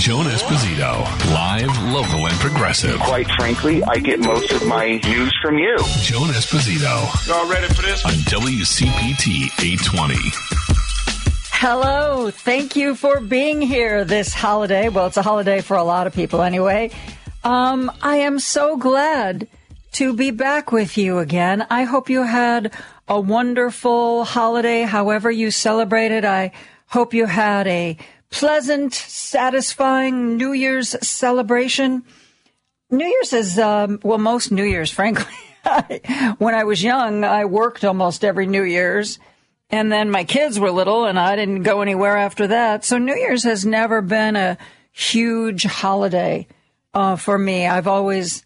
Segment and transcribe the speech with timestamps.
[0.00, 2.98] Joan Esposito, live, local, and progressive.
[3.00, 5.76] Quite frankly, I get most of my news from you.
[6.00, 7.28] Joan Esposito.
[7.28, 8.02] Y'all ready for this?
[8.06, 10.14] On WCPT 820.
[11.52, 12.30] Hello.
[12.30, 14.88] Thank you for being here this holiday.
[14.88, 16.92] Well, it's a holiday for a lot of people anyway.
[17.44, 19.48] Um, I am so glad
[19.92, 21.66] to be back with you again.
[21.68, 22.72] I hope you had
[23.06, 26.24] a wonderful holiday, however you celebrated.
[26.24, 26.52] I
[26.86, 27.98] hope you had a
[28.30, 32.04] pleasant, satisfying New Year's celebration.
[32.90, 35.34] New Year's is, um, well, most New Year's, frankly.
[36.38, 39.18] when I was young, I worked almost every New Year's.
[39.68, 42.84] And then my kids were little and I didn't go anywhere after that.
[42.84, 44.58] So New Year's has never been a
[44.92, 46.48] huge holiday
[46.92, 47.66] uh, for me.
[47.66, 48.44] I've always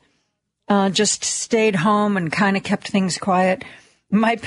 [0.69, 3.65] uh, just stayed home and kind of kept things quiet.
[4.15, 4.39] My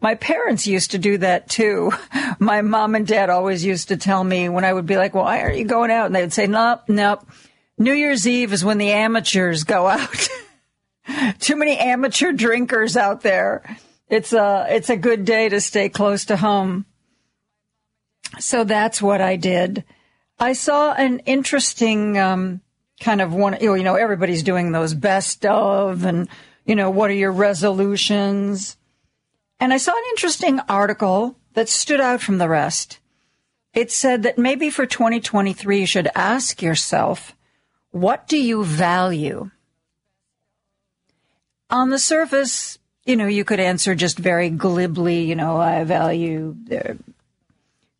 [0.00, 1.92] my parents used to do that too.
[2.38, 5.42] My mom and dad always used to tell me when I would be like, why
[5.42, 7.26] are you going out?" And they'd say, "Nope, nope.
[7.76, 10.28] New Year's Eve is when the amateurs go out.
[11.38, 13.76] Too many amateur drinkers out there.
[14.08, 16.86] It's a it's a good day to stay close to home."
[18.38, 19.84] So that's what I did.
[20.38, 22.62] I saw an interesting um,
[23.00, 23.58] kind of one.
[23.60, 26.26] You know, everybody's doing those best of, and
[26.64, 28.78] you know, what are your resolutions?
[29.60, 32.98] And I saw an interesting article that stood out from the rest.
[33.74, 37.36] It said that maybe for 2023, you should ask yourself,
[37.90, 39.50] what do you value?
[41.68, 46.56] On the surface, you know, you could answer just very glibly, you know, I value
[46.72, 46.94] uh,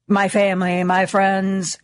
[0.09, 1.79] my family, my friends.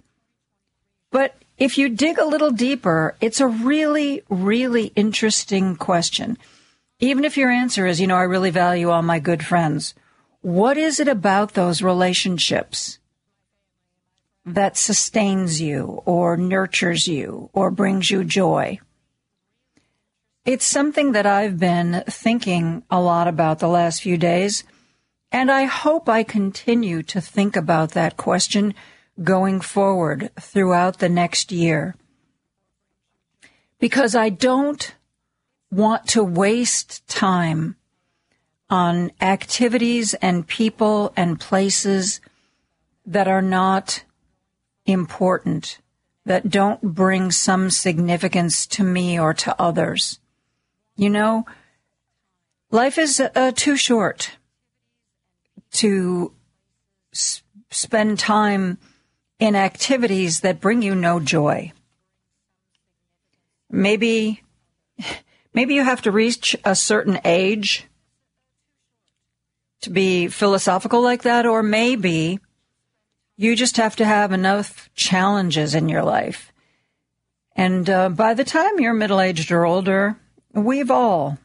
[1.11, 6.39] But if you dig a little deeper, it's a really, really interesting question.
[6.99, 9.95] Even if your answer is, you know, I really value all my good friends,
[10.41, 12.99] what is it about those relationships
[14.47, 18.79] that sustains you or nurtures you or brings you joy?
[20.47, 24.65] It's something that I've been thinking a lot about the last few days,
[25.33, 28.73] and I hope I continue to think about that question
[29.23, 31.97] going forward throughout the next year.
[33.79, 34.95] Because I don't
[35.71, 37.77] want to waste time
[38.69, 42.21] on activities and people and places
[43.05, 44.05] that are not
[44.85, 45.79] important,
[46.25, 50.19] that don't bring some significance to me or to others.
[50.97, 51.47] You know,
[52.71, 54.33] life is uh, too short
[55.73, 56.33] to
[57.13, 58.79] s- spend time
[59.39, 61.73] in activities that bring you no joy.
[63.71, 64.43] Maybe
[65.57, 67.87] Maybe you have to reach a certain age
[69.81, 72.41] to be philosophical like that, or maybe
[73.39, 76.53] you just have to have enough challenges in your life.
[77.57, 80.19] And uh, by the time you're middle aged or older,
[80.53, 81.39] we've all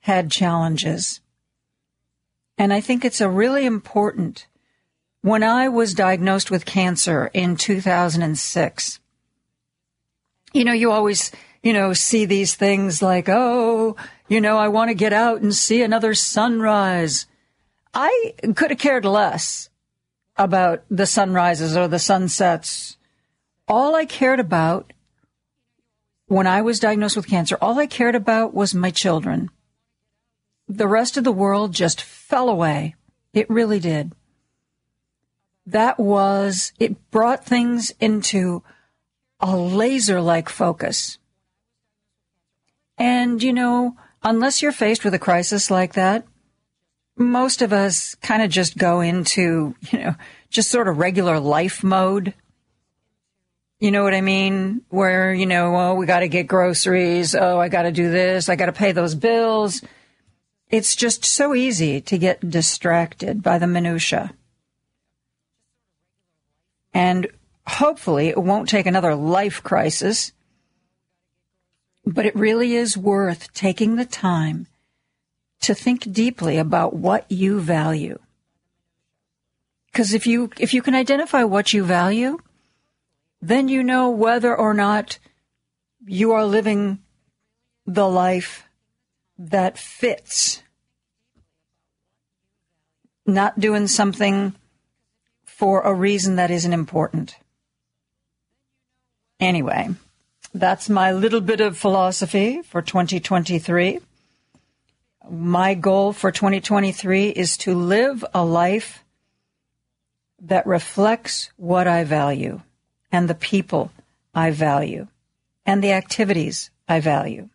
[0.00, 1.22] had challenges.
[2.58, 4.46] And I think it's a really important.
[5.22, 9.00] When I was diagnosed with cancer in 2006,
[10.52, 11.32] you know, you always
[11.62, 13.96] you know, see these things like, oh,
[14.28, 17.26] you know, I want to get out and see another sunrise.
[17.94, 19.68] I could have cared less
[20.36, 22.96] about the sunrises or the sunsets.
[23.68, 24.92] All I cared about
[26.26, 29.50] when I was diagnosed with cancer, all I cared about was my children.
[30.68, 32.94] The rest of the world just fell away.
[33.34, 34.12] It really did.
[35.66, 38.62] That was, it brought things into
[39.38, 41.18] a laser like focus.
[42.98, 46.26] And, you know, unless you're faced with a crisis like that,
[47.16, 50.14] most of us kind of just go into, you know,
[50.50, 52.34] just sort of regular life mode.
[53.80, 54.82] You know what I mean?
[54.90, 57.34] Where, you know, oh, we got to get groceries.
[57.34, 58.48] Oh, I got to do this.
[58.48, 59.82] I got to pay those bills.
[60.70, 64.32] It's just so easy to get distracted by the minutia.
[66.94, 67.26] And
[67.66, 70.32] hopefully it won't take another life crisis
[72.04, 74.66] but it really is worth taking the time
[75.60, 78.18] to think deeply about what you value.
[79.86, 82.38] Because if you, if you can identify what you value,
[83.40, 85.18] then you know whether or not
[86.06, 86.98] you are living
[87.86, 88.64] the life
[89.38, 90.62] that fits.
[93.26, 94.54] Not doing something
[95.44, 97.36] for a reason that isn't important.
[99.38, 99.90] Anyway.
[100.54, 104.00] That's my little bit of philosophy for 2023.
[105.30, 109.02] My goal for 2023 is to live a life
[110.42, 112.60] that reflects what I value
[113.10, 113.92] and the people
[114.34, 115.06] I value
[115.64, 117.48] and the activities I value.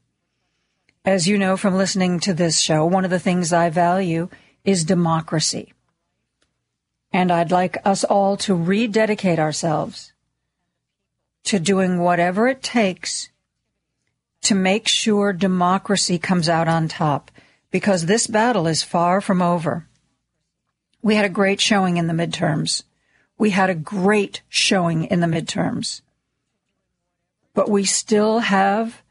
[1.05, 4.27] As you know from listening to this show, one of the things I value
[4.63, 5.71] is democracy.
[7.13, 10.13] And I'd like us all to rededicate ourselves
[11.47, 13.29] to doing whatever it takes
[14.41, 17.31] to make sure democracy comes out on top
[17.71, 19.87] because this battle is far from over.
[21.01, 22.83] We had a great showing in the midterms.
[23.37, 26.01] We had a great showing in the midterms.
[27.53, 29.01] But we still have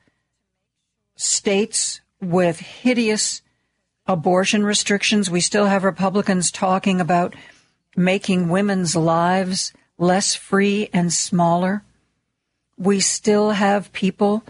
[1.17, 3.41] states with hideous
[4.07, 5.31] abortion restrictions.
[5.31, 7.35] We still have Republicans talking about
[7.97, 11.83] making women's lives less free and smaller.
[12.77, 14.45] We still have people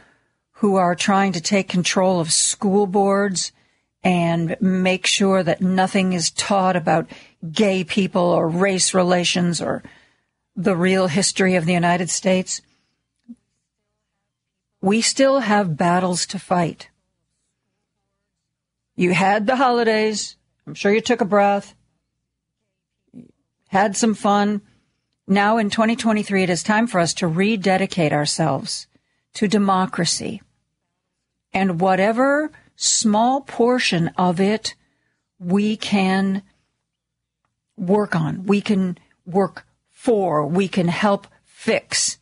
[0.55, 3.53] who are trying to take control of school boards
[4.03, 7.11] and make sure that nothing is taught about
[7.53, 9.83] gay people or race relations or
[10.55, 12.63] the real history of the United States.
[14.81, 16.89] We still have battles to fight.
[18.95, 20.37] You had the holidays.
[20.67, 21.75] I'm sure you took a breath,
[23.69, 24.63] had some fun.
[25.29, 28.87] Now in 2023, it is time for us to rededicate ourselves
[29.35, 30.41] to democracy.
[31.53, 34.75] And whatever small portion of it
[35.39, 36.43] we can
[37.77, 42.19] work on, we can work for, we can help fix.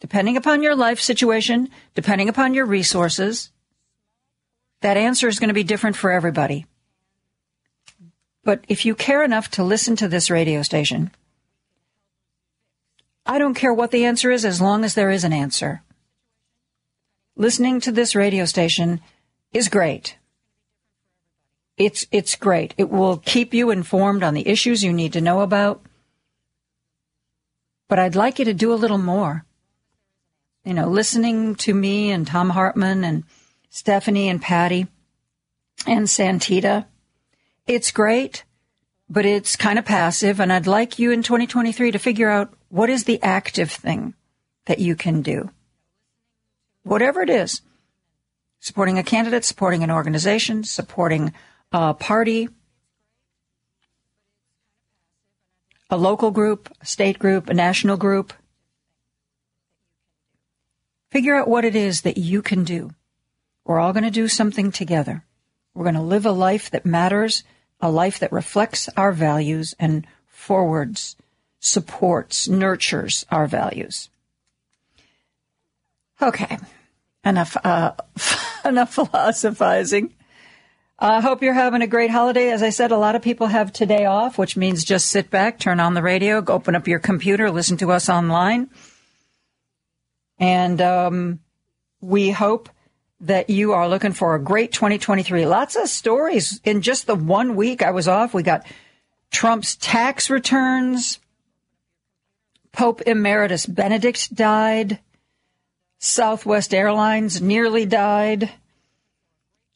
[0.00, 3.50] Depending upon your life situation, depending upon your resources,
[4.82, 6.66] that answer is going to be different for everybody.
[8.48, 11.10] But if you care enough to listen to this radio station,
[13.26, 15.82] I don't care what the answer is as long as there is an answer.
[17.36, 19.02] Listening to this radio station
[19.52, 20.16] is great.
[21.76, 22.72] It's, it's great.
[22.78, 25.82] It will keep you informed on the issues you need to know about.
[27.86, 29.44] But I'd like you to do a little more.
[30.64, 33.24] You know, listening to me and Thom Hartmann and
[33.68, 34.86] Stephanie and Patty
[35.86, 36.86] and Santita.
[37.68, 38.44] It's great,
[39.10, 40.40] but it's kind of passive.
[40.40, 44.14] And I'd like you in 2023 to figure out what is the active thing
[44.64, 45.50] that you can do.
[46.82, 47.60] Whatever it is.
[48.58, 51.34] Supporting a candidate, supporting an organization, supporting
[51.70, 52.48] a party,
[55.90, 58.32] a local group, a state group, a national group.
[61.10, 62.92] Figure out what it is that you can do.
[63.66, 65.26] We're all going to do something together.
[65.74, 67.44] We're going to live a life that matters,
[67.80, 71.16] a life that reflects our values and forwards,
[71.60, 74.08] supports, nurtures our values.
[76.20, 76.58] Okay,
[77.24, 77.92] enough uh,
[78.64, 80.14] enough philosophizing.
[81.00, 82.50] I hope you're having a great holiday.
[82.50, 85.60] As I said, a lot of people have today off, which means just sit back,
[85.60, 88.68] turn on the radio, open up your computer, listen to us online.
[90.40, 91.38] And um,
[92.00, 92.68] we hope
[93.20, 95.46] that you are looking for a great 2023.
[95.46, 98.32] Lots of stories in just the one week I was off.
[98.32, 98.66] We got
[99.30, 101.18] Trump's tax returns.
[102.72, 105.00] Pope Emeritus Benedict died.
[105.98, 108.50] Southwest Airlines nearly died.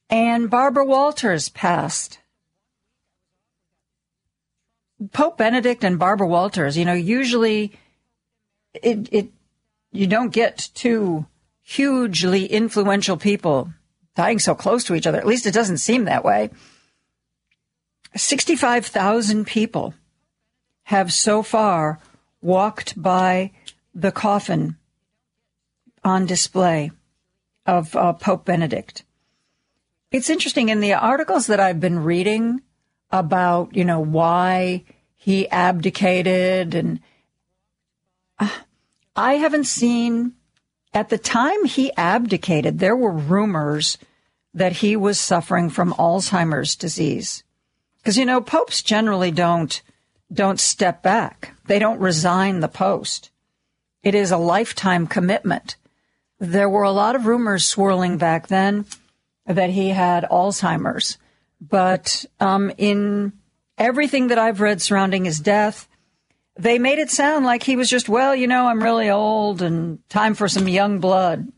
[0.08, 2.18] And Barbara Walters passed.
[5.10, 7.72] Pope Benedict and Barbara Walters, you know, usually
[8.74, 9.28] it, it
[9.90, 11.26] you don't get two
[11.62, 13.72] hugely influential people
[14.14, 15.18] dying so close to each other.
[15.18, 16.50] At least it doesn't seem that way.
[18.14, 19.94] 65,000 people
[20.84, 21.98] have so far
[22.42, 23.52] walked by
[23.94, 24.76] the coffin
[26.04, 26.90] on display
[27.64, 29.04] of uh, Pope Benedict.
[30.10, 32.60] It's interesting in the articles that I've been reading
[33.10, 37.00] about, you know, why he abdicated and
[38.38, 38.50] uh,
[39.14, 40.34] I haven't seen
[40.94, 43.98] at the time he abdicated, there were rumors
[44.54, 47.42] that he was suffering from Alzheimer's disease.
[47.98, 49.80] Because, you know, popes generally don't,
[50.32, 51.54] don't step back.
[51.66, 53.30] They don't resign the post.
[54.02, 55.76] It is a lifetime commitment.
[56.38, 58.84] There were a lot of rumors swirling back then
[59.46, 61.16] that he had Alzheimer's.
[61.60, 63.32] But um, in
[63.78, 65.86] everything that I've read surrounding his death,
[66.56, 70.06] they made it sound like he was just, well, you know, I'm really old and
[70.08, 71.50] time for some young blood,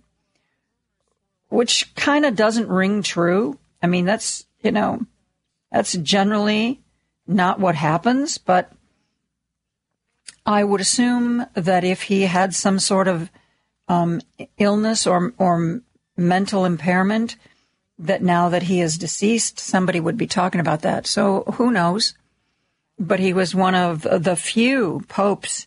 [1.48, 3.58] which kind of doesn't ring true.
[3.82, 5.04] I mean, that's, you know,
[5.72, 6.80] that's generally
[7.26, 8.72] not what happens, but
[10.46, 13.30] I would assume that if he had some sort of
[13.88, 14.20] um,
[14.58, 15.80] illness or, or
[16.16, 17.36] mental impairment,
[17.98, 21.06] that now that he is deceased, somebody would be talking about that.
[21.06, 22.14] So who knows?
[22.98, 25.66] But he was one of the few popes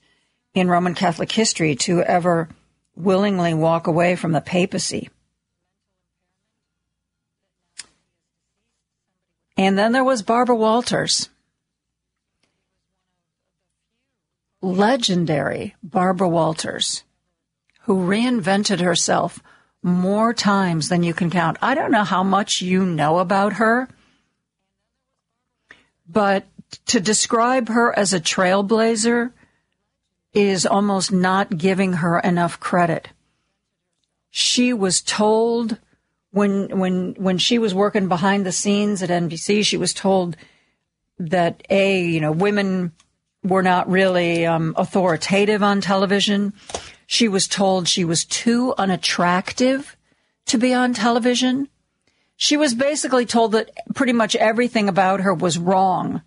[0.53, 2.49] in Roman Catholic history to ever
[2.95, 5.09] willingly walk away from the papacy.
[9.55, 11.29] And then there was Barbara Walters.
[14.61, 17.03] Legendary Barbara Walters,
[17.81, 19.41] who reinvented herself
[19.83, 21.57] more times than you can count.
[21.61, 23.87] I don't know how much you know about her,
[26.09, 26.45] but
[26.87, 29.31] to describe her as a trailblazer
[30.33, 33.09] is almost not giving her enough credit.
[34.29, 35.77] She was told
[36.31, 40.35] when when when she was working behind the scenes at NBC, she was told
[41.17, 42.91] that a you know women
[43.43, 46.53] were not really um, authoritative on television.
[47.07, 49.95] She was told she was too unattractive
[50.47, 51.69] to be on television.
[52.35, 56.21] She was basically told that pretty much everything about her was wrong.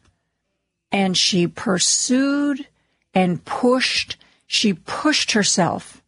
[0.92, 2.66] And she pursued
[3.14, 4.16] and pushed.
[4.46, 6.00] She pushed herself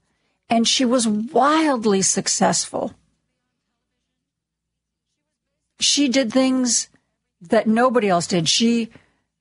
[0.52, 2.92] and she was wildly successful.
[5.80, 6.90] She did things
[7.40, 8.50] that nobody else did.
[8.50, 8.90] She,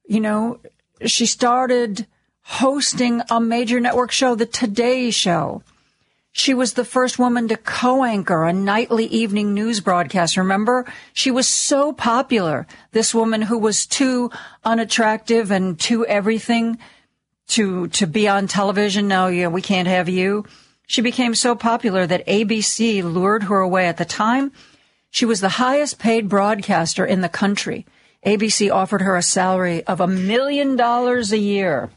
[0.07, 0.61] you know,
[1.05, 2.07] she started
[2.43, 5.63] hosting a major network show, The Today Show.
[6.33, 10.37] She was the first woman to co-anchor a nightly evening news broadcast.
[10.37, 10.85] Remember?
[11.13, 12.67] She was so popular.
[12.91, 14.31] This woman who was too
[14.63, 16.77] unattractive and too everything
[17.49, 19.09] to, to be on television.
[19.09, 20.45] No, yeah, we can't have you.
[20.87, 24.53] She became so popular that ABC lured her away at the time.
[25.09, 27.85] She was the highest paid broadcaster in the country.
[28.25, 31.89] ABC offered her a salary of a million dollars a year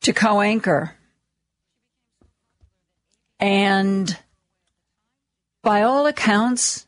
[0.00, 0.94] to co-anchor.
[3.40, 4.16] And
[5.62, 6.86] by all accounts,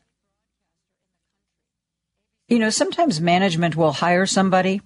[2.47, 4.81] you know, sometimes management will hire somebody,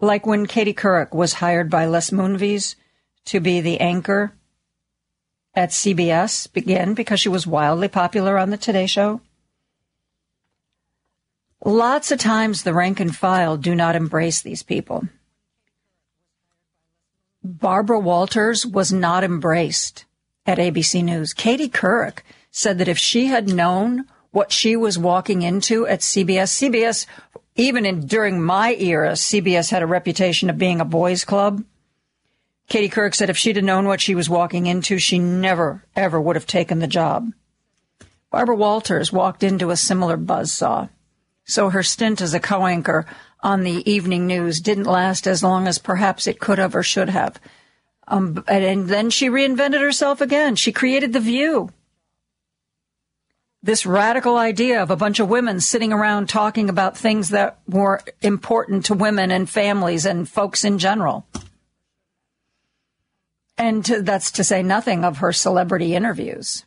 [0.00, 2.74] like when Katie Couric was hired by Les Moonves
[3.26, 4.32] to be the anchor
[5.54, 9.20] at CBS, again, because she was wildly popular on the Today Show.
[11.64, 15.08] Lots of times the rank and file do not embrace these people.
[17.42, 20.04] Barbara Walters was not embraced
[20.48, 21.34] at ABC News.
[21.34, 26.48] Katie Couric said that if she had known what she was walking into at CBS,
[26.56, 27.06] CBS,
[27.54, 31.62] even in, during my era, CBS had a reputation of being a boys club.
[32.66, 36.18] Katie Couric said if she'd have known what she was walking into, she never, ever
[36.18, 37.30] would have taken the job.
[38.30, 40.88] Barbara Walters walked into a similar buzzsaw.
[41.44, 43.04] So her stint as a co-anchor
[43.42, 47.10] on the evening news didn't last as long as perhaps it could have or should
[47.10, 47.38] have.
[48.08, 50.56] Um, and, and then she reinvented herself again.
[50.56, 51.70] She created The View.
[53.62, 58.00] This radical idea of a bunch of women sitting around talking about things that were
[58.22, 61.26] important to women and families and folks in general.
[63.58, 66.64] And to, that's to say nothing of her celebrity interviews.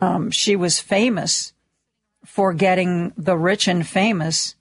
[0.00, 1.52] Um, she was famous
[2.24, 4.54] for getting the rich and famous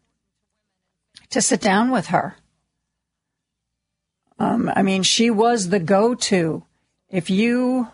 [1.30, 2.36] to sit down with her.
[4.40, 6.64] Um, I mean, she was the go-to.
[7.10, 7.90] If you,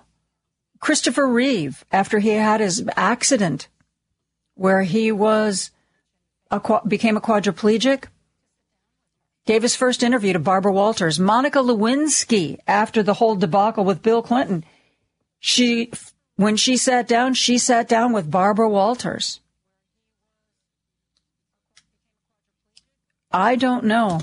[0.80, 3.68] Christopher Reeve, after he had his accident
[4.54, 5.72] where he was,
[6.52, 8.06] a, became a quadriplegic,
[9.46, 11.20] gave his first interview to Barbara Walters.
[11.20, 14.64] Monica Lewinsky, after the whole debacle with Bill Clinton,
[15.40, 15.92] she,
[16.36, 19.40] when she sat down, she sat down with Barbara Walters.
[23.32, 24.22] I don't know.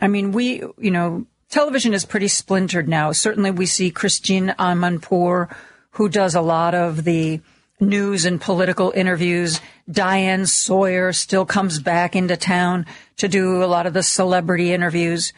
[0.00, 3.12] I mean, we, you know, television is pretty splintered now.
[3.12, 5.54] Certainly we see Christine Amanpour,
[5.92, 7.40] who does a lot of the
[7.80, 9.60] news and political interviews.
[9.90, 12.86] Diane Sawyer still comes back into town
[13.18, 15.32] to do a lot of the celebrity interviews.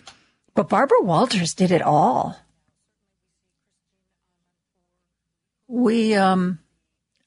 [0.55, 2.37] But Barbara Walters did it all.
[5.69, 6.61] We, um,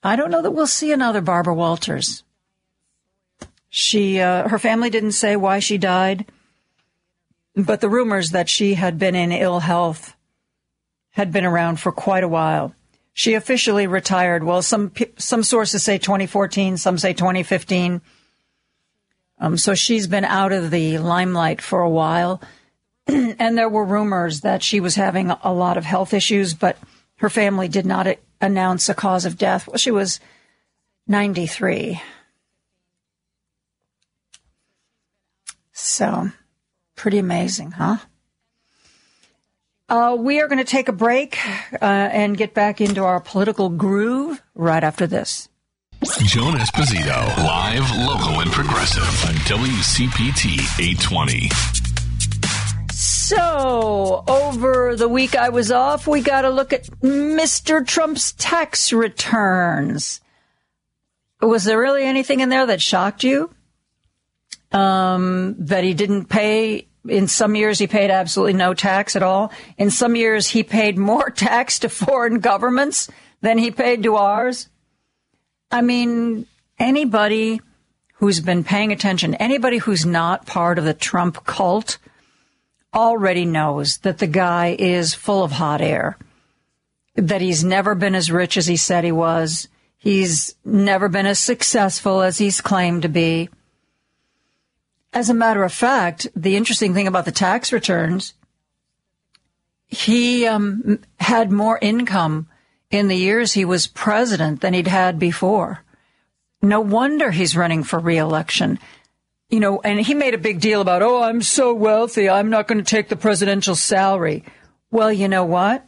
[0.03, 2.23] I don't know that we'll see another Barbara Walters.
[3.69, 6.25] She, uh, her family didn't say why she died,
[7.55, 10.15] but the rumors that she had been in ill health
[11.11, 12.73] had been around for quite a while.
[13.13, 14.43] She officially retired.
[14.43, 18.01] Well, some some sources say 2014, some say 2015.
[19.39, 22.41] Um, so she's been out of the limelight for a while,
[23.07, 26.77] and there were rumors that she was having a lot of health issues, but
[27.17, 28.07] her family did not
[28.39, 29.67] announce a cause of death.
[29.67, 30.19] Well, she was
[31.07, 31.99] 93.
[35.73, 36.31] So,
[37.01, 37.97] pretty amazing, huh?
[39.89, 41.39] Uh, we are going to take a break
[41.73, 45.49] uh, and get back into our political groove right after this.
[46.25, 51.49] Joan Esposito, live, local, and progressive on WCPT 820.
[52.91, 57.83] So, over the week I was off, we got to look at Mr.
[57.85, 60.21] Trump's tax returns.
[61.41, 63.49] Was there really anything in there that shocked you?
[64.71, 66.87] Um, that he didn't pay.
[67.07, 69.51] In some years, he paid absolutely no tax at all.
[69.77, 73.09] In some years, he paid more tax to foreign governments
[73.41, 74.69] than he paid to ours.
[75.71, 76.45] I mean,
[76.77, 77.61] anybody
[78.15, 81.97] who's been paying attention, anybody who's not part of the Trump cult,
[82.93, 86.17] already knows that the guy is full of hot air,
[87.15, 89.67] that he's never been as rich as he said he was.
[89.97, 93.49] He's never been as successful as he's claimed to be.
[95.13, 98.33] As a matter of fact, the interesting thing about the tax returns,
[99.87, 102.47] he um, had more income
[102.89, 105.83] in the years he was president than he'd had before.
[106.61, 108.79] No wonder he's running for reelection
[109.51, 112.67] you know, and he made a big deal about, oh, I'm so wealthy, I'm not
[112.67, 114.45] going to take the presidential salary.
[114.89, 115.85] Well, you know what?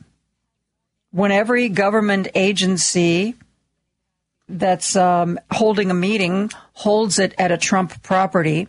[1.11, 3.35] When every government agency
[4.49, 8.67] that's um, holding a meeting holds it at a Trump property,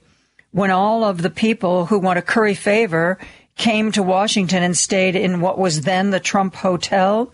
[0.54, 3.18] when all of the people who want to curry favor
[3.56, 7.32] came to Washington and stayed in what was then the Trump Hotel,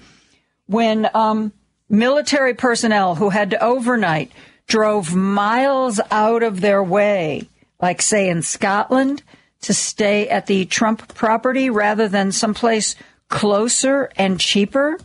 [0.65, 1.53] when um,
[1.91, 4.33] military personnel who had to overnight
[4.67, 7.47] drove miles out of their way,
[7.79, 9.23] like say in Scotland,
[9.61, 12.97] to stay at the Trump property rather than someplace
[13.29, 14.99] closer and cheaper.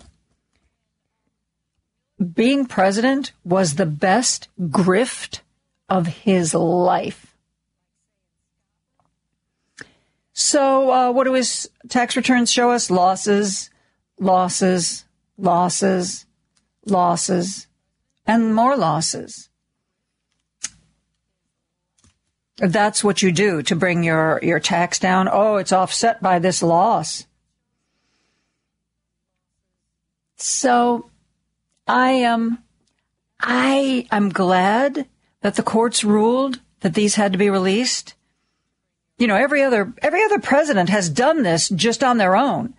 [2.34, 5.42] Being president was the best grift
[5.90, 7.25] of his life.
[10.38, 12.92] So, uh, what do his tax returns show us?
[12.92, 13.70] Losses,
[14.20, 15.06] losses,
[15.38, 16.26] losses,
[16.86, 17.68] losses,
[18.28, 19.48] and more losses.
[22.58, 25.30] That's what you do to bring your, your tax down.
[25.32, 27.26] Oh, it's offset by this loss.
[30.36, 31.10] So
[31.88, 32.62] I am,
[33.40, 35.08] I am glad
[35.40, 38.15] that the courts ruled that these had to be released.
[39.18, 42.74] You know, every other, every other president has done this just on their own.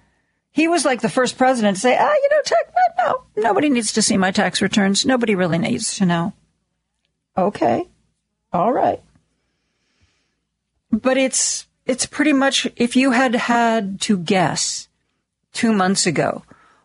[0.50, 2.62] He was like the first president to say, ah, you know, tax,
[2.98, 5.04] no, nobody needs to see my tax returns.
[5.04, 6.32] Nobody really needs to know.
[7.36, 7.86] Okay.
[8.52, 9.02] All right.
[10.90, 14.88] But it's, it's pretty much, if you had had to guess
[15.52, 16.42] two months ago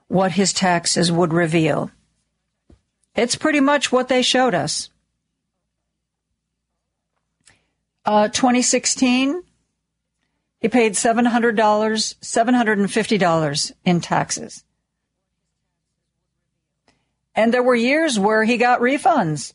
[0.08, 1.92] what his taxes would reveal,
[3.16, 4.90] it's pretty much what they showed us.
[8.06, 9.42] Uh, 2016,
[10.60, 14.64] he paid $700, $750 in taxes.
[17.34, 19.54] And there were years where he got refunds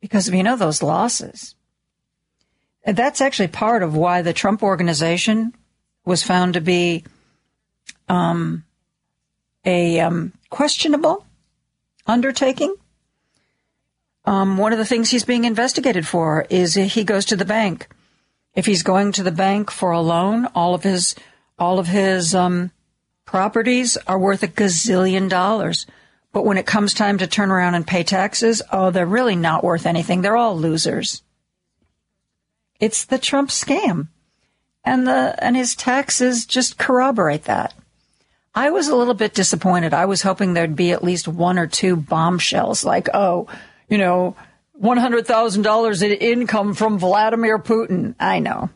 [0.00, 1.54] because of, you know, those losses.
[2.84, 5.54] And That's actually part of why the Trump organization
[6.04, 7.04] was found to be
[8.08, 8.64] um,
[9.64, 11.24] a um, questionable
[12.06, 12.74] undertaking.
[14.24, 17.88] Um, one of the things he's being investigated for is he goes to the bank.
[18.54, 21.14] If he's going to the bank for a loan, all of his
[21.58, 22.70] all of his um,
[23.24, 25.86] properties are worth a gazillion dollars.
[26.32, 29.62] But when it comes time to turn around and pay taxes, oh, they're really not
[29.62, 30.22] worth anything.
[30.22, 31.22] They're all losers.
[32.80, 34.08] It's the Trump scam.
[34.84, 37.74] And the, and his taxes just corroborate that.
[38.54, 39.94] I was a little bit disappointed.
[39.94, 43.46] I was hoping there'd be at least one or two bombshells like, oh,
[43.92, 44.34] you know,
[44.82, 48.14] $100,000 in income from Vladimir Putin.
[48.18, 48.70] I know.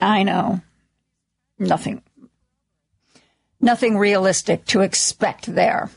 [0.00, 0.60] I know.
[1.60, 2.02] Nothing.
[3.60, 5.90] Nothing realistic to expect there.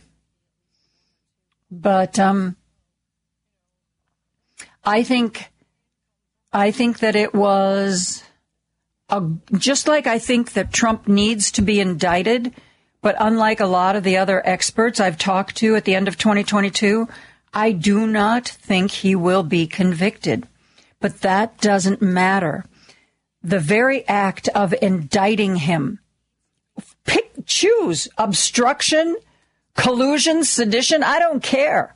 [1.71, 2.55] But, um,
[4.83, 5.51] I think
[6.53, 8.23] I think that it was
[9.09, 12.53] a, just like I think that Trump needs to be indicted,
[13.01, 16.19] but unlike a lot of the other experts I've talked to at the end of
[16.19, 17.07] 2022,
[17.55, 20.47] I do not think he will be convicted.
[20.99, 22.65] But that doesn't matter.
[23.41, 25.99] The very act of indicting him,
[27.05, 29.15] pick, choose obstruction,
[29.75, 31.95] collusion, sedition, I don't care.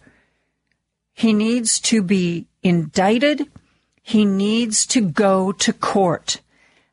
[1.13, 3.49] He needs to be indicted
[4.09, 6.41] he needs to go to court.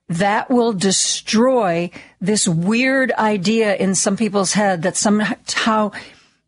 [0.07, 5.93] That will destroy this weird idea in some people's head that somehow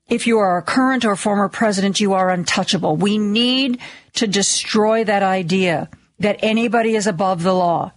[0.08, 2.96] if you are a current or former president, you are untouchable.
[2.96, 3.78] We need
[4.14, 7.92] to destroy that idea that anybody is above the law.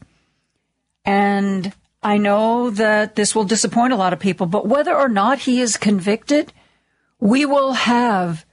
[1.06, 5.40] And I know that this will disappoint a lot of people, but whether or not
[5.40, 6.52] he is convicted,
[7.20, 8.46] we will have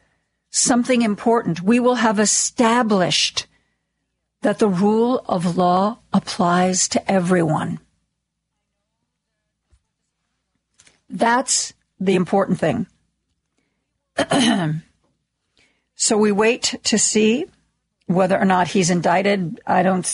[0.50, 1.62] something important.
[1.62, 3.46] We will have established
[4.42, 7.80] that the rule of law applies to everyone.
[11.10, 12.86] That's the important thing.
[15.94, 17.46] so we wait to see
[18.06, 19.60] whether or not he's indicted.
[19.66, 20.06] I don't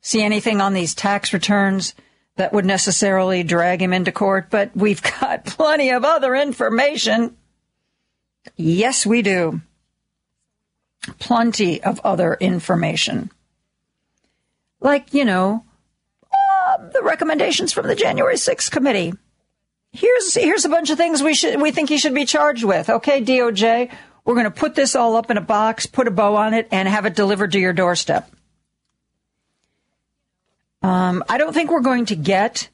[0.00, 1.94] see anything on these tax returns
[2.36, 7.36] that would necessarily drag him into court, but we've got plenty of other information.
[8.56, 9.60] Yes, we do.
[11.18, 13.30] Plenty of other information.
[14.80, 15.64] Like, you know,
[16.32, 19.14] uh, the recommendations from the January 6th committee.
[19.94, 22.90] Here's, here's a bunch of things we should, we think he should be charged with.
[22.90, 26.34] Okay, DOJ, we're going to put this all up in a box, put a bow
[26.34, 28.28] on it, and have it delivered to your doorstep.
[30.82, 32.68] Um, I don't think we're going to get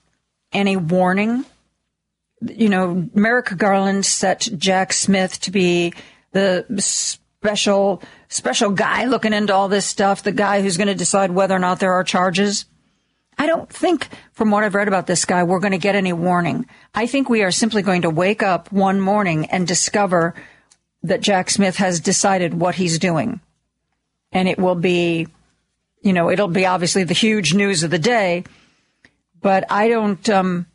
[0.51, 1.45] any warning.
[2.41, 5.93] You know, Merrick Garland set Jack Smith to be
[6.33, 11.33] the special special guy looking into all this stuff, the guy who's going to decide
[11.33, 12.65] whether or not there are charges.
[13.39, 16.13] I don't think, from what I've read about this guy, we're going to get any
[16.13, 16.67] warning.
[16.95, 20.35] I think we are simply going to wake up one morning and discover
[21.03, 23.41] that Jack Smith has decided what he's doing.
[24.33, 25.27] And it will be
[26.03, 28.45] you know, it'll be obviously the huge news of the day,
[29.41, 30.67] but I don't, um,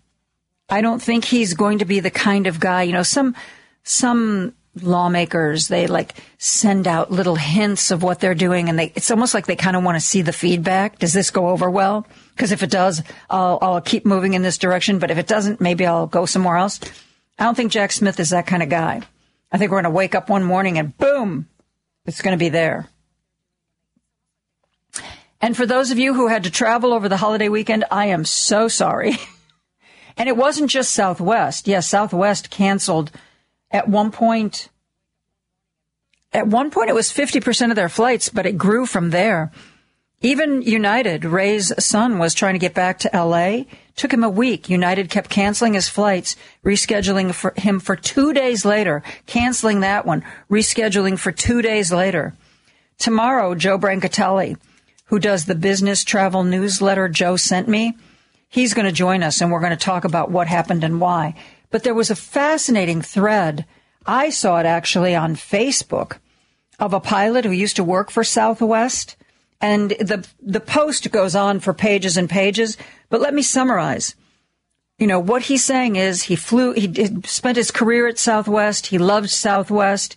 [0.70, 3.36] I don't think he's going to be the kind of guy, you know, some,
[3.84, 9.12] some lawmakers, they like send out little hints of what they're doing and they, it's
[9.12, 11.00] almost like they kind of want to see the feedback.
[11.00, 12.06] Does this go over well?
[12.36, 15.00] Because if it does, I'll, I'll keep moving in this direction.
[15.00, 16.80] But if it doesn't, maybe I'll go somewhere else.
[17.40, 19.02] I don't think Jack Smith is that kind of guy.
[19.52, 21.48] I think we're going to wake up one morning and boom,
[22.06, 22.90] it's going to be there.
[25.42, 28.26] And for those of you who had to travel over the holiday weekend, I am
[28.26, 29.18] so sorry.
[30.18, 31.68] and it wasn't just Southwest.
[31.68, 33.12] Yes, Southwest canceled
[33.76, 34.70] at one point.
[36.32, 39.52] At one point, it was 50% of their flights, but it grew from there.
[40.22, 43.66] Even United, Ray's son, was trying to get back to LA.
[43.98, 44.70] Took him a week.
[44.70, 50.24] United kept canceling his flights, rescheduling for him for two days later, canceling that one,
[50.50, 52.34] rescheduling for two days later.
[52.98, 54.58] Tomorrow, Joe Brancatelli,
[55.08, 57.94] who does the business travel newsletter JoeSentMe.
[58.48, 61.36] He's going to join us and we're going to talk about what happened and why.
[61.76, 63.66] But there was a fascinating thread.
[64.06, 66.20] I saw it actually on Facebook
[66.80, 69.18] of a pilot who used to work for Southwest.
[69.60, 72.78] And the, the post goes on for pages and pages.
[73.10, 74.16] But let me summarize.
[75.00, 76.94] You know, what he's saying is he flew, he
[77.26, 78.88] spent his career at Southwest.
[78.88, 80.16] He loved Southwest,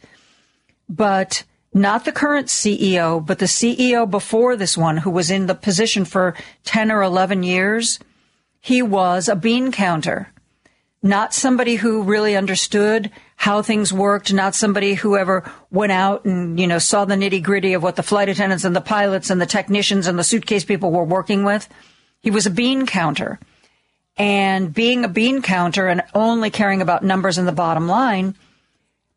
[0.88, 1.42] but
[1.74, 6.04] not the current CEO, but the CEO before this one who was in the position
[6.04, 7.98] for 10 or 11 years,
[8.60, 10.32] he was a bean counter.
[11.02, 16.58] Not somebody who really understood how things worked, not somebody who ever went out and,
[16.58, 19.40] you know, saw the nitty gritty of what the flight attendants and the pilots and
[19.40, 21.68] the technicians and the suitcase people were working with.
[22.20, 23.38] He was a bean counter.
[24.16, 28.34] And being a bean counter and only caring about numbers and the bottom line,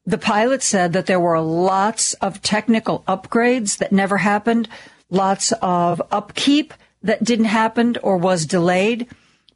[0.05, 4.69] the pilot said that there were lots of technical upgrades that never happened,
[5.09, 9.07] lots of upkeep that didn't happen or was delayed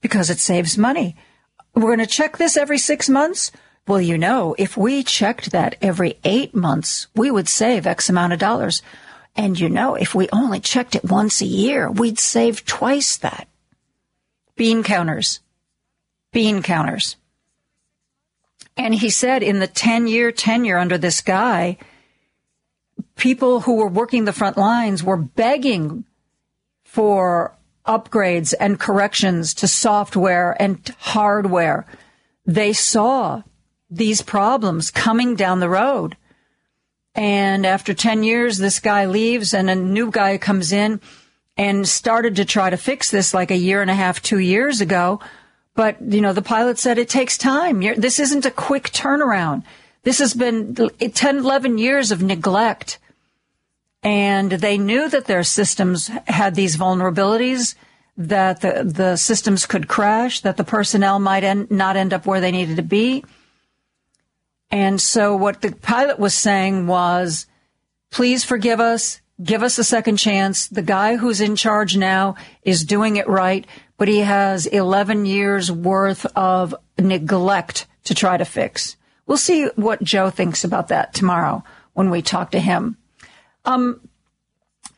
[0.01, 1.15] because it saves money.
[1.75, 3.51] We're going to check this every six months.
[3.87, 8.33] Well, you know, if we checked that every eight months, we would save X amount
[8.33, 8.81] of dollars.
[9.35, 13.47] And you know, if we only checked it once a year, we'd save twice that.
[14.55, 15.41] Bean counters.
[16.31, 17.17] Bean counters.
[18.77, 21.77] And he said in the 10 year tenure under this guy,
[23.15, 26.05] people who were working the front lines were begging
[26.83, 27.55] for
[27.87, 31.85] upgrades and corrections to software and hardware.
[32.45, 33.43] They saw
[33.89, 36.17] these problems coming down the road.
[37.13, 40.99] And after 10 years, this guy leaves and a new guy comes in
[41.57, 44.81] and started to try to fix this like a year and a half, two years
[44.81, 45.21] ago.
[45.75, 47.81] But, you know, the pilot said it takes time.
[47.81, 49.63] You're, this isn't a quick turnaround.
[50.03, 52.99] This has been 10, 11 years of neglect.
[54.05, 57.75] And they knew that their systems had these vulnerabilities,
[58.15, 62.39] that the, the systems could crash, that the personnel might end, not end up where
[62.39, 63.25] they needed to be.
[64.71, 67.47] And so what the pilot was saying was,
[68.11, 69.19] please forgive us.
[69.43, 70.67] Give us a second chance.
[70.67, 75.71] The guy who's in charge now is doing it right but he has 11 years
[75.71, 78.97] worth of neglect to try to fix.
[79.25, 81.63] We'll see what Joe thinks about that tomorrow
[81.93, 82.97] when we talk to him.
[83.65, 84.01] Um,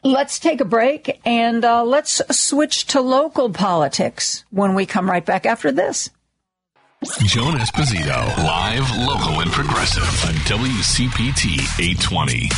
[0.03, 5.25] let's take a break and uh, let's switch to local politics when we come right
[5.25, 6.09] back after this.
[7.25, 12.49] Joan Esposito, live, local, and progressive on WCPT 820.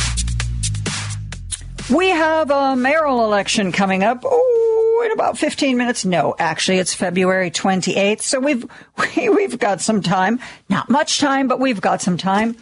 [1.94, 4.22] We have a mayoral election coming up.
[4.24, 6.04] Oh, in about 15 minutes.
[6.04, 8.22] No, actually, it's February 28th.
[8.22, 8.64] So we've,
[8.98, 10.40] we, have we have got some time.
[10.68, 12.56] Not much time, but we've got some time.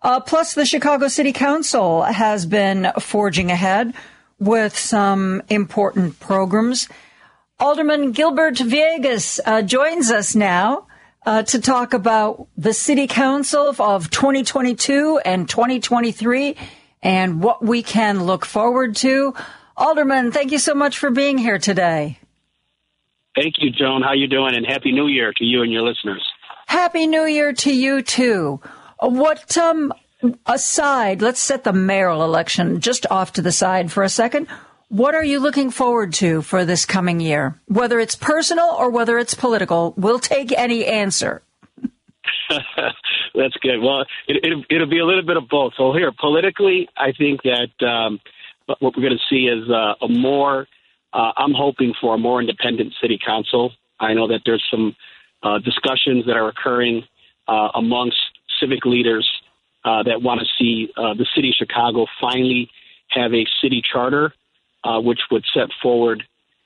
[0.00, 3.94] Uh, plus, the Chicago City Council has been forging ahead
[4.38, 6.88] with some important programs.
[7.58, 10.86] Alderman Gilbert Villegas uh, joins us now
[11.26, 16.56] uh, to talk about the City Council of 2022 and 2023
[17.02, 19.34] and what we can look forward to.
[19.76, 22.18] Alderman, thank you so much for being here today.
[23.34, 24.02] Thank you, Joan.
[24.02, 24.54] How you doing?
[24.54, 26.24] And Happy New Year to you and your listeners.
[26.66, 28.60] Happy New Year to you too.
[29.00, 29.92] What um
[30.46, 34.48] aside, let's set the mayoral election just off to the side for a second.
[34.88, 37.60] What are you looking forward to for this coming year?
[37.66, 41.42] Whether it's personal or whether it's political, we'll take any answer.
[43.34, 43.80] That's good.
[43.82, 45.74] Well, it, will it, be a little bit of both.
[45.76, 48.18] So here, politically, I think that um,
[48.66, 50.66] what we're going to see is uh, a more.
[51.12, 53.72] Uh, I'm hoping for a more independent city council.
[54.00, 54.96] I know that there's some
[55.42, 57.04] uh, discussions that are occurring
[57.46, 58.18] uh, amongst
[58.60, 59.28] civic leaders
[59.84, 62.70] uh, that want to see uh, the city of Chicago finally
[63.08, 64.32] have a city charter,
[64.84, 66.24] uh, which would set forward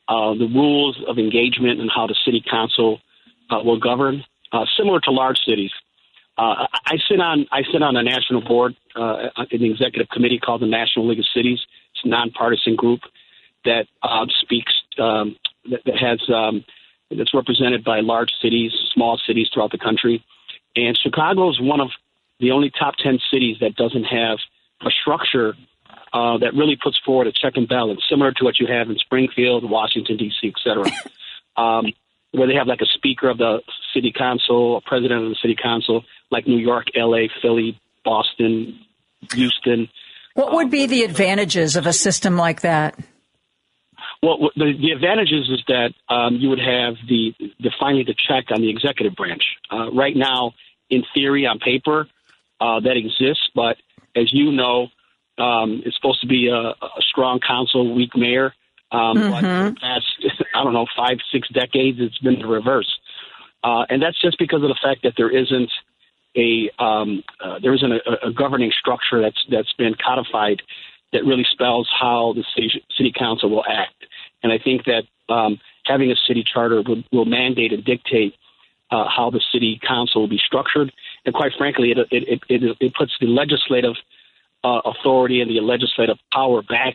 [0.08, 3.00] uh, the rules of engagement and how the city council
[3.50, 5.70] uh, will govern, uh, similar to large cities.
[6.38, 10.66] I sit on I sit on a national board in the executive committee called the
[10.66, 11.60] National League of Cities.
[11.94, 13.00] It's a nonpartisan group
[13.64, 13.86] that
[14.40, 15.36] speaks um,
[15.70, 16.64] that, that, has um,
[17.10, 20.24] that's represented by large cities, small cities throughout the country,
[20.76, 21.88] and Chicago is one of
[22.40, 24.38] the only top 10 cities that doesn't have
[24.82, 25.54] a structure
[26.12, 28.96] uh, that really puts forward a check and balance, similar to what you have in
[28.96, 30.84] Springfield, Washington, D.C., et cetera,
[31.56, 31.86] um,
[32.32, 33.60] where they have like a speaker of the
[33.94, 38.78] city council, a president of the city council, like New York, L.A., Philly, Boston,
[39.32, 39.88] Houston.
[40.34, 42.98] What would be the advantages of a system like that?
[44.22, 48.52] Well, the, the advantages is that um, you would have the, the finally the check
[48.52, 49.42] on the executive branch.
[49.70, 50.52] Uh, right now,
[50.90, 52.06] in theory, on paper,
[52.60, 53.50] uh, that exists.
[53.54, 53.78] But
[54.14, 54.88] as you know,
[55.38, 58.54] um, it's supposed to be a, a strong council, weak mayor.
[58.92, 59.30] Um, mm-hmm.
[59.30, 60.06] But the past,
[60.54, 62.98] I don't know, five, six decades, it's been the reverse.
[63.64, 65.70] Uh, and that's just because of the fact that there isn't
[66.36, 70.62] a um, uh, there isn't a, a, governing structure that's that's been codified
[71.12, 73.94] that really spells how the city, city council will act.
[74.42, 78.34] And I think that um, having a city charter will, will mandate and dictate
[78.90, 80.92] uh, how the city council will be structured
[81.24, 83.94] and quite frankly, it it it, it puts the legislative
[84.64, 86.94] uh, authority and the legislative power back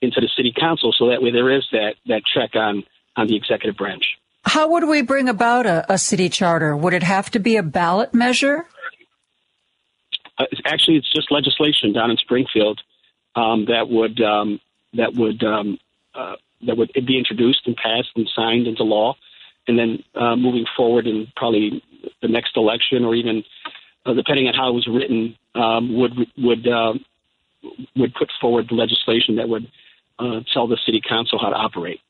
[0.00, 2.84] into the city council, so that way there is that that check on
[3.16, 4.04] on the executive branch.
[4.44, 6.76] How would we bring about a, a city charter?
[6.76, 8.66] Would it have to be a ballot measure?
[10.36, 12.80] Uh, actually, it's just legislation down in Springfield
[13.36, 14.60] um, that would um,
[14.94, 15.78] that would um,
[16.14, 19.16] uh, that would be introduced and passed and signed into law,
[19.66, 21.82] and then uh, moving forward in probably
[22.22, 23.44] the next election or even
[24.06, 26.94] uh, depending on how it was written, um, would would uh,
[27.96, 29.70] would put forward the legislation that would
[30.18, 32.00] uh, tell the city council how to operate.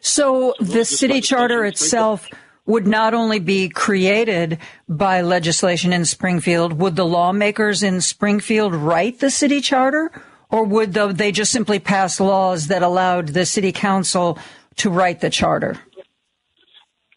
[0.00, 2.28] So, so the city charter itself
[2.68, 9.20] would not only be created by legislation in Springfield, would the lawmakers in Springfield write
[9.20, 10.12] the city charter?
[10.50, 14.38] Or would they just simply pass laws that allowed the city council
[14.76, 15.78] to write the charter?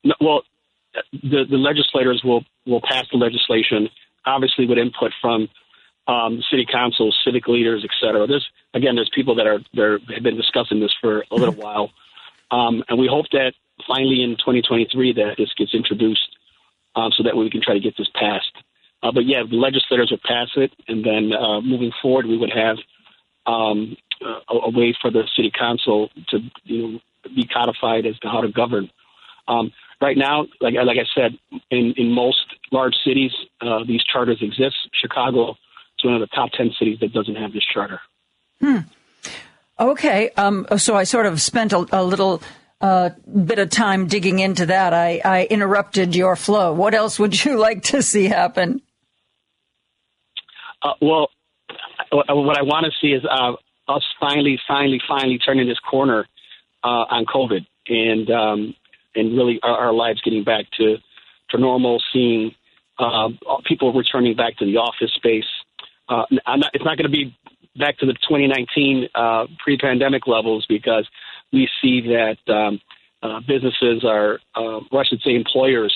[0.04, 0.42] No, well,
[1.14, 3.90] the, the legislators will will pass the legislation,
[4.26, 5.50] obviously with input from
[6.08, 8.26] um, city councils, civic leaders, et cetera.
[8.28, 11.92] There's again, there's people that are there have been discussing this for a little while,
[12.52, 13.54] um, and we hope that
[13.88, 16.38] finally in 2023 that this gets introduced,
[16.96, 18.52] um, so that way we can try to get this passed.
[19.04, 22.52] Uh, but yeah, the legislators would pass it, and then uh, moving forward, we would
[22.52, 22.78] have
[23.48, 27.00] um, a, a, way for the city council to you know
[27.36, 28.90] be codified as to how to govern.
[29.48, 31.38] Um, right now, like like I said,
[31.72, 34.76] in in most large cities, uh, these charters exist.
[34.94, 38.00] Chicago is one of the top ten cities that doesn't have this charter.
[38.60, 38.80] Hmm.
[39.80, 40.30] Okay.
[40.38, 42.44] Um, so I sort of spent a, a little
[42.82, 43.12] uh,
[43.46, 44.94] bit of time digging into that.
[44.94, 46.74] I, I interrupted your flow.
[46.74, 48.82] What else would you like to see happen?
[50.82, 51.30] Uh, well,
[52.12, 53.54] what I want to see is uh,
[53.88, 56.26] us finally, finally, finally turning this corner
[56.84, 57.66] uh, on COVID.
[57.88, 58.76] And um,
[59.16, 60.98] and really our, our lives getting back to
[61.50, 62.52] to normal, seeing
[62.98, 63.30] uh,
[63.66, 65.46] people returning back to the office space.
[66.08, 67.36] Uh, not, it's not going to be
[67.78, 71.08] back to the 2019 uh, pre-pandemic levels because
[71.52, 72.80] we see that um,
[73.24, 75.94] uh, businesses are, uh, or I should say, employers,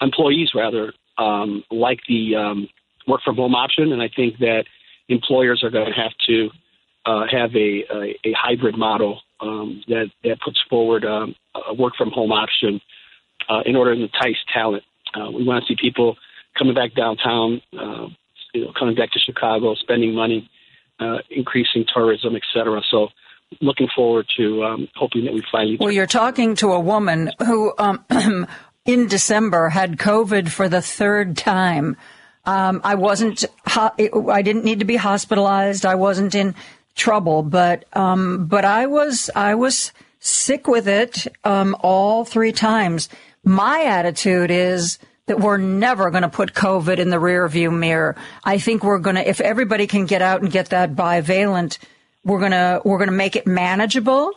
[0.00, 2.68] employees rather, um, like the um,
[3.06, 4.64] work from home option, and I think that
[5.08, 6.50] employers are going to have to
[7.06, 11.94] uh, have a, a, a hybrid model um, that that puts forward um, a work
[11.96, 12.80] from home option
[13.48, 14.82] uh, in order to entice talent.
[15.14, 16.16] Uh, we want to see people
[16.58, 18.06] coming back downtown, uh,
[18.52, 20.48] you know, coming back to Chicago, spending money,
[20.98, 22.80] uh, increasing tourism, et cetera.
[22.90, 23.08] So
[23.60, 25.76] looking forward to um, hoping that we finally.
[25.78, 28.04] Well, you're talking to a woman who, um,
[28.84, 31.96] in December, had COVID for the third time.
[32.44, 33.44] Um, I wasn't.
[33.66, 35.84] I didn't need to be hospitalized.
[35.84, 36.54] I wasn't in
[36.94, 39.30] trouble, but um, but I was.
[39.34, 43.08] I was sick with it um, all three times.
[43.44, 48.16] My attitude is that we're never going to put COVID in the rearview mirror.
[48.44, 51.78] I think we're going to, if everybody can get out and get that bivalent
[52.26, 54.32] we're gonna we're gonna make it manageable.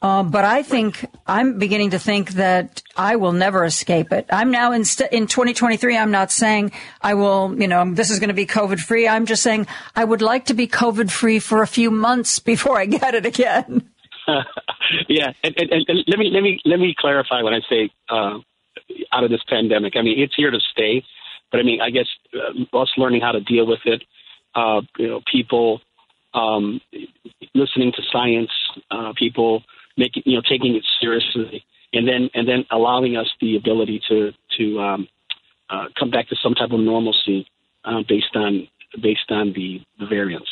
[0.00, 4.26] Uh, but I think I'm beginning to think that I will never escape it.
[4.30, 5.96] I'm now in st- in 2023.
[5.96, 7.54] I'm not saying I will.
[7.60, 9.06] You know, this is going to be COVID free.
[9.06, 12.78] I'm just saying I would like to be COVID free for a few months before
[12.78, 13.90] I get it again.
[15.08, 18.38] yeah, and, and, and, let me let me let me clarify when I say uh,
[19.12, 19.94] out of this pandemic.
[19.96, 21.04] I mean, it's here to stay.
[21.50, 24.02] But I mean, I guess uh, us learning how to deal with it.
[24.54, 25.80] Uh, you know, people
[26.34, 26.80] um,
[27.54, 28.50] listening to science,
[28.90, 29.62] uh, people
[29.96, 34.32] making you know taking it seriously, and then and then allowing us the ability to
[34.58, 35.08] to um,
[35.70, 37.46] uh, come back to some type of normalcy
[37.84, 38.68] uh, based on
[39.00, 40.50] based on the, the variants.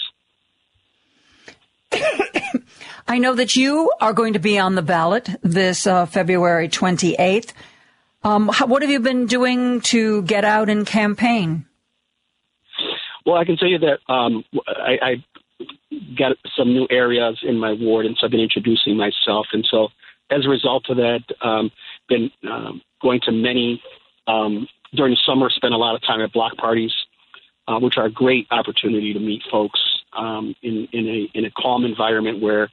[3.09, 7.53] I know that you are going to be on the ballot this uh, February 28th.
[8.23, 11.67] Um, how, what have you been doing to get out and campaign?
[13.27, 15.25] Well, I can tell you that um, I, I
[16.17, 19.47] got some new areas in my ward, and so I've been introducing myself.
[19.53, 19.89] And so,
[20.31, 21.71] as a result of that, um,
[22.09, 23.83] been um, going to many
[24.27, 25.51] um, during the summer.
[25.51, 26.93] Spent a lot of time at block parties,
[27.67, 29.81] uh, which are a great opportunity to meet folks
[30.17, 32.71] um, in in a in a calm environment where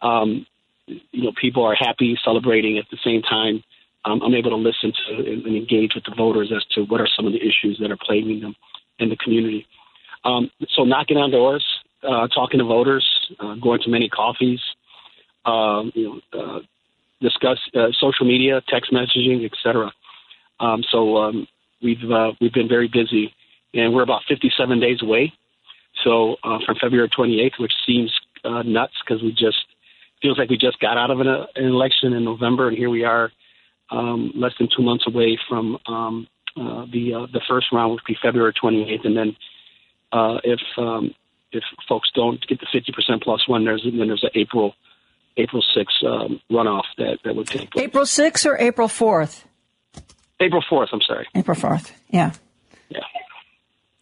[0.00, 0.46] um,
[0.86, 3.62] you know people are happy, celebrating at the same time.
[4.04, 7.08] Um, I'm able to listen to and engage with the voters as to what are
[7.16, 8.54] some of the issues that are plaguing them
[9.00, 9.66] in the community.
[10.24, 11.64] Um, so knocking on doors,
[12.06, 13.04] uh, talking to voters,
[13.40, 14.60] uh, going to many coffees,
[15.44, 16.60] um, you know, uh,
[17.20, 19.92] discuss uh, social media, text messaging, etc.
[20.60, 21.46] Um, so um,
[21.82, 23.34] we've uh, we've been very busy,
[23.74, 25.32] and we're about 57 days away.
[26.04, 28.12] So uh, from February 28th, which seems
[28.44, 29.56] nuts because we just
[30.22, 33.04] feels like we just got out of an, an election in November, and here we
[33.04, 33.32] are,
[33.90, 38.18] um, less than two months away from um, the the first round, which would be
[38.22, 39.36] February 28th, and then
[40.12, 41.14] uh, if um,
[41.56, 44.74] if folks don't get the 50% plus one, there's then there's an April
[45.36, 47.84] April 6th um, runoff that, that would take place.
[47.84, 49.44] April 6th or April 4th?
[50.40, 51.26] April 4th, I'm sorry.
[51.34, 52.32] April 4th, yeah.
[52.88, 53.00] Yeah.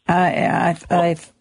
[0.08, 1.32] Uh, I've, I've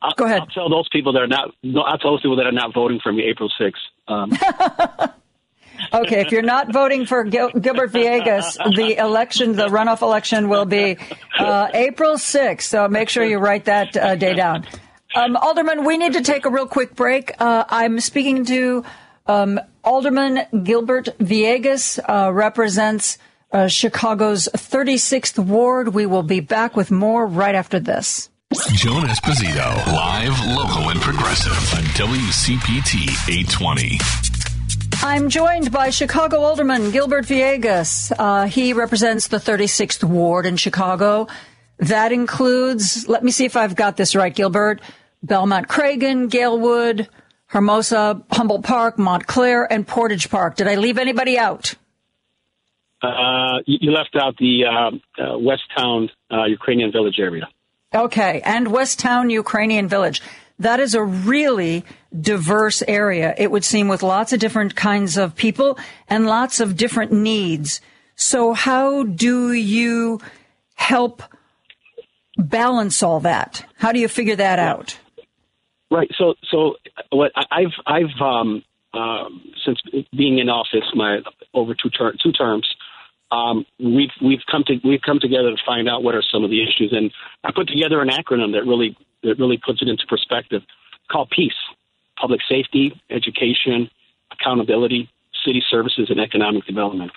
[0.00, 0.40] I'll, Go ahead.
[0.40, 1.52] I'll tell those people that are not.
[1.62, 3.72] No, I'll tell those people that are not voting for me April 6th.
[4.06, 4.30] Um,
[5.92, 10.64] okay, if you're not voting for Gil- Gilbert Villegas, the election, the runoff election will
[10.64, 10.96] be
[11.38, 12.62] uh, April 6th.
[12.62, 14.66] So make sure you write that uh, day down.
[15.14, 17.32] Um, Alderman, we need to take a real quick break.
[17.40, 18.84] Uh, I'm speaking to
[19.26, 23.18] um, Alderman Gilbert Villegas, uh, represents
[23.52, 25.94] uh, Chicago's 36th ward.
[25.94, 28.28] We will be back with more right after this.
[28.72, 34.37] Joan Esposito, live, local, and progressive on WCPT 820.
[35.00, 38.12] I'm joined by Chicago Alderman Gilbert Villegas.
[38.18, 41.28] Uh, he represents the 36th Ward in Chicago.
[41.78, 44.80] That includes, let me see if I've got this right, Gilbert,
[45.22, 47.06] Belmont Cragin, Galewood,
[47.46, 50.56] Hermosa, Humboldt Park, Montclair, and Portage Park.
[50.56, 51.74] Did I leave anybody out?
[53.02, 57.48] uh, you you left out the uh, uh, Westtown uh, Ukrainian Village area.
[57.94, 60.20] Okay, and Westtown Ukrainian Village.
[60.58, 61.84] That is a really
[62.18, 66.76] diverse area, it would seem, with lots of different kinds of people and lots of
[66.76, 67.80] different needs.
[68.16, 70.20] So, how do you
[70.74, 71.22] help
[72.36, 73.64] balance all that?
[73.76, 74.98] How do you figure that out?
[75.90, 76.10] Right.
[76.18, 76.74] So, so
[77.10, 78.62] what I've I've um,
[78.94, 79.80] um, since
[80.16, 81.20] being in office, my
[81.54, 82.68] over two ter- two terms,
[83.30, 86.50] um, we've we've come to we've come together to find out what are some of
[86.50, 87.12] the issues, and
[87.44, 90.62] I put together an acronym that really that really puts it into perspective,
[91.10, 91.52] called PEACE:
[92.20, 93.90] Public Safety, Education,
[94.32, 95.08] Accountability,
[95.44, 97.10] City Services, and Economic Development.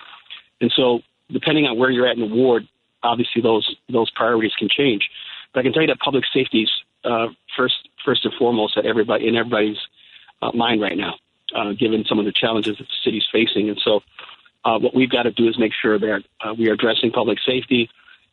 [0.60, 1.00] And so,
[1.30, 2.68] depending on where you're at in the ward,
[3.02, 5.08] obviously those those priorities can change.
[5.52, 6.70] But I can tell you that public safety is
[7.04, 9.78] uh, first first and foremost at everybody in everybody's
[10.40, 11.14] uh, mind right now,
[11.54, 13.68] uh, given some of the challenges that the city's facing.
[13.68, 14.00] And so,
[14.64, 17.38] uh, what we've got to do is make sure that uh, we are addressing public
[17.44, 17.90] safety,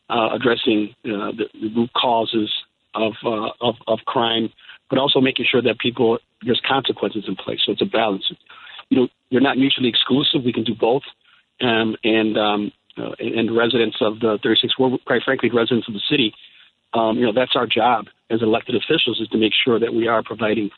[0.08, 2.52] uh, addressing the, the root causes
[2.94, 3.14] of,
[3.60, 4.50] of of crime,
[4.90, 7.60] but also making sure that people there's consequences in place.
[7.64, 8.30] So it's a balance.
[8.90, 10.42] You know, you're not mutually exclusive.
[10.44, 11.02] We can do both,
[11.60, 16.02] um, and um, uh, and residents of the 36th well, quite frankly, residents of the
[16.10, 16.34] city,
[16.92, 20.08] um, you know, that's our job as elected officials is to make sure that we
[20.08, 20.70] are providing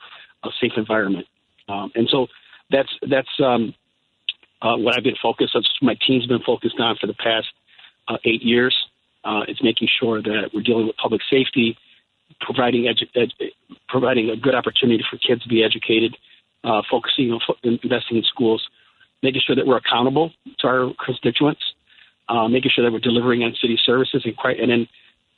[0.44, 1.26] a safe environment.
[1.68, 2.26] Um, and so
[2.70, 3.74] that's that's um,
[4.60, 5.52] uh, what I've been focused.
[5.54, 7.48] That's my team's been focused on for the past
[8.08, 8.76] uh, eight years.
[9.24, 11.76] Uh, it's making sure that we're dealing with public safety,
[12.40, 13.50] providing edu- ed-
[13.88, 16.16] providing a good opportunity for kids to be educated,
[16.64, 18.62] uh, focusing on fo- investing in schools,
[19.22, 21.62] making sure that we're accountable to our constituents,
[22.28, 24.88] uh, making sure that we're delivering on city services, and, quite, and then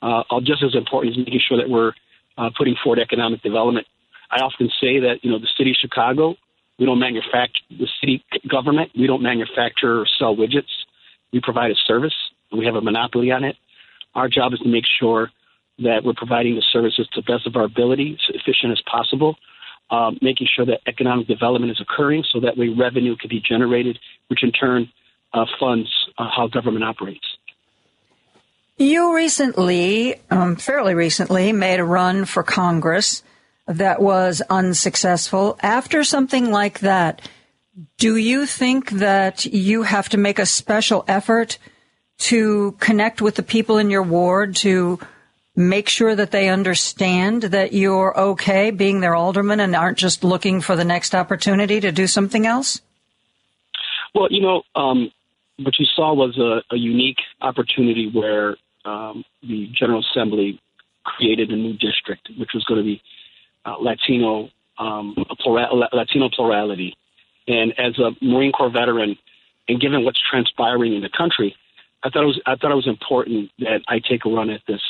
[0.01, 1.93] uh, just as important is making sure that we're
[2.37, 3.87] uh, putting forward economic development.
[4.31, 6.35] I often say that you know the city of Chicago,
[6.77, 10.71] we don't manufacture the city government, we don't manufacture or sell widgets.
[11.31, 12.15] We provide a service,
[12.51, 13.55] and we have a monopoly on it.
[14.13, 15.31] Our job is to make sure
[15.79, 19.35] that we're providing the services to the best of our ability, as efficient as possible,
[19.91, 23.99] um, making sure that economic development is occurring so that way revenue can be generated,
[24.27, 24.89] which in turn
[25.33, 27.25] uh, funds uh, how government operates.
[28.77, 33.23] You recently, um, fairly recently, made a run for Congress
[33.67, 35.57] that was unsuccessful.
[35.61, 37.27] After something like that,
[37.97, 41.57] do you think that you have to make a special effort
[42.17, 44.99] to connect with the people in your ward to
[45.55, 50.61] make sure that they understand that you're okay being their alderman and aren't just looking
[50.61, 52.81] for the next opportunity to do something else?
[54.13, 55.11] Well, you know, um,
[55.57, 60.59] what you saw was a, a unique opportunity where um, the General Assembly
[61.03, 63.01] created a new district, which was going to be
[63.65, 65.15] uh, Latino um,
[65.93, 66.95] Latino plurality.
[67.47, 69.17] And as a Marine Corps veteran,
[69.67, 71.55] and given what's transpiring in the country,
[72.03, 74.61] I thought it was I thought it was important that I take a run at
[74.67, 74.81] this.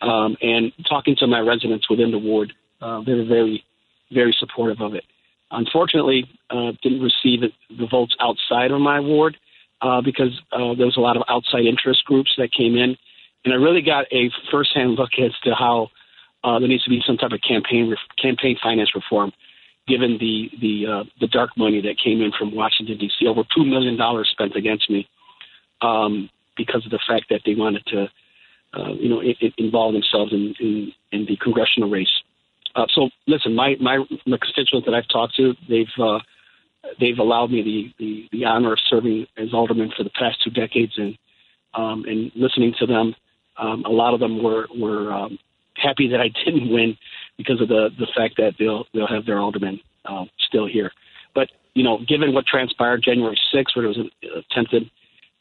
[0.00, 3.64] Um, and talking to my residents within the ward, uh, they were very,
[4.12, 5.04] very supportive of it.
[5.50, 7.40] Unfortunately, uh, didn't receive
[7.70, 9.36] the votes outside of my ward
[9.80, 12.96] uh, because uh, there was a lot of outside interest groups that came in
[13.44, 15.88] and I really got a firsthand look as to how
[16.44, 19.32] uh, there needs to be some type of campaign campaign finance reform,
[19.86, 23.26] given the the uh, the dark money that came in from Washington D.C.
[23.26, 25.08] Over two million dollars spent against me
[25.80, 28.08] um, because of the fact that they wanted to,
[28.74, 32.22] uh, you know, it involve themselves in, in, in the congressional race.
[32.76, 36.18] Uh, so listen, my, my my constituents that I've talked to, they've uh,
[37.00, 40.50] they've allowed me the, the the honor of serving as alderman for the past two
[40.50, 41.16] decades, and
[41.74, 43.14] um, and listening to them
[43.58, 45.38] um, a lot of them were were um,
[45.76, 46.96] happy that I didn't win
[47.36, 50.92] because of the the fact that they'll they'll have their aldermen uh, still here.
[51.34, 54.10] But you know, given what transpired January 6th, where there was an
[54.50, 54.90] attempted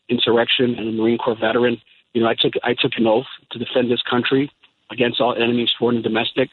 [0.10, 1.82] insurrection and a Marine Corps veteran,
[2.14, 4.52] you know, I took I took an oath to defend this country
[4.92, 6.50] against all enemies, foreign and domestic,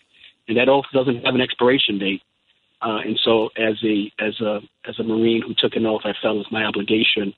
[0.49, 2.23] and that oath doesn't have an expiration date.
[2.83, 6.13] Uh, and so, as a as a as a Marine who took an oath, I
[6.21, 7.33] felt it was my obligation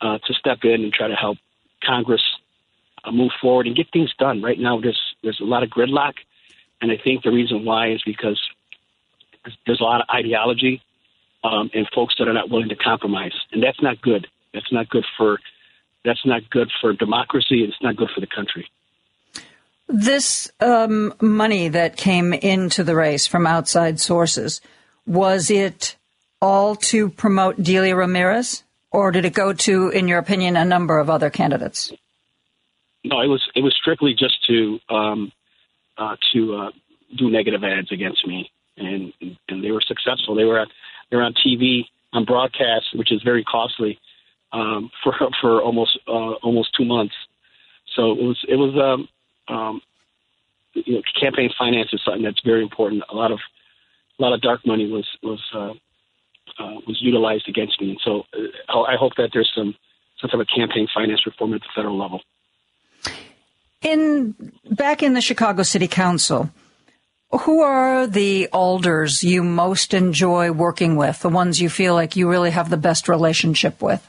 [0.00, 1.38] uh, to step in and try to help
[1.82, 2.22] Congress
[3.04, 4.42] uh, move forward and get things done.
[4.42, 6.14] Right now, there's there's a lot of gridlock,
[6.80, 8.40] and I think the reason why is because
[9.66, 10.82] there's a lot of ideology
[11.44, 14.26] um, and folks that are not willing to compromise, and that's not good.
[14.52, 15.40] That's not good for
[16.04, 17.62] that's not good for democracy.
[17.64, 18.68] It's not good for the country.
[19.88, 24.60] This um, money that came into the race from outside sources
[25.06, 25.96] was it
[26.40, 30.98] all to promote Delia Ramirez, or did it go to, in your opinion, a number
[30.98, 31.92] of other candidates?
[33.04, 35.32] No, it was it was strictly just to um,
[35.98, 36.70] uh, to uh,
[37.16, 39.12] do negative ads against me, and
[39.48, 40.34] and they were successful.
[40.34, 40.68] They were at,
[41.10, 41.82] they were on TV
[42.12, 43.98] on broadcast, which is very costly
[44.52, 47.14] um, for for almost uh, almost two months.
[47.94, 49.80] So it was it was um, um,
[50.74, 53.02] you know campaign finance is something that's very important.
[53.10, 53.40] A lot of
[54.18, 55.72] a lot of dark money was was uh,
[56.62, 58.24] uh, was utilized against me, and so
[58.68, 59.74] uh, I hope that there's some
[60.20, 62.20] some type of campaign finance reform at the federal level.
[63.82, 66.50] In back in the Chicago City Council,
[67.30, 71.20] who are the alders you most enjoy working with?
[71.20, 74.08] The ones you feel like you really have the best relationship with?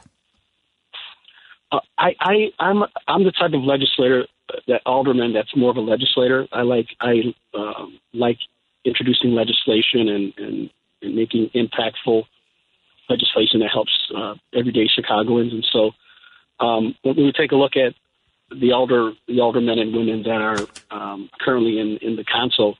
[1.73, 4.27] Uh, I, I, I'm, I'm the type of legislator
[4.67, 6.47] that alderman that's more of a legislator.
[6.51, 8.37] I like, I uh, like
[8.85, 10.69] introducing legislation and, and,
[11.01, 12.23] and making impactful
[13.09, 15.51] legislation that helps uh, everyday Chicagoans.
[15.51, 15.91] And so,
[16.63, 17.93] um, when we take a look at
[18.51, 20.59] the elder the older men and women that are
[20.91, 22.77] um, currently in in the council,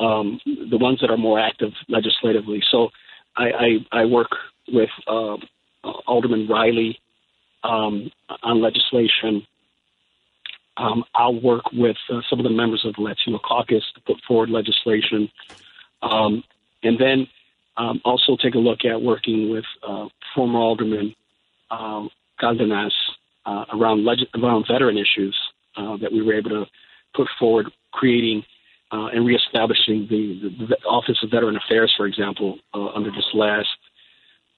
[0.00, 2.62] um, the ones that are more active legislatively.
[2.70, 2.88] So
[3.36, 4.30] I, I, I work
[4.68, 5.36] with uh,
[6.06, 6.98] Alderman Riley
[7.62, 8.10] um,
[8.42, 9.46] on legislation.
[10.76, 14.16] Um, I'll work with uh, some of the members of the Latino caucus to put
[14.28, 15.30] forward legislation.
[16.02, 16.44] Um,
[16.82, 17.26] and then
[17.76, 21.14] um, also take a look at working with uh, former Alderman
[21.70, 22.94] um, Cardenas
[23.46, 25.36] uh, around, leg- around veteran issues
[25.76, 26.66] uh, that we were able to
[27.14, 28.44] put forward, creating
[28.92, 33.68] uh, and reestablishing the, the, Office of Veteran Affairs, for example, uh, under this last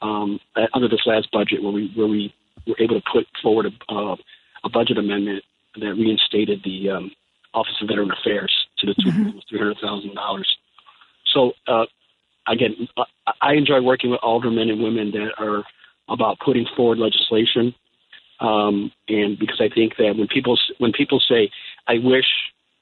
[0.00, 2.32] um, uh, under this last budget, where we where we
[2.66, 4.16] were able to put forward a, uh,
[4.64, 5.44] a budget amendment
[5.80, 7.10] that reinstated the um,
[7.54, 9.38] Office of Veteran Affairs to the mm-hmm.
[9.48, 10.48] three hundred thousand dollars.
[11.32, 11.86] So uh,
[12.46, 12.88] again,
[13.40, 15.64] I enjoy working with aldermen and women that are
[16.08, 17.74] about putting forward legislation,
[18.40, 21.50] um, and because I think that when people when people say,
[21.86, 22.26] "I wish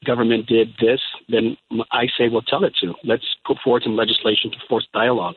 [0.05, 1.57] government did this," then
[1.91, 2.95] I say, "Well, tell it to.
[3.05, 5.37] Let's put forward some legislation to force dialogue."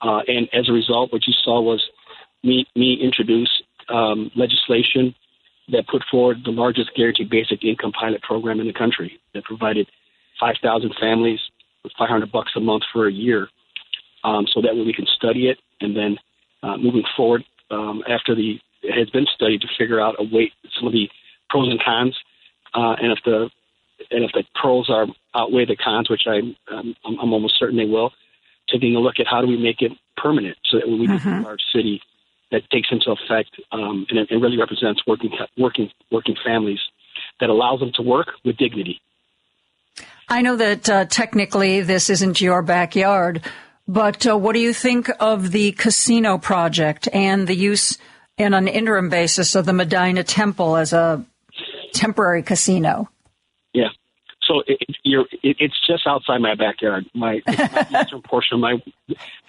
[0.00, 1.82] Uh, and as a result, what you saw was
[2.42, 5.14] me me introduce um, legislation
[5.68, 9.88] that put forward the largest guaranteed basic income pilot program in the country that provided
[10.38, 11.40] 5,000 families
[11.82, 13.48] with 500 bucks a month for a year,
[14.24, 16.18] um, so that way we can study it and then
[16.62, 20.52] uh, moving forward um, after the it has been studied to figure out a way
[20.78, 21.08] some of the
[21.48, 22.16] pros and cons,
[22.74, 23.50] uh, and if the
[24.10, 26.38] and if the pros are outweigh the cons, which I
[26.72, 28.12] um, I'm, I'm almost certain they will,
[28.68, 31.28] taking a look at how do we make it permanent so that we mm-hmm.
[31.28, 32.02] a large city
[32.54, 36.78] that takes into effect um, and, and really represents working working working families
[37.40, 39.00] that allows them to work with dignity.
[40.28, 43.42] I know that uh, technically this isn't your backyard,
[43.88, 47.98] but uh, what do you think of the casino project and the use
[48.38, 51.24] in an interim basis of the Medinah Temple as a
[51.92, 53.10] temporary casino?
[53.72, 53.88] Yeah.
[54.42, 57.06] So it, it, it's just outside my backyard.
[57.14, 58.82] My, my eastern portion of my,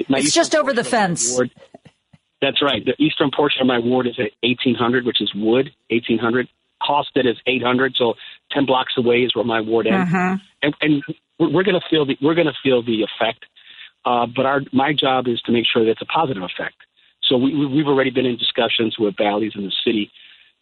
[0.09, 1.33] my it's just over the fence.
[1.33, 1.51] Ward,
[2.41, 2.83] that's right.
[2.85, 6.47] The eastern portion of my ward is at 1800, which is wood, 1800.
[6.81, 8.13] Halsted is 800, so
[8.51, 10.13] 10 blocks away is where my ward ends.
[10.13, 10.37] Uh-huh.
[10.61, 11.03] And, and
[11.39, 13.45] we're going to feel the we're going to feel the effect.
[14.05, 16.75] Uh, but our my job is to make sure that it's a positive effect.
[17.23, 20.11] So we, we've already been in discussions with Bally's in the city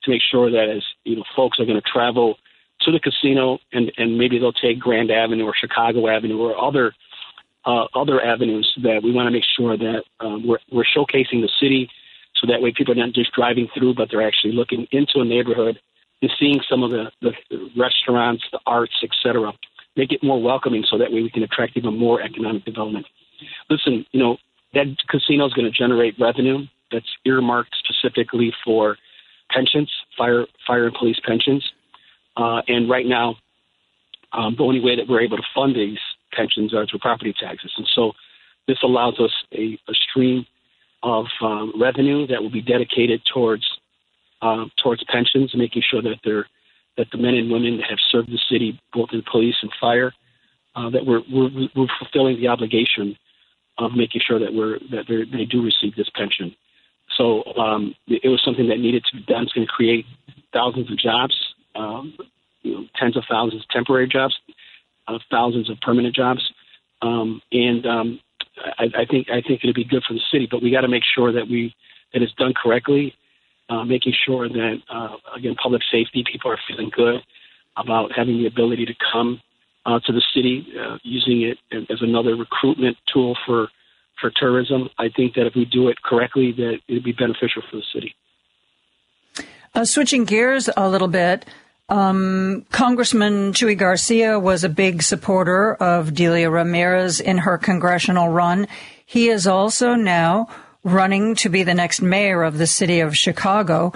[0.04, 2.38] to make sure that as you know, folks are going to travel
[2.82, 6.94] to the casino and and maybe they'll take Grand Avenue or Chicago Avenue or other
[7.66, 11.50] uh, other avenues that we want to make sure that um, we're, we're showcasing the
[11.60, 11.90] city
[12.36, 15.26] so that way people are not just driving through, but they're actually looking into a
[15.26, 15.80] neighborhood
[16.22, 17.32] and seeing some of the, the
[17.78, 19.54] restaurants, the arts, etc.
[19.96, 23.06] Make it more welcoming so that way we can attract even more economic development.
[23.70, 24.38] Listen, you know,
[24.74, 28.98] that casino is going to generate revenue that's earmarked specifically for
[29.52, 31.64] pensions, fire, fire and police pensions.
[32.36, 33.36] Uh, and right now,
[34.32, 36.00] um, the only way that we're able to fund these
[36.36, 37.72] pensions are through property taxes.
[37.78, 38.14] And so
[38.68, 40.46] this allows us a, a stream
[41.02, 43.66] of um, revenue that will be dedicated towards
[44.42, 46.48] uh, towards pensions, making sure that they're
[46.98, 50.14] that the men and women that have served the city, both in police and fire,
[50.76, 53.18] uh, that we're, we're, we're fulfilling the obligation
[53.80, 56.56] of making sure that we're that they do receive this pension.
[57.18, 59.44] So um, it was something that needed to be done.
[59.44, 60.06] It's going to create
[60.52, 61.36] thousands of jobs,
[61.76, 62.14] um,
[62.62, 64.36] you know, tens of thousands of temporary jobs,
[65.08, 66.42] uh, thousands of permanent jobs,
[67.02, 68.20] um, and um,
[68.78, 70.48] I, I think I think it'll be good for the city.
[70.50, 71.76] But we got to make sure that we
[72.14, 73.14] that it's done correctly,
[73.70, 77.22] uh, making sure that uh, again public safety people are feeling good
[77.78, 79.42] about having the ability to come
[79.86, 81.58] uh, to the city, uh, using it
[81.90, 83.68] as another recruitment tool for
[84.22, 84.90] for tourism.
[84.98, 88.16] I think that if we do it correctly, that it'd be beneficial for the city.
[89.76, 91.46] Uh, switching gears a little bit,
[91.94, 98.68] um, Congressman Chuy Garcia was a big supporter of Delia Ramirez in her congressional run.
[99.06, 100.48] He is also now
[100.84, 103.94] running to be the next mayor of the city of Chicago.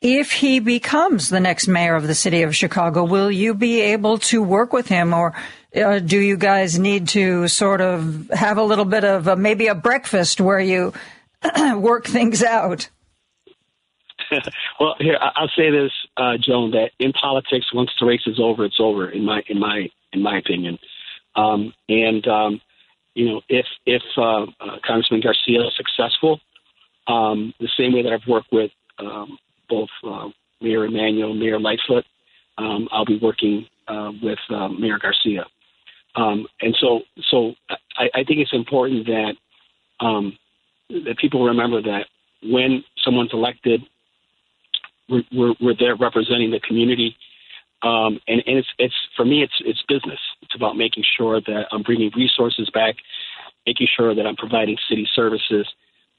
[0.00, 4.18] If he becomes the next mayor of the city of Chicago, will you be able
[4.18, 5.34] to work with him or
[5.74, 9.66] uh, do you guys need to sort of have a little bit of a, maybe
[9.66, 10.92] a breakfast where you
[11.74, 12.88] work things out?
[14.78, 18.64] well, here I'll say this, uh, Joan, that in politics, once the race is over,
[18.64, 19.08] it's over.
[19.08, 20.78] In my in my in my opinion,
[21.36, 22.60] um, and um,
[23.14, 26.40] you know, if if uh, uh, Congressman Garcia is successful,
[27.06, 29.38] um, the same way that I've worked with um,
[29.68, 30.28] both uh,
[30.60, 32.04] Mayor Emanuel, Mayor Lightfoot,
[32.58, 35.46] um, I'll be working uh, with uh, Mayor Garcia.
[36.16, 37.00] Um, and so,
[37.30, 37.54] so
[37.96, 39.34] I, I think it's important that
[40.00, 40.38] um,
[40.88, 42.06] that people remember that
[42.42, 43.82] when someone's elected,
[45.08, 47.16] we're, we're, there representing the community.
[47.82, 50.20] Um, and, and it's, it's for me, it's it's business.
[50.42, 52.96] It's about making sure that I'm bringing resources back,
[53.66, 55.66] making sure that I'm providing city services,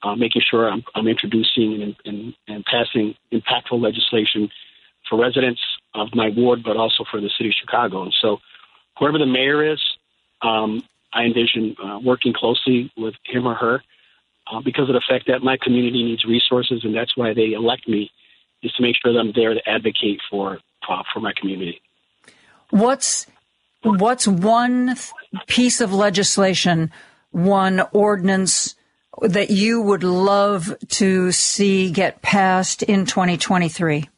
[0.02, 4.48] uh, making sure I'm, I'm introducing and, and, and passing impactful legislation
[5.08, 5.60] for residents
[5.94, 8.02] of my ward, but also for the city of Chicago.
[8.02, 8.38] And so,
[8.98, 9.82] whoever the mayor is,
[10.42, 10.82] um,
[11.12, 13.82] I envision uh, working closely with him or her
[14.52, 17.88] uh, because of the fact that my community needs resources, and that's why they elect
[17.88, 18.10] me,
[18.62, 20.58] is to make sure that I'm there to advocate for
[21.12, 21.80] for my community.
[22.70, 23.26] What's
[23.82, 24.96] what's one
[25.46, 26.92] piece of legislation,
[27.30, 28.74] one ordinance
[29.20, 34.08] that you would love to see get passed in 2023?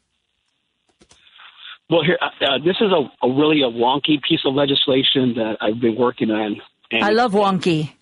[1.89, 5.57] Well, here uh, uh, this is a, a, really a wonky piece of legislation that
[5.59, 6.61] I've been working on.
[6.91, 7.93] I love wonky.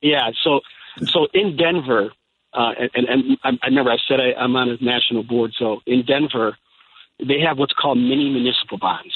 [0.00, 0.60] Yeah, so
[1.04, 2.10] so in Denver,
[2.54, 5.52] uh, and, and, and I remember I said I, I'm on a national board.
[5.58, 6.56] So in Denver,
[7.18, 9.14] they have what's called mini municipal bonds.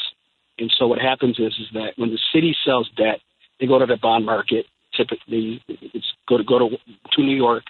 [0.58, 3.20] And so what happens is, is that when the city sells debt,
[3.60, 4.66] they go to the bond market.
[4.96, 6.76] Typically, it's go to go to
[7.12, 7.62] to New York,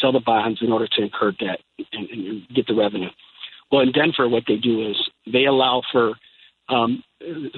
[0.00, 1.58] sell the bonds in order to incur debt
[1.92, 3.08] and, and get the revenue.
[3.72, 4.96] Well, in Denver, what they do is
[5.32, 6.12] they allow for
[6.68, 7.02] um,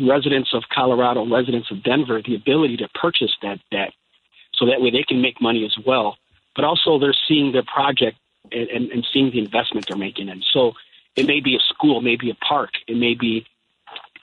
[0.06, 3.92] residents of Colorado, residents of Denver, the ability to purchase that debt,
[4.54, 6.16] so that way they can make money as well.
[6.54, 8.18] But also, they're seeing their project
[8.50, 10.28] and, and, and seeing the investment they're making.
[10.28, 10.72] And so,
[11.16, 13.46] it may be a school, maybe a park, it may be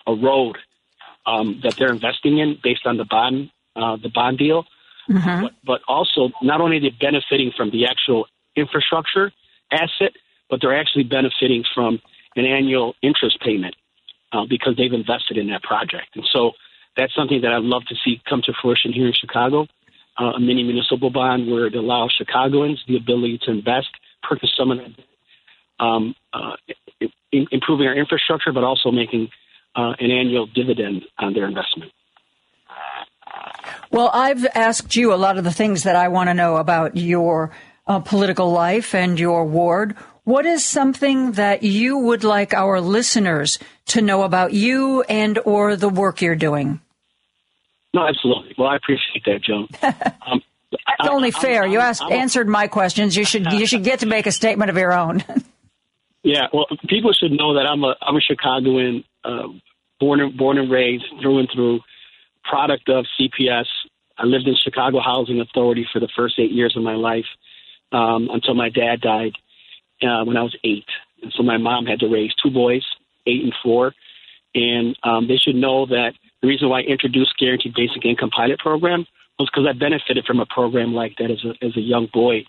[0.08, 0.58] a road
[1.26, 4.66] um, that they're investing in based on the bond uh, the bond deal.
[5.10, 5.44] Mm-hmm.
[5.44, 8.26] But, but also, not only are they benefiting from the actual
[8.56, 9.32] infrastructure
[9.72, 10.14] asset,
[10.50, 12.00] but they're actually benefiting from
[12.36, 13.76] an annual interest payment
[14.32, 16.16] uh, because they've invested in that project.
[16.16, 16.52] And so
[16.98, 19.68] that's something that I'd love to see come to fruition here in Chicago.
[20.20, 23.88] Uh, a mini municipal bond where it allows Chicagoans the ability to invest,
[24.22, 26.58] purchase some of that, um, uh,
[27.32, 29.30] improving our infrastructure, but also making
[29.76, 31.92] uh, an annual dividend on their investment.
[33.92, 36.98] Well, I've asked you a lot of the things that I want to know about
[36.98, 37.52] your
[37.88, 39.96] uh, political life and your ward.
[40.26, 43.58] What is something that you would like our listeners
[43.88, 46.82] to know about you and or the work you're doing?
[47.94, 48.56] No, absolutely.
[48.58, 49.68] Well, I appreciate that, Joan.
[50.28, 51.64] Um, it's only fair.
[51.64, 53.16] I'm, you asked, answered my questions.
[53.16, 55.24] You should you should get to make a statement of your own.
[56.24, 59.48] yeah, well, people should know that I'm a I'm a Chicagoan, uh,
[60.00, 61.80] born and born and raised through and through,
[62.44, 63.66] product of CPS.
[64.18, 67.26] I lived in Chicago Housing Authority for the first eight years of my life
[67.92, 69.34] um, until my dad died
[70.02, 70.86] uh, when I was eight.
[71.24, 72.86] And so my mom had to raise two boys,
[73.26, 73.94] eight and four.
[74.56, 78.60] And um, they should know that the reason why I introduced Guaranteed Basic Income Pilot
[78.60, 79.06] Program
[79.38, 82.46] was because I benefited from a program like that as a, as a young boy.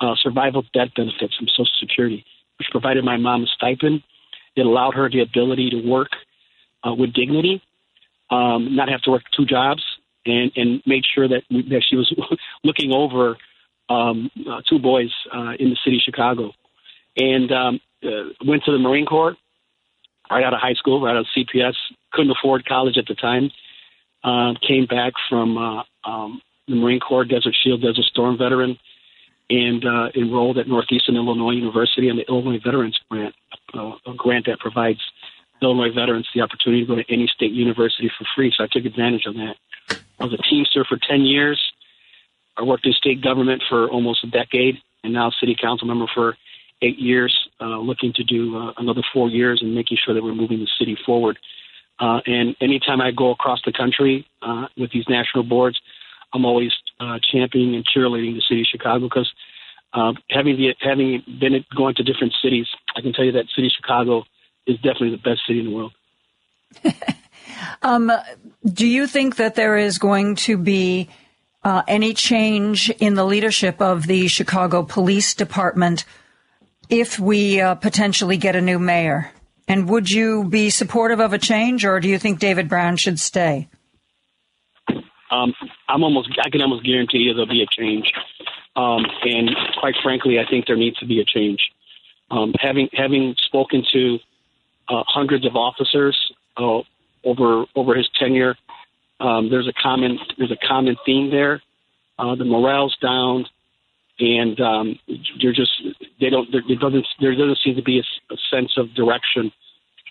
[0.00, 2.24] Uh, survival debt benefits from Social Security,
[2.58, 4.02] which provided my mom a stipend.
[4.56, 6.08] It allowed her the ability to work
[6.82, 7.62] uh, with dignity,
[8.30, 9.82] um, not have to work two jobs,
[10.26, 12.12] and, and made sure that, that she was
[12.64, 13.36] looking over
[13.88, 16.52] um, uh, two boys uh, in the city of Chicago
[17.16, 19.36] and um, uh, went to the Marine Corps
[20.32, 21.74] right out of high school, right out of CPS.
[22.12, 23.50] Couldn't afford college at the time.
[24.24, 28.78] Uh, came back from uh, um, the Marine Corps, Desert Shield, Desert Storm veteran,
[29.50, 33.34] and uh, enrolled at Northeastern Illinois University on the Illinois Veterans Grant,
[33.74, 35.00] uh, a grant that provides
[35.60, 38.52] Illinois veterans the opportunity to go to any state university for free.
[38.56, 39.54] So I took advantage of that.
[40.18, 41.60] I was a Teamster for 10 years.
[42.56, 46.36] I worked in state government for almost a decade, and now city council member for
[46.82, 50.34] eight years, uh, looking to do uh, another four years and making sure that we're
[50.34, 51.38] moving the city forward.
[51.98, 55.80] Uh, and anytime I go across the country uh, with these national boards,
[56.32, 59.32] I'm always uh, championing and cheerleading the city of Chicago because
[59.92, 62.66] uh, having the, having been going to different cities,
[62.96, 64.24] I can tell you that city of Chicago
[64.66, 65.92] is definitely the best city in the world.
[67.82, 68.10] um,
[68.64, 71.10] do you think that there is going to be
[71.62, 76.04] uh, any change in the leadership of the Chicago Police Department
[76.92, 79.32] if we uh, potentially get a new mayor?
[79.66, 83.18] And would you be supportive of a change, or do you think David Brown should
[83.18, 83.68] stay?
[85.30, 85.54] Um,
[85.88, 88.12] I'm almost, I can almost guarantee you there'll be a change.
[88.76, 91.60] Um, and quite frankly, I think there needs to be a change.
[92.30, 94.18] Um, having having spoken to
[94.88, 96.16] uh, hundreds of officers
[96.58, 96.80] uh,
[97.24, 98.56] over over his tenure,
[99.20, 101.62] um, there's a common there's a common theme there.
[102.18, 103.46] Uh, the morale's down
[104.22, 105.72] and um, you're just
[106.20, 109.52] they don't there, doesn't there doesn't seem to be a, a sense of direction.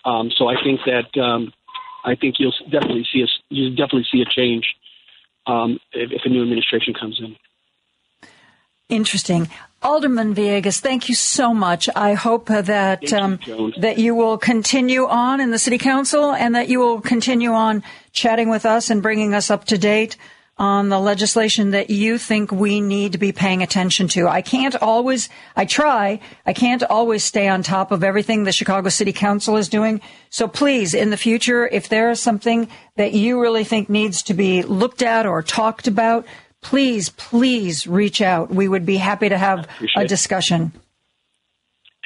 [0.04, 1.52] Um, so I think that um,
[2.04, 4.66] I think you'll definitely see a you definitely see a change
[5.46, 7.36] um, if, if a new administration comes in.
[8.88, 9.48] Interesting.
[9.82, 11.88] Alderman Villegas, thank you so much.
[11.96, 13.40] I hope that um,
[13.78, 17.82] that you will continue on in the city council and that you will continue on
[18.12, 20.16] chatting with us and bringing us up to date
[20.62, 24.28] on the legislation that you think we need to be paying attention to.
[24.28, 28.88] I can't always, I try, I can't always stay on top of everything the Chicago
[28.88, 30.00] City Council is doing.
[30.30, 34.34] So please, in the future, if there is something that you really think needs to
[34.34, 36.26] be looked at or talked about,
[36.60, 38.50] please, please reach out.
[38.50, 40.70] We would be happy to have a discussion.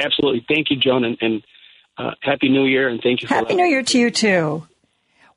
[0.01, 0.47] Absolutely.
[0.49, 1.43] Thank you, Joan, and, and
[1.99, 3.29] uh, Happy New Year, and thank you.
[3.29, 4.67] Happy New Year to you, too.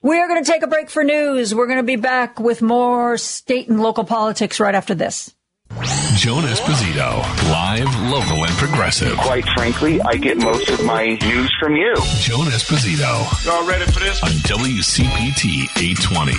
[0.01, 1.53] We're going to take a break for news.
[1.53, 5.35] We're going to be back with more state and local politics right after this.
[6.15, 7.19] Joan Esposito,
[7.51, 9.17] live, local, and progressive.
[9.17, 11.93] Quite frankly, I get most of my news from you.
[12.21, 13.45] Joan Esposito.
[13.45, 14.23] Y'all ready for this?
[14.23, 16.31] On WCPT 820.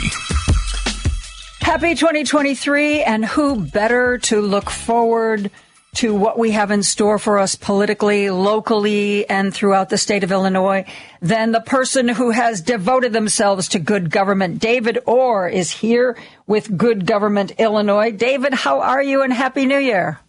[1.60, 5.50] Happy 2023, and who better to look forward
[5.94, 10.30] to what we have in store for us politically, locally, and throughout the state of
[10.30, 10.84] Illinois
[11.20, 14.60] than the person who has devoted themselves to good government.
[14.60, 16.16] David Orr is here
[16.46, 18.12] with Good Government Illinois.
[18.12, 20.20] David, how are you and Happy New Year?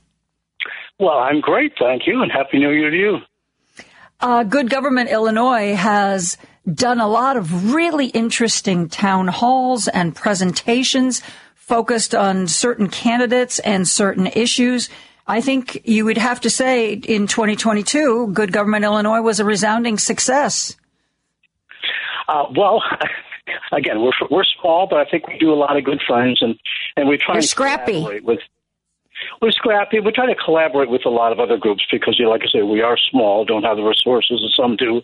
[0.99, 3.17] Well, I'm great, thank you, and Happy New Year to you.
[4.19, 6.37] Uh, good Government Illinois has
[6.71, 11.21] done a lot of really interesting town halls and presentations
[11.55, 14.89] focused on certain candidates and certain issues.
[15.27, 19.97] I think you would have to say in 2022, Good Government Illinois was a resounding
[19.97, 20.75] success.
[22.27, 22.83] Uh, well,
[23.71, 26.57] again, we're we're small, but I think we do a lot of good things, and
[26.95, 27.93] and we try You're to scrappy.
[27.93, 28.39] collaborate with.
[29.39, 29.99] We're scrappy.
[29.99, 32.51] We try to collaborate with a lot of other groups because, you know, like I
[32.51, 35.03] say, we are small, don't have the resources that some do.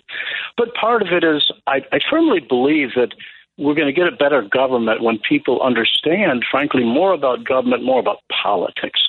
[0.57, 3.13] But part of it is, I, I firmly believe that
[3.57, 7.99] we're going to get a better government when people understand, frankly, more about government, more
[7.99, 9.07] about politics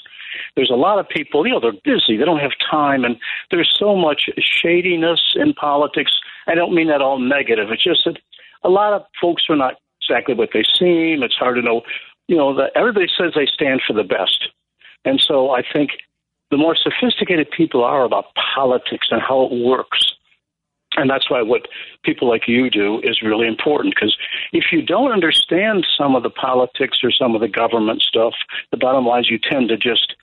[0.59, 3.17] there's a lot of people, you know, they're busy, they don't have time, and
[3.53, 6.11] there's so much shadiness in politics.
[6.49, 7.71] I don't mean that all negative.
[7.71, 8.19] It's just that
[8.65, 11.23] a lot of folks are not exactly what they seem.
[11.23, 11.83] It's hard to know,
[12.27, 14.49] you know, everybody says they stand for the best.
[15.05, 15.91] And so I think
[16.51, 18.25] the more sophisticated people are about
[18.57, 20.13] politics and how it works,
[20.97, 21.69] and that's why what
[22.03, 24.17] people like you do is really important because
[24.53, 28.33] if you don't understand some of the politics or some of the government stuff,
[28.73, 30.17] the bottom line is you tend to just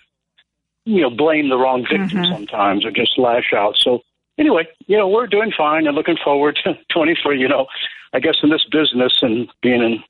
[0.85, 2.31] you know, blame the wrong victim mm-hmm.
[2.31, 3.75] sometimes or just lash out.
[3.77, 3.99] So
[4.37, 7.39] anyway, you know, we're doing fine and looking forward to 23.
[7.39, 7.67] You know,
[8.13, 10.03] I guess in this business and being in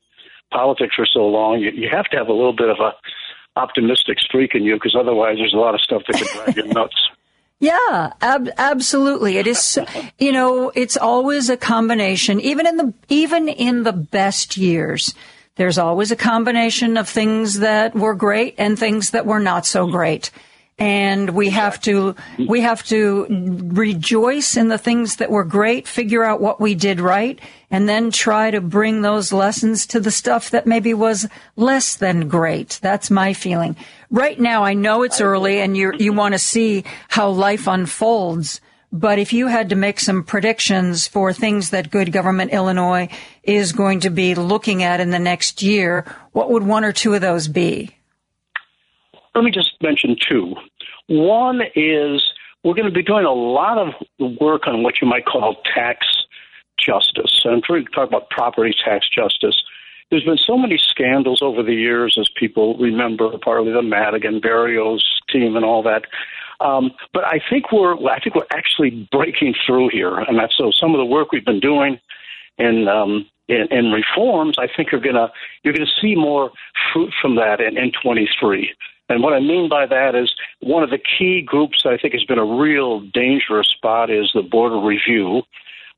[0.52, 2.92] politics for so long, you, you have to have a little bit of a
[3.58, 6.66] optimistic streak in you because otherwise there's a lot of stuff that could drive you
[6.74, 7.10] nuts.
[7.58, 9.38] Yeah, ab- absolutely.
[9.38, 9.78] It is,
[10.18, 15.14] you know, it's always a combination, even in the, even in the best years.
[15.54, 19.86] There's always a combination of things that were great and things that were not so
[19.86, 20.30] great
[20.78, 22.14] and we have to
[22.48, 23.26] we have to
[23.72, 28.10] rejoice in the things that were great, figure out what we did right, and then
[28.10, 32.78] try to bring those lessons to the stuff that maybe was less than great.
[32.82, 33.76] That's my feeling.
[34.10, 38.60] Right now, I know it's early, and you you want to see how life unfolds.
[38.92, 43.08] But if you had to make some predictions for things that Good Government Illinois
[43.42, 47.12] is going to be looking at in the next year, what would one or two
[47.14, 47.95] of those be?
[49.36, 50.54] Let me just mention two.
[51.08, 52.32] One is
[52.64, 53.92] we're going to be doing a lot of
[54.40, 56.06] work on what you might call tax
[56.80, 57.42] justice.
[57.44, 59.62] And going to talk about property tax justice.
[60.10, 65.02] There's been so many scandals over the years, as people remember, partly the Madigan Berrios
[65.30, 66.04] team and all that.
[66.60, 70.70] Um, but I think we're I think we're actually breaking through here, and that's so
[70.70, 72.00] some of the work we've been doing
[72.56, 74.56] in um, in, in reforms.
[74.58, 75.30] I think are gonna
[75.62, 76.52] you're gonna see more
[76.94, 78.72] fruit from that in, in 23.
[79.08, 82.14] And what I mean by that is one of the key groups that I think
[82.14, 85.42] has been a real dangerous spot is the Board of Review.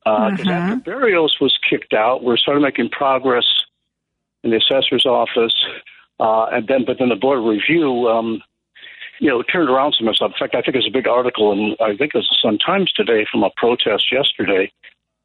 [0.04, 0.48] Because uh, mm-hmm.
[0.50, 3.44] after Berrios was kicked out, we're started making progress
[4.44, 5.54] in the assessor's office,
[6.20, 8.42] uh, and then but then the Board of Review, um,
[9.18, 10.32] you know, turned around some stuff.
[10.32, 12.58] In fact, I think there's a big article, and I think it was the Sun
[12.58, 14.70] Times today from a protest yesterday,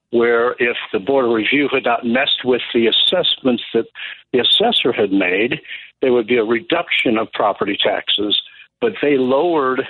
[0.09, 3.85] where if the Board of Review had not messed with the assessments that
[4.31, 5.61] the assessor had made,
[6.03, 8.41] there would be a reduction of property taxes,
[8.81, 9.87] but they lowered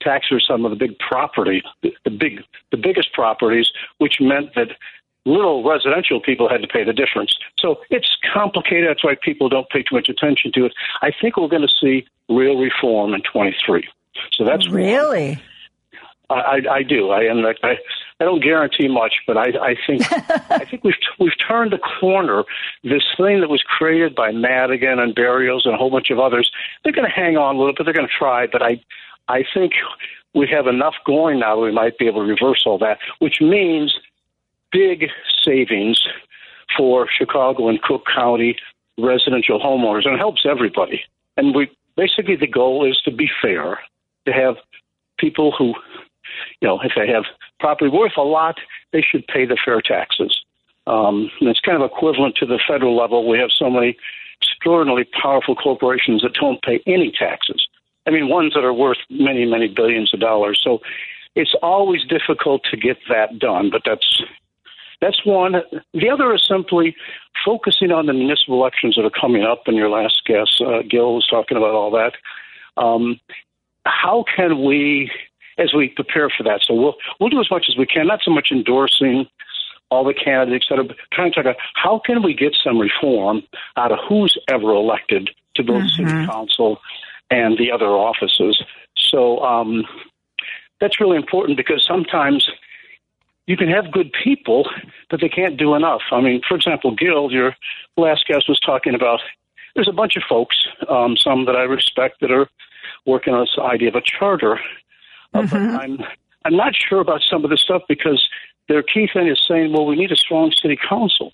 [0.00, 2.40] taxes on some of the big property, the big,
[2.70, 4.68] the biggest properties, which meant that
[5.26, 7.36] little residential people had to pay the difference.
[7.58, 8.88] So it's complicated.
[8.88, 10.72] That's why people don't pay too much attention to it.
[11.02, 13.86] I think we're going to see real reform in 23.
[14.32, 15.32] So that's really.
[15.32, 15.42] I,
[16.32, 17.10] I, I do.
[17.10, 17.44] I am.
[17.44, 17.76] I,
[18.20, 20.02] I don't guarantee much, but I, I think
[20.50, 22.44] I think we've we've turned the corner.
[22.84, 26.50] This thing that was created by Madigan and Berrios and a whole bunch of others,
[26.82, 27.84] they're going to hang on a little bit.
[27.84, 28.82] They're going to try, but I
[29.28, 29.72] I think
[30.34, 33.40] we have enough going now that we might be able to reverse all that, which
[33.40, 33.98] means
[34.70, 35.08] big
[35.44, 36.00] savings
[36.76, 38.56] for Chicago and Cook County
[38.98, 41.02] residential homeowners, and it helps everybody.
[41.36, 43.78] And we basically the goal is to be fair,
[44.26, 44.56] to have
[45.18, 45.74] people who,
[46.60, 47.24] you know, if they have
[47.60, 48.58] property worth a lot,
[48.92, 50.40] they should pay the fair taxes.
[50.86, 53.28] Um, and it's kind of equivalent to the federal level.
[53.28, 53.96] We have so many
[54.40, 57.66] extraordinarily powerful corporations that don't pay any taxes.
[58.06, 60.60] I mean, ones that are worth many, many billions of dollars.
[60.62, 60.80] So
[61.34, 64.22] it's always difficult to get that done, but that's
[65.00, 65.54] that's one.
[65.92, 66.94] The other is simply
[67.44, 69.62] focusing on the municipal elections that are coming up.
[69.66, 72.12] And your last guest, uh, Gil, was talking about all that.
[72.80, 73.18] Um,
[73.84, 75.10] how can we,
[75.58, 78.06] as we prepare for that, so we'll we'll do as much as we can.
[78.06, 79.26] Not so much endorsing
[79.90, 83.42] all the candidates that are trying to talk about how can we get some reform
[83.76, 86.08] out of who's ever elected to both mm-hmm.
[86.08, 86.78] city council
[87.30, 88.62] and the other offices.
[88.96, 89.84] So um,
[90.80, 92.48] that's really important because sometimes
[93.46, 94.68] you can have good people,
[95.10, 96.02] but they can't do enough.
[96.10, 97.54] I mean, for example, Gil, your
[97.96, 99.20] last guest was talking about
[99.74, 100.56] there's a bunch of folks,
[100.88, 102.48] um, some that I respect, that are
[103.06, 104.60] working on this idea of a charter.
[105.34, 105.72] Uh, mm-hmm.
[105.72, 105.98] But I'm
[106.44, 108.28] I'm not sure about some of this stuff because
[108.68, 111.32] their key thing is saying, well, we need a strong city council.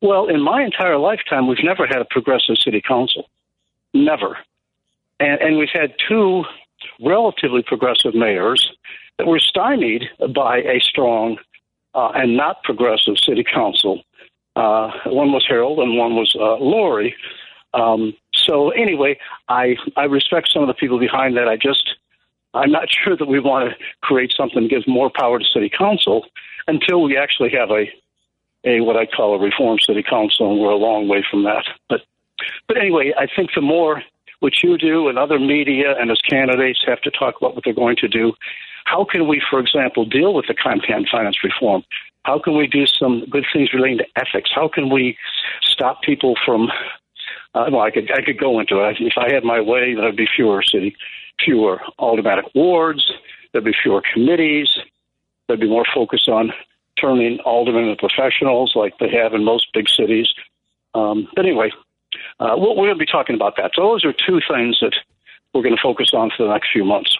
[0.00, 3.28] Well, in my entire lifetime, we've never had a progressive city council,
[3.92, 4.38] never,
[5.18, 6.44] and, and we've had two
[7.00, 8.70] relatively progressive mayors
[9.18, 11.38] that were stymied by a strong
[11.94, 14.02] uh, and not progressive city council.
[14.54, 17.14] Uh, one was Harold and one was uh, Lori.
[17.74, 19.18] Um, so anyway,
[19.48, 21.48] I I respect some of the people behind that.
[21.48, 21.94] I just
[22.54, 25.70] I'm not sure that we want to create something that gives more power to city
[25.70, 26.26] council
[26.66, 27.86] until we actually have a
[28.64, 31.64] a what I call a reform city council, and we're a long way from that.
[31.88, 32.00] But
[32.66, 34.02] but anyway, I think the more
[34.40, 37.72] what you do and other media and as candidates have to talk about what they're
[37.74, 38.32] going to do,
[38.84, 41.82] how can we, for example, deal with the campaign finance reform?
[42.24, 44.50] How can we do some good things relating to ethics?
[44.54, 45.16] How can we
[45.62, 46.68] stop people from?
[47.54, 48.96] Uh, well, I could I could go into it.
[49.00, 50.96] If I had my way, there'd be fewer city,
[51.44, 53.10] fewer aldermanic wards.
[53.52, 54.68] There'd be fewer committees.
[55.46, 56.52] There'd be more focus on
[57.00, 60.28] turning aldermen into professionals, like they have in most big cities.
[60.94, 61.70] Um, but anyway,
[62.40, 63.72] uh, we're going to be talking about that.
[63.74, 64.94] So those are two things that
[65.54, 67.16] we're going to focus on for the next few months.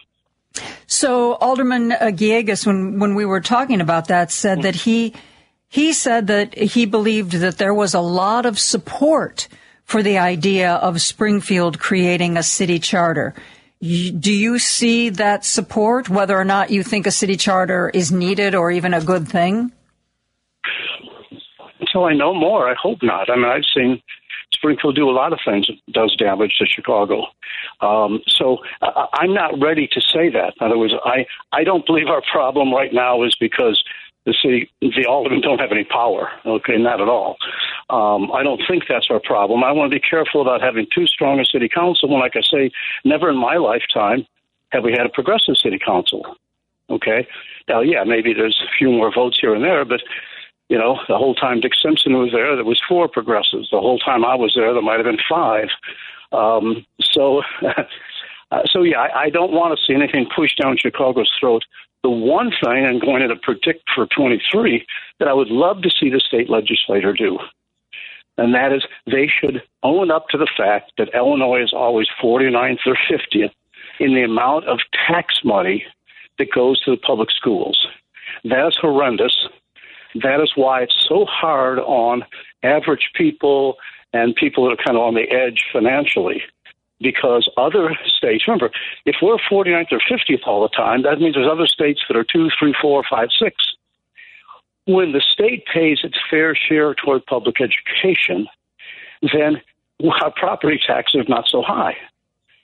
[0.87, 5.15] So Alderman uh, Villegas, when when we were talking about that, said that he
[5.69, 9.49] he said that he believed that there was a lot of support
[9.85, 13.35] for the idea of Springfield creating a city charter.
[13.81, 18.55] Do you see that support, whether or not you think a city charter is needed
[18.55, 19.71] or even a good thing?
[21.81, 23.31] Until I know more, I hope not.
[23.31, 24.03] I mean, I've seen
[24.53, 27.27] Springfield do a lot of things that does damage to Chicago.
[27.81, 30.55] Um, so uh, I'm not ready to say that.
[30.61, 33.83] In other words, I, I don't believe our problem right now is because
[34.27, 36.29] the city, the aldermen don't have any power.
[36.45, 37.37] Okay, not at all.
[37.91, 39.65] Um, I don't think that's our problem.
[39.65, 42.09] I want to be careful about having too strong a city council.
[42.09, 42.71] When, like I say,
[43.05, 44.27] never in my lifetime
[44.71, 46.37] have we had a progressive city council.
[46.91, 47.27] Okay,
[47.69, 50.01] now yeah, maybe there's a few more votes here and there, but
[50.69, 53.71] you know, the whole time Dick Simpson was there, there was four progressives.
[53.71, 55.69] The whole time I was there, there might have been five.
[56.33, 57.43] Um, so,
[58.51, 61.63] uh, so yeah, I, I don't want to see anything pushed down Chicago's throat.
[62.05, 64.87] The one thing I'm going to predict for 23
[65.19, 67.39] that I would love to see the state legislator do,
[68.37, 72.87] and that is they should own up to the fact that Illinois is always 49th
[72.87, 73.51] or 50th
[73.99, 74.79] in the amount of
[75.09, 75.85] tax money
[76.39, 77.87] that goes to the public schools.
[78.45, 79.49] That is horrendous.
[80.15, 82.25] That is why it's so hard on
[82.63, 83.77] average people
[84.13, 86.43] and people that are kind of on the edge financially.
[87.01, 88.71] Because other states, remember,
[89.07, 92.25] if we're 49th or 50th all the time, that means there's other states that are
[92.25, 93.57] two, three, four, five, six.
[94.87, 98.49] When the state pays its fair share toward public education,
[99.33, 99.61] then
[100.23, 101.97] our property taxes are not so high.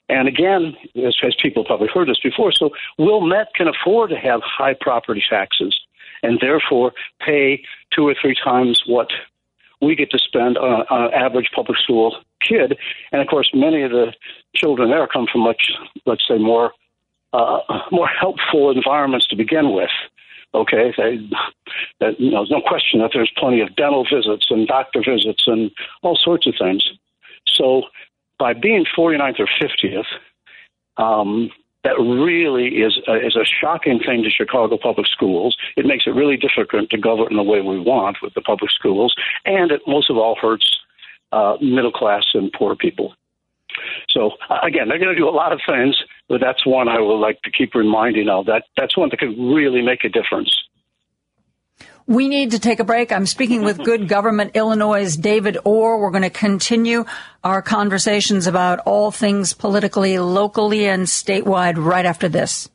[0.09, 4.41] And again, as, as people probably heard this before, so Wilmette can afford to have
[4.43, 5.79] high property taxes
[6.23, 9.09] and therefore pay two or three times what
[9.81, 12.77] we get to spend on, on an average public school kid.
[13.11, 14.13] And of course, many of the
[14.55, 15.71] children there come from much,
[16.05, 16.71] let's say, more
[17.33, 17.59] uh,
[17.91, 19.89] more helpful environments to begin with.
[20.53, 21.19] Okay, they,
[22.17, 25.69] you know, there's no question that there's plenty of dental visits and doctor visits and
[26.01, 26.87] all sorts of things.
[27.45, 27.83] So,
[28.39, 30.05] by being 49th or 50th,
[30.95, 31.51] um,
[31.83, 35.57] that really is a, is a shocking thing to Chicago public schools.
[35.75, 39.13] It makes it really difficult to govern the way we want with the public schools,
[39.45, 40.79] and it most of all hurts
[41.31, 43.13] uh, middle class and poor people.
[44.09, 45.95] So uh, again, they're going to do a lot of things,
[46.29, 48.45] but that's one I would like to keep reminding of.
[48.45, 50.55] That that's one that could really make a difference.
[52.07, 53.11] We need to take a break.
[53.11, 55.99] I'm speaking with Good Government Illinois' David Orr.
[55.99, 57.03] We're going to continue
[57.43, 62.69] our conversations about all things politically, locally, and statewide right after this.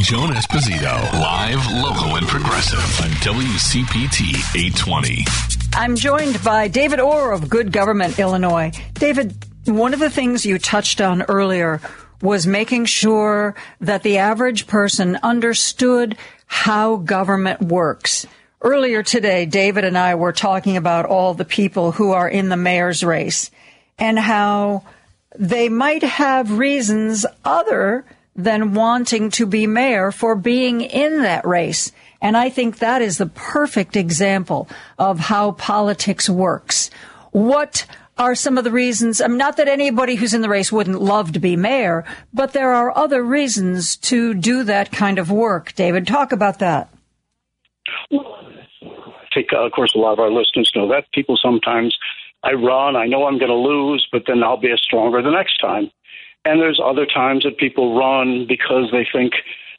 [0.00, 5.57] Joan Esposito, live, local, and progressive on WCPT 820.
[5.74, 8.72] I'm joined by David Orr of Good Government Illinois.
[8.94, 9.34] David,
[9.66, 11.80] one of the things you touched on earlier
[12.20, 16.16] was making sure that the average person understood
[16.46, 18.26] how government works.
[18.60, 22.56] Earlier today, David and I were talking about all the people who are in the
[22.56, 23.50] mayor's race
[23.98, 24.82] and how
[25.38, 28.04] they might have reasons other
[28.34, 31.92] than wanting to be mayor for being in that race.
[32.20, 36.90] And I think that is the perfect example of how politics works.
[37.30, 39.20] What are some of the reasons?
[39.20, 42.04] I'm not that anybody who's in the race wouldn't love to be mayor,
[42.34, 45.74] but there are other reasons to do that kind of work.
[45.74, 46.92] David, talk about that.
[48.12, 48.18] I
[49.32, 51.96] think, uh, of course, a lot of our listeners know that people sometimes
[52.42, 55.58] I run, I know I'm going to lose, but then I'll be stronger the next
[55.58, 55.90] time.
[56.44, 59.34] And there's other times that people run because they think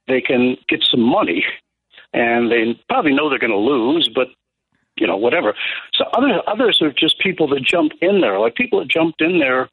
[0.07, 1.43] they can get some money
[2.13, 4.27] and they probably know they're going to lose, but
[4.95, 5.53] you know, whatever.
[5.93, 9.39] So other others are just people that jump in there, like people that jumped in
[9.39, 9.69] there,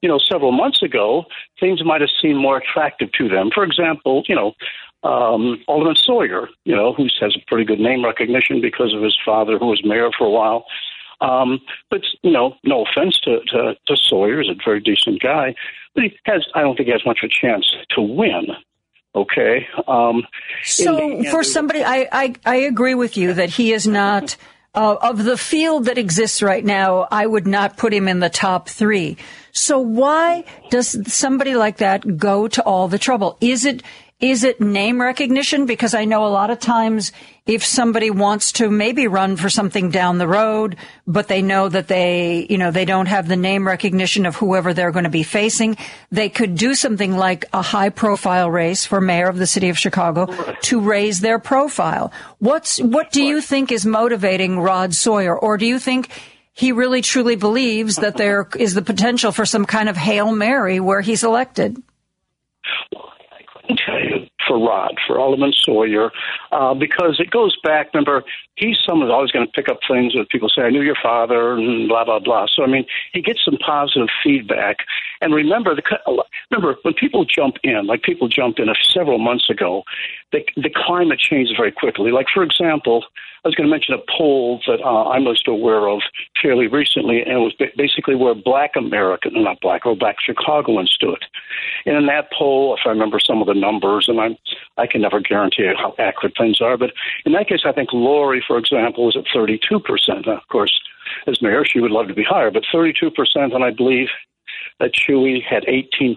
[0.00, 1.24] you know, several months ago.
[1.58, 3.50] Things might have seemed more attractive to them.
[3.54, 4.54] For example, you know,
[5.02, 9.16] um, Alderman Sawyer, you know, who has a pretty good name recognition because of his
[9.24, 10.64] father, who was mayor for a while.
[11.20, 11.60] Um,
[11.90, 15.54] but you know, no offense to, to to Sawyer, he's a very decent guy,
[15.94, 18.48] but he has I don't think he has much of a chance to win.
[19.14, 19.66] Okay.
[19.88, 20.26] Um,
[20.64, 24.36] so for somebody, I, I I agree with you that he is not.
[24.72, 28.30] Uh, of the field that exists right now, I would not put him in the
[28.30, 29.16] top three.
[29.50, 33.36] So why does somebody like that go to all the trouble?
[33.40, 33.82] Is it
[34.20, 35.64] is it name recognition?
[35.64, 37.12] Because I know a lot of times
[37.46, 41.88] if somebody wants to maybe run for something down the road, but they know that
[41.88, 45.22] they, you know, they don't have the name recognition of whoever they're going to be
[45.22, 45.76] facing,
[46.12, 49.78] they could do something like a high profile race for mayor of the city of
[49.78, 50.26] Chicago
[50.62, 52.12] to raise their profile.
[52.38, 55.36] What's, what do you think is motivating Rod Sawyer?
[55.36, 56.10] Or do you think
[56.52, 60.78] he really truly believes that there is the potential for some kind of Hail Mary
[60.78, 61.82] where he's elected?
[64.46, 66.10] For Rod, for Alderman Sawyer,
[66.52, 67.92] uh, because it goes back.
[67.92, 68.24] Remember,
[68.56, 71.52] he's someone always going to pick up things that people say, I knew your father,
[71.54, 72.46] and blah, blah, blah.
[72.54, 74.78] So, I mean, he gets some positive feedback.
[75.20, 75.82] And remember, the,
[76.50, 79.84] remember when people jump in, like people jumped in several months ago,
[80.32, 82.10] the, the climate changes very quickly.
[82.10, 83.04] Like, for example,
[83.42, 86.02] I was going to mention a poll that uh, I'm most aware of
[86.42, 91.24] fairly recently, and it was basically where black American, not black, or black Chicagoans stood.
[91.86, 94.36] And in that poll, if I remember some of the numbers, and I'm,
[94.76, 96.92] I can never guarantee how accurate things are, but
[97.24, 100.26] in that case, I think Lori, for example, was at 32%.
[100.26, 100.78] Now, of course,
[101.26, 104.08] as mayor, she would love to be higher, but 32%, and I believe
[104.80, 106.16] that Chuy had 18%,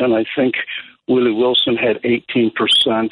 [0.00, 0.54] and I think
[1.08, 3.10] Willie Wilson had 18%.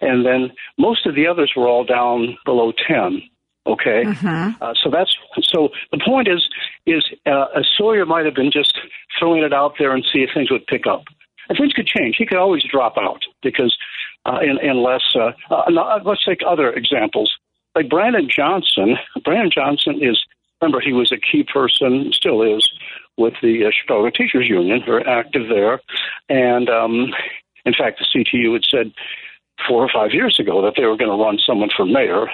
[0.00, 3.22] And then most of the others were all down below 10.
[3.66, 4.62] Okay, mm-hmm.
[4.62, 5.68] uh, so that's so.
[5.92, 6.48] The point is,
[6.86, 8.78] is uh, Sawyer might have been just
[9.18, 11.04] throwing it out there and see if things would pick up.
[11.50, 12.16] And things could change.
[12.16, 13.76] He could always drop out because
[14.24, 17.30] uh, in, unless uh, uh, let's take other examples
[17.74, 18.96] like Brandon Johnson.
[19.22, 20.18] Brandon Johnson is
[20.62, 22.68] remember he was a key person, still is,
[23.16, 25.80] with the uh, Chicago Teachers Union, very active there,
[26.28, 27.12] and um,
[27.64, 28.92] in fact, the CTU had said
[29.66, 32.26] four or five years ago that they were going to run someone for mayor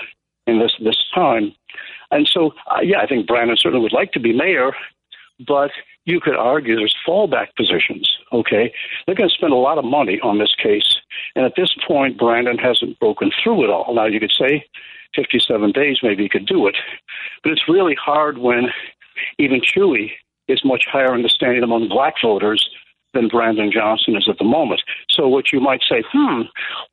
[0.47, 1.55] in this this time.
[2.11, 4.73] And so, uh, yeah, I think Brandon certainly would like to be mayor,
[5.47, 5.71] but
[6.05, 8.09] you could argue there's fallback positions.
[8.33, 8.73] Okay,
[9.07, 10.97] they're going to spend a lot of money on this case,
[11.35, 13.95] and at this point, Brandon hasn't broken through it all.
[13.95, 14.65] Now, you could say
[15.15, 16.77] 57 days, maybe he could do it,
[17.43, 18.71] but it's really hard when
[19.39, 20.11] even Chuy
[20.49, 22.69] is much higher in the standing among black voters
[23.15, 24.83] than Brandon Johnson is at the moment.
[25.11, 26.43] So what you might say, hmm,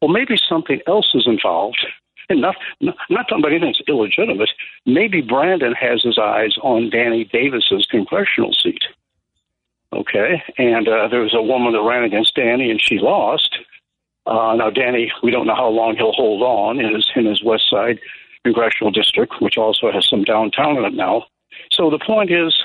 [0.01, 1.85] well, maybe something else is involved.
[2.29, 4.49] And not, not, talking about anything that's illegitimate.
[4.85, 8.83] Maybe Brandon has his eyes on Danny Davis's congressional seat.
[9.93, 13.59] Okay, and uh, there was a woman that ran against Danny, and she lost.
[14.25, 17.43] Uh, now, Danny, we don't know how long he'll hold on in his in his
[17.43, 17.99] West Side
[18.45, 21.25] congressional district, which also has some downtown in it now.
[21.71, 22.55] So the point is,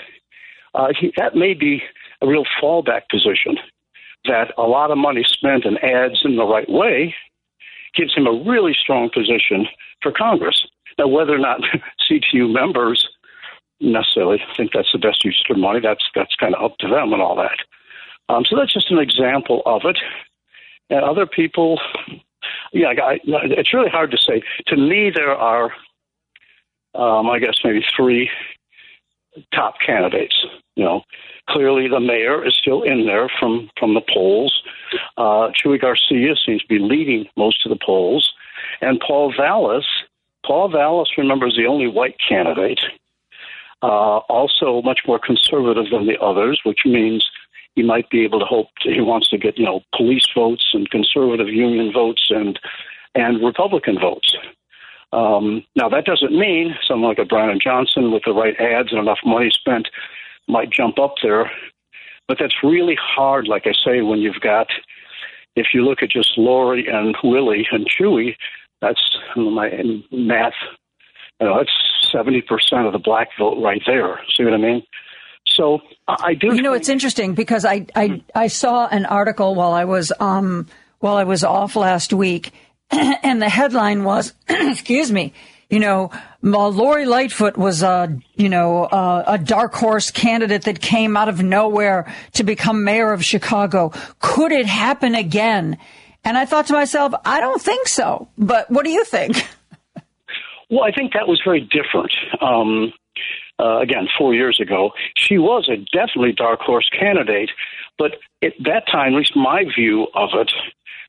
[0.75, 1.83] uh, he, that may be
[2.23, 3.57] a real fallback position
[4.25, 7.15] that a lot of money spent in ads in the right way
[7.95, 9.67] gives him a really strong position
[10.03, 10.67] for Congress.
[10.99, 11.61] Now, whether or not
[12.11, 13.09] CTU members
[13.81, 17.13] necessarily think that's the best use of money, that's that's kind of up to them
[17.13, 17.59] and all that.
[18.29, 19.99] Um, so that's just an example of it.
[20.91, 21.81] And other people,
[22.73, 24.43] yeah, I, it's really hard to say.
[24.69, 25.73] To me, there are
[26.95, 28.31] um, I guess maybe three
[29.55, 30.45] top candidates.
[30.77, 31.03] You know,
[31.49, 34.63] clearly the mayor is still in there from from the polls.
[35.17, 38.33] Uh, Chuy Garcia seems to be leading most of the polls,
[38.81, 39.87] and Paul Vallas.
[40.45, 42.81] Paul Vallas, remember, is the only white candidate.
[43.83, 47.29] Uh, also, much more conservative than the others, which means
[47.75, 50.71] he might be able to hope to, he wants to get you know police votes
[50.73, 52.59] and conservative union votes and
[53.15, 54.35] and Republican votes.
[55.17, 59.01] Um, now that doesn't mean someone like a Brandon Johnson with the right ads and
[59.01, 59.89] enough money spent
[60.47, 61.51] might jump up there,
[62.29, 63.49] but that's really hard.
[63.49, 64.69] Like I say, when you've got
[65.57, 68.37] if you look at just Lori and Willie and Chuy,
[68.83, 69.71] that's my
[70.13, 70.53] math.
[71.41, 71.73] You know, that's
[72.13, 74.21] seventy percent of the black vote right there.
[74.37, 74.83] See what I mean?
[75.47, 76.55] So I do.
[76.55, 80.67] You know, it's interesting because I I, I saw an article while I was um
[80.99, 82.53] while I was off last week,
[83.23, 85.33] and the headline was, excuse me,
[85.69, 86.11] you know,
[86.43, 91.43] Lori Lightfoot was a, you know, a, a dark horse candidate that came out of
[91.43, 93.93] nowhere to become mayor of Chicago.
[94.21, 95.79] Could it happen again?
[96.25, 98.29] And I thought to myself, I don't think so.
[98.39, 99.37] But what do you think?
[100.69, 102.13] Well, I think that was very different.
[102.41, 102.93] Um,
[103.59, 107.51] uh, again, four years ago, she was a definitely dark horse candidate.
[107.99, 110.53] But at that time, at least my view of it,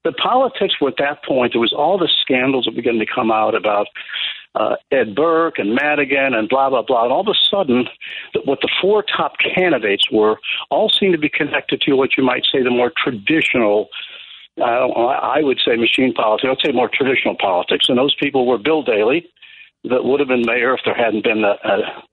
[0.08, 3.30] the politics were at that point, there was all the scandals that began to come
[3.30, 3.88] out about
[4.56, 7.04] uh, Ed Burke and Madigan and blah, blah, blah.
[7.04, 7.90] And all of a sudden,
[8.46, 10.38] what the four top candidates were
[10.72, 13.90] all seemed to be connected to what you might say the more traditional
[14.60, 16.50] I, I would say machine politics.
[16.50, 17.90] I'd say more traditional politics.
[17.90, 19.30] And those people were Bill Daley,
[19.84, 22.04] that would have been mayor if there hadn't been a, a,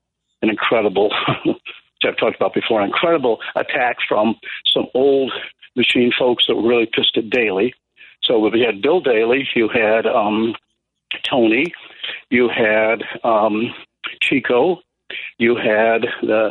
[0.43, 1.15] an incredible,
[1.47, 1.57] which
[2.05, 4.35] I've talked about before, an incredible attack from
[4.67, 5.33] some old
[5.77, 7.75] machine folks that were really pissed at Daley.
[8.25, 10.55] So we had Bill Daley, you had um,
[11.29, 11.73] Toni,
[12.31, 13.75] you had um,
[14.21, 14.81] Chico,
[15.39, 16.51] you had the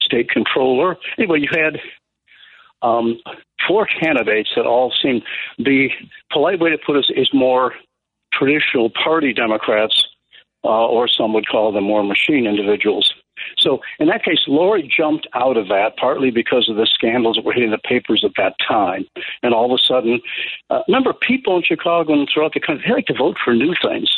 [0.00, 0.96] state controller.
[1.18, 1.80] Anyway, you had
[2.82, 3.18] um,
[3.66, 5.22] four candidates that all seem
[5.58, 5.88] the
[6.32, 7.74] polite way to put it is more
[8.32, 10.06] traditional party Democrats,
[10.64, 13.12] uh, or some would call them more machine individuals.
[13.58, 17.44] So in that case, Lori jumped out of that partly because of the scandals that
[17.44, 19.06] were hitting the papers at that time.
[19.42, 20.20] And all of a sudden,
[20.70, 23.74] uh, remember, people in Chicago and throughout the country, they like to vote for new
[23.82, 24.08] things.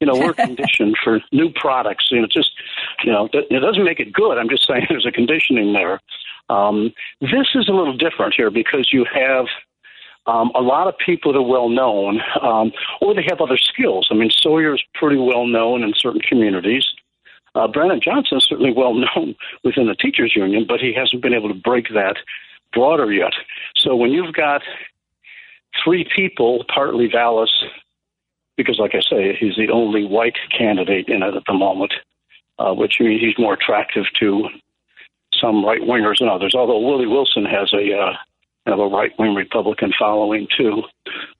[0.00, 2.08] You know, we're conditioned for new products.
[2.10, 2.50] You know, just,
[3.04, 4.38] you know, it doesn't make it good.
[4.38, 6.00] I'm just saying there's a conditioning there.
[6.50, 9.46] Um, this is a little different here because you have
[10.26, 14.08] um, a lot of people that are well known, um, or they have other skills.
[14.10, 16.84] I mean, Sawyer's pretty well known in certain communities.
[17.54, 21.34] Uh, Brandon Johnson is certainly well known within the teachers union, but he hasn't been
[21.34, 22.16] able to break that
[22.72, 23.32] broader yet.
[23.76, 24.62] So when you've got
[25.82, 27.64] three people, partly Vallas,
[28.56, 31.92] because like I say, he's the only white candidate in it at the moment,
[32.58, 34.48] uh, which means he's more attractive to
[35.40, 36.54] some right wingers and others.
[36.54, 38.12] Although Willie Wilson has a uh,
[38.66, 40.82] have a right wing Republican following too.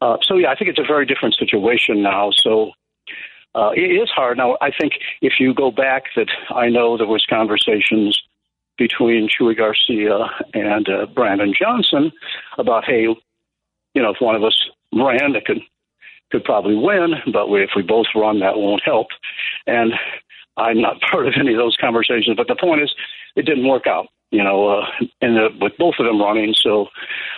[0.00, 2.30] Uh, so yeah, I think it's a very different situation now.
[2.32, 2.72] So
[3.54, 4.56] uh, it is hard now.
[4.60, 8.20] I think if you go back, that I know there was conversations
[8.76, 12.10] between Chuy Garcia and uh, Brandon Johnson
[12.58, 15.60] about, hey, you know, if one of us ran, it could
[16.30, 19.08] could probably win, but we, if we both run, that won't help.
[19.66, 19.92] And
[20.56, 22.36] I'm not part of any of those conversations.
[22.36, 22.92] But the point is,
[23.36, 24.08] it didn't work out.
[24.30, 24.86] You know, uh,
[25.20, 26.88] and uh, with both of them running, so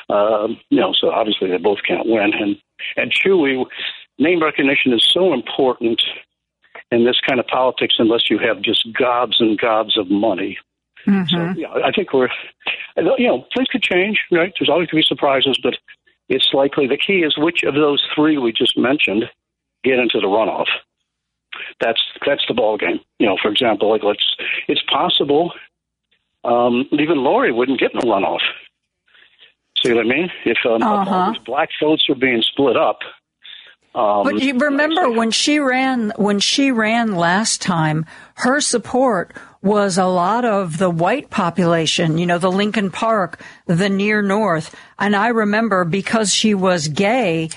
[0.08, 2.32] uh, you know, so obviously they both can't win.
[2.32, 2.56] And
[2.96, 3.66] and Chuy,
[4.18, 6.02] name recognition is so important
[6.90, 10.58] in this kind of politics unless you have just gobs and gobs of money.
[11.06, 11.26] Mm-hmm.
[11.28, 12.28] So yeah, I think we're
[12.96, 14.52] you know things could change, right?
[14.58, 15.74] There's always going to be surprises, but
[16.28, 19.24] it's likely the key is which of those three we just mentioned
[19.84, 20.66] get into the runoff.
[21.80, 23.00] That's that's the ball game.
[23.18, 24.36] You know, for example, like let's
[24.68, 25.52] it's possible
[26.46, 28.40] um, even Lori wouldn't get in the runoff.
[29.82, 30.30] See what I mean?
[30.44, 31.34] If um, uh-huh.
[31.44, 33.00] black votes are being split up,
[33.96, 38.04] um, but you remember when she ran when she ran last time,
[38.34, 39.32] her support
[39.62, 44.76] was a lot of the white population, you know, the Lincoln Park, the near north.
[44.98, 47.48] And I remember because she was gay,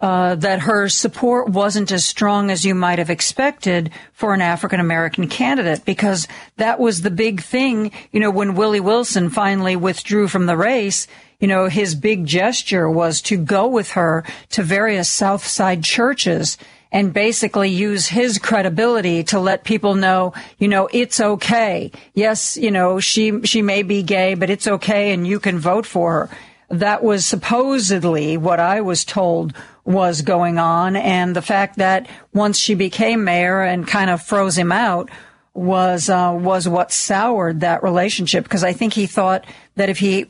[0.00, 4.80] uh, that her support wasn't as strong as you might have expected for an African
[4.80, 6.26] American candidate because
[6.56, 7.92] that was the big thing.
[8.10, 11.06] You know, when Willie Wilson finally withdrew from the race,
[11.40, 16.56] you know, his big gesture was to go with her to various South Side churches
[16.92, 21.90] and basically use his credibility to let people know, you know, it's okay.
[22.14, 25.86] Yes, you know, she, she may be gay, but it's okay and you can vote
[25.86, 26.36] for her.
[26.68, 29.54] That was supposedly what I was told
[29.84, 30.94] was going on.
[30.94, 35.10] And the fact that once she became mayor and kind of froze him out
[35.54, 38.44] was, uh, was what soured that relationship.
[38.44, 39.44] Because I think he thought
[39.76, 40.26] that if he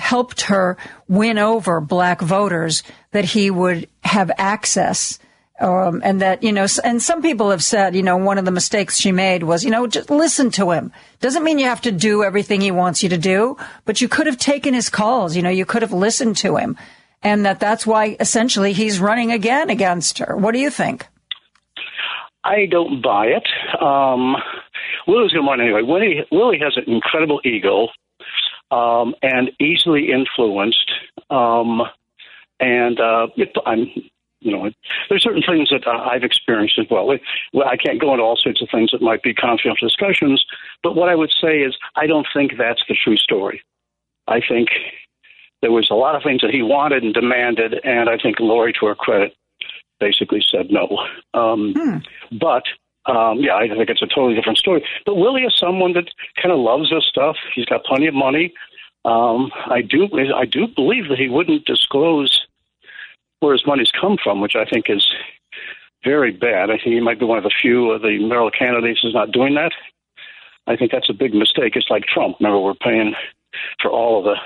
[0.00, 0.76] helped her
[1.08, 2.82] win over black voters,
[3.12, 5.18] that he would have access
[5.60, 8.50] um, and that, you know, and some people have said, you know, one of the
[8.50, 10.90] mistakes she made was, you know, just listen to him.
[11.20, 14.26] Doesn't mean you have to do everything he wants you to do, but you could
[14.26, 15.36] have taken his calls.
[15.36, 16.78] You know, you could have listened to him.
[17.22, 20.34] And that that's why essentially he's running again against her.
[20.34, 21.06] What do you think?
[22.42, 23.46] I don't buy it.
[23.82, 24.36] Um,
[25.06, 25.82] Willie's going to win anyway.
[25.82, 27.88] Willie, Willie has an incredible ego
[28.70, 30.90] um, and easily influenced.
[31.30, 31.82] Um,
[32.58, 33.86] and uh, it, I'm
[34.40, 34.70] you know,
[35.08, 37.10] there's certain things that uh, I've experienced as well.
[37.10, 40.44] I can't go into all sorts of things that might be confidential discussions,
[40.82, 43.62] but what I would say is I don't think that's the true story.
[44.26, 44.70] I think
[45.60, 48.72] there was a lot of things that he wanted and demanded, and I think Lori,
[48.80, 49.34] to her credit,
[49.98, 50.88] basically said no.
[51.34, 52.36] Um, hmm.
[52.38, 52.62] But
[53.06, 54.84] um, yeah, I think it's a totally different story.
[55.06, 56.10] But Willie is someone that
[56.40, 57.36] kind of loves this stuff.
[57.54, 58.52] He's got plenty of money.
[59.04, 62.46] Um, I do, I do believe that he wouldn't disclose
[63.40, 65.06] where his money's come from, which I think is
[66.04, 66.70] very bad.
[66.70, 69.32] I think he might be one of the few of the mayoral candidates who's not
[69.32, 69.72] doing that.
[70.66, 71.74] I think that's a big mistake.
[71.76, 72.36] It's like Trump.
[72.38, 73.14] Remember, we're paying
[73.80, 74.36] for all of the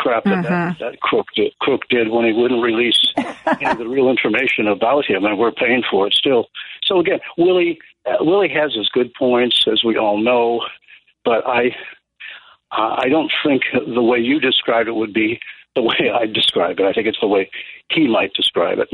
[0.00, 0.44] crap that mm-hmm.
[0.48, 3.24] that, that crook, did, crook did when he wouldn't release you
[3.60, 6.46] know, the real information about him, and we're paying for it still.
[6.84, 10.62] So again, Willie uh, Willie has his good points, as we all know,
[11.24, 11.74] but I
[12.70, 15.40] I don't think the way you described it would be
[15.74, 16.86] the way I describe it.
[16.86, 17.50] I think it's the way
[17.90, 18.88] he might describe it.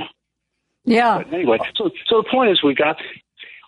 [0.85, 1.19] Yeah.
[1.19, 2.97] But anyway, so so the point is, we got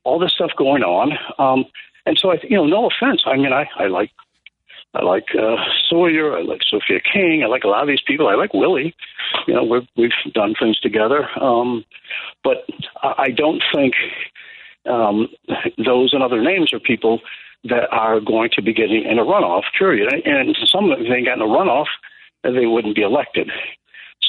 [0.05, 1.65] all this stuff going on, um,
[2.07, 3.23] and so I, you know, no offense.
[3.27, 4.11] I mean, I I like
[4.95, 5.57] I like uh,
[5.89, 6.37] Sawyer.
[6.37, 7.43] I like Sophia King.
[7.45, 8.29] I like a lot of these people.
[8.29, 8.95] I like Willie.
[9.47, 11.29] You know, we've we've done things together.
[11.41, 11.85] Um,
[12.43, 12.67] but
[13.03, 13.95] I don't think
[14.87, 15.29] um,
[15.85, 17.21] those and other names are people
[17.65, 19.65] that are going to be getting in a runoff.
[19.79, 20.13] Period.
[20.25, 21.87] And some of them, if they got in a runoff,
[22.43, 23.51] they wouldn't be elected.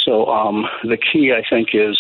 [0.04, 1.98] So um, the key, I think, is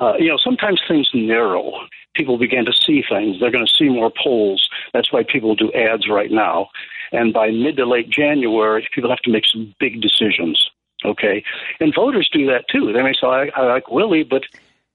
[0.00, 1.72] uh, you know sometimes things narrow.
[2.14, 3.40] People begin to see things.
[3.40, 4.68] They're going to see more polls.
[4.92, 6.68] That's why people do ads right now.
[7.10, 10.68] And by mid to late January, people have to make some big decisions.
[11.04, 11.42] Okay,
[11.80, 12.92] and voters do that too.
[12.92, 14.42] They may say, "I, I like Willie," but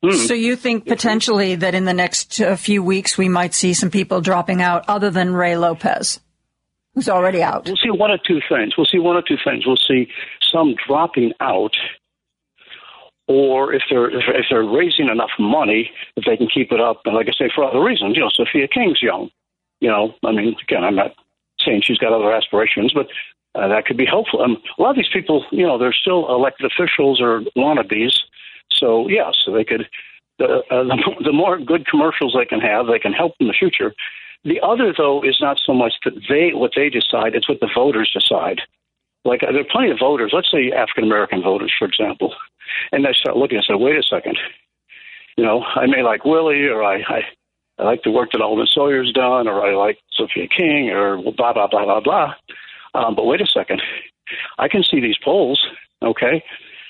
[0.03, 0.11] Hmm.
[0.11, 3.89] So you think potentially that in the next uh, few weeks we might see some
[3.89, 6.19] people dropping out other than Ray Lopez?
[6.97, 7.67] who's already out?
[7.67, 8.75] We'll see one or two things.
[8.75, 9.67] We'll see one or two things.
[9.67, 10.07] We'll see
[10.51, 11.75] some dropping out,
[13.27, 17.01] or if they're if, if they're raising enough money, if they can keep it up.
[17.05, 19.29] And like I say, for other reasons, you know, Sophia King's young.
[19.79, 21.13] You know, I mean, again, I'm not
[21.59, 23.07] saying she's got other aspirations, but
[23.53, 24.41] uh, that could be helpful.
[24.41, 28.17] Um, a lot of these people, you know, they're still elected officials or wannabes.
[28.71, 29.87] So yeah, so they could.
[30.39, 33.53] Uh, uh, the, the more good commercials they can have, they can help in the
[33.53, 33.93] future.
[34.43, 37.69] The other, though, is not so much that they what they decide; it's what the
[37.73, 38.61] voters decide.
[39.25, 40.31] Like there are plenty of voters.
[40.33, 42.33] Let's say African American voters, for example,
[42.91, 44.37] and they start looking and say, "Wait a second,
[45.37, 47.21] you know, I may like Willie, or I, I,
[47.79, 51.53] I like the work that Alderman Sawyer's done, or I like Sophia King, or blah
[51.53, 52.33] blah blah blah blah."
[52.93, 53.81] Um, but wait a second,
[54.57, 55.63] I can see these polls,
[56.03, 56.43] okay?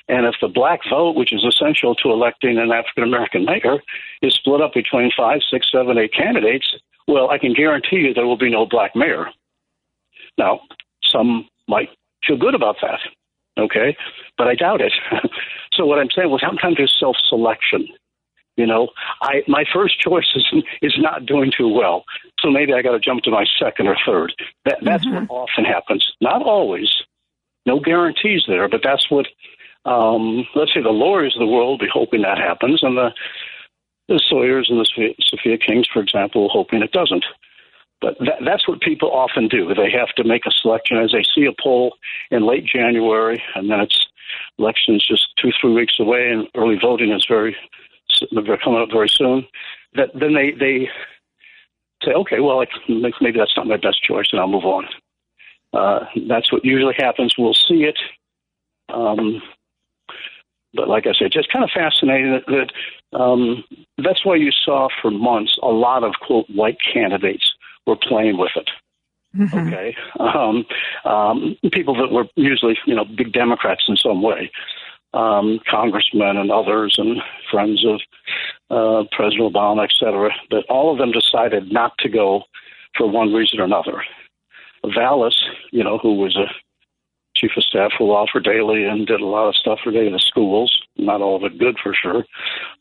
[0.09, 3.81] And if the black vote, which is essential to electing an African American mayor,
[4.21, 6.75] is split up between five, six, seven, eight candidates,
[7.07, 9.27] well, I can guarantee you there will be no black mayor.
[10.37, 10.61] Now,
[11.11, 11.89] some might
[12.25, 12.99] feel good about that,
[13.57, 13.95] okay,
[14.37, 14.93] but I doubt it.
[15.73, 17.87] so what I'm saying was sometimes there's self-selection.
[18.55, 18.89] You know,
[19.21, 20.45] I my first choice is
[20.81, 22.05] is not doing too well,
[22.39, 24.33] so maybe I got to jump to my second or third.
[24.65, 25.25] That that's mm-hmm.
[25.27, 26.11] what often happens.
[26.21, 26.91] Not always,
[27.67, 29.27] no guarantees there, but that's what.
[29.85, 33.11] Um, let's say the lawyers of the world be hoping that happens, and the
[34.09, 37.25] the Sawyers and the Sophia Kings, for example, hoping it doesn't.
[37.99, 39.73] But that, that's what people often do.
[39.73, 41.95] They have to make a selection as they see a poll
[42.29, 44.07] in late January, and then it's
[44.59, 47.55] elections just two, three weeks away, and early voting is very
[48.31, 49.47] they're coming up very soon.
[49.93, 50.89] That then they they
[52.03, 54.85] say, okay, well, maybe that's not my best choice, and I'll move on.
[55.73, 57.35] Uh, that's what usually happens.
[57.37, 57.97] We'll see it.
[58.89, 59.41] Um,
[60.73, 63.63] but like I said, just kind of fascinating that, that um,
[63.97, 67.51] that's why you saw for months a lot of quote white candidates
[67.87, 68.69] were playing with it.
[69.35, 69.67] Mm-hmm.
[69.67, 70.65] Okay, um,
[71.05, 74.51] um, people that were usually you know big Democrats in some way,
[75.13, 77.17] um, congressmen and others, and
[77.51, 78.01] friends of
[78.69, 80.31] uh, President Obama, et cetera.
[80.49, 82.43] But all of them decided not to go
[82.95, 84.03] for one reason or another.
[84.95, 85.37] Vallas,
[85.71, 86.47] you know, who was a
[87.35, 90.19] chief of staff for law for Daley and did a lot of stuff for the
[90.19, 90.81] schools.
[90.97, 92.25] not all of it good for sure.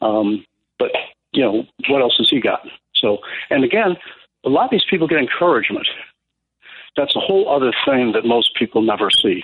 [0.01, 0.45] Um,
[0.79, 0.93] but
[1.33, 2.67] you know, what else has he got?
[2.95, 3.19] So,
[3.51, 3.97] and again,
[4.45, 5.87] a lot of these people get encouragement.
[6.97, 9.43] That's a whole other thing that most people never see.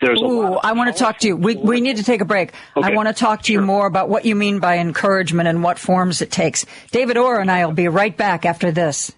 [0.00, 1.36] There's Ooh, I want to talk to you.
[1.36, 2.52] We, we need to take a break.
[2.76, 2.90] Okay.
[2.90, 5.78] I want to talk to you more about what you mean by encouragement and what
[5.78, 6.64] forms it takes.
[6.90, 9.12] David Orr and I will be right back after this.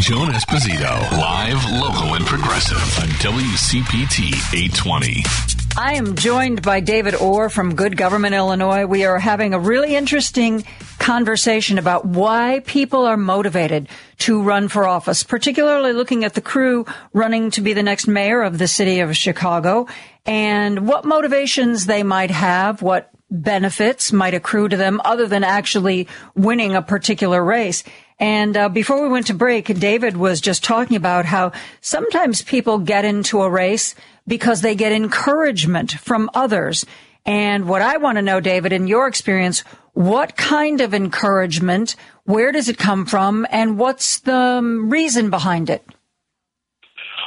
[0.00, 5.51] Joan Esposito, live, local, and progressive on WCPT 820.
[5.76, 8.84] I am joined by David Orr from Good Government Illinois.
[8.84, 10.64] We are having a really interesting
[10.98, 13.88] conversation about why people are motivated
[14.18, 16.84] to run for office, particularly looking at the crew
[17.14, 19.86] running to be the next mayor of the city of Chicago
[20.26, 26.06] and what motivations they might have, what benefits might accrue to them other than actually
[26.34, 27.82] winning a particular race.
[28.22, 31.50] And uh, before we went to break, David was just talking about how
[31.80, 33.96] sometimes people get into a race
[34.28, 36.86] because they get encouragement from others.
[37.26, 42.52] And what I want to know, David, in your experience, what kind of encouragement, where
[42.52, 45.84] does it come from, and what's the um, reason behind it?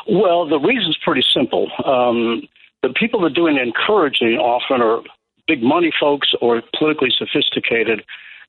[0.10, 1.70] Well, the reason's pretty simple.
[1.84, 2.48] Um,
[2.84, 5.02] the people that are doing encouraging often are
[5.46, 8.02] big money folks or politically sophisticated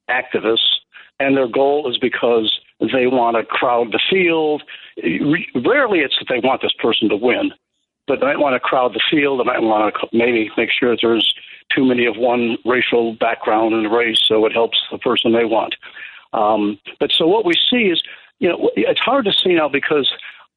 [0.09, 0.86] activists
[1.19, 4.63] and their goal is because they want to crowd the field.
[5.55, 7.53] Rarely it's that they want this person to win,
[8.07, 9.41] but they might want to crowd the field.
[9.41, 11.35] They might want to maybe make sure there's
[11.75, 15.45] too many of one racial background in the race, so it helps the person they
[15.45, 15.75] want.
[16.33, 18.03] Um, but so what we see is,
[18.39, 20.13] you know, it's hard to see now because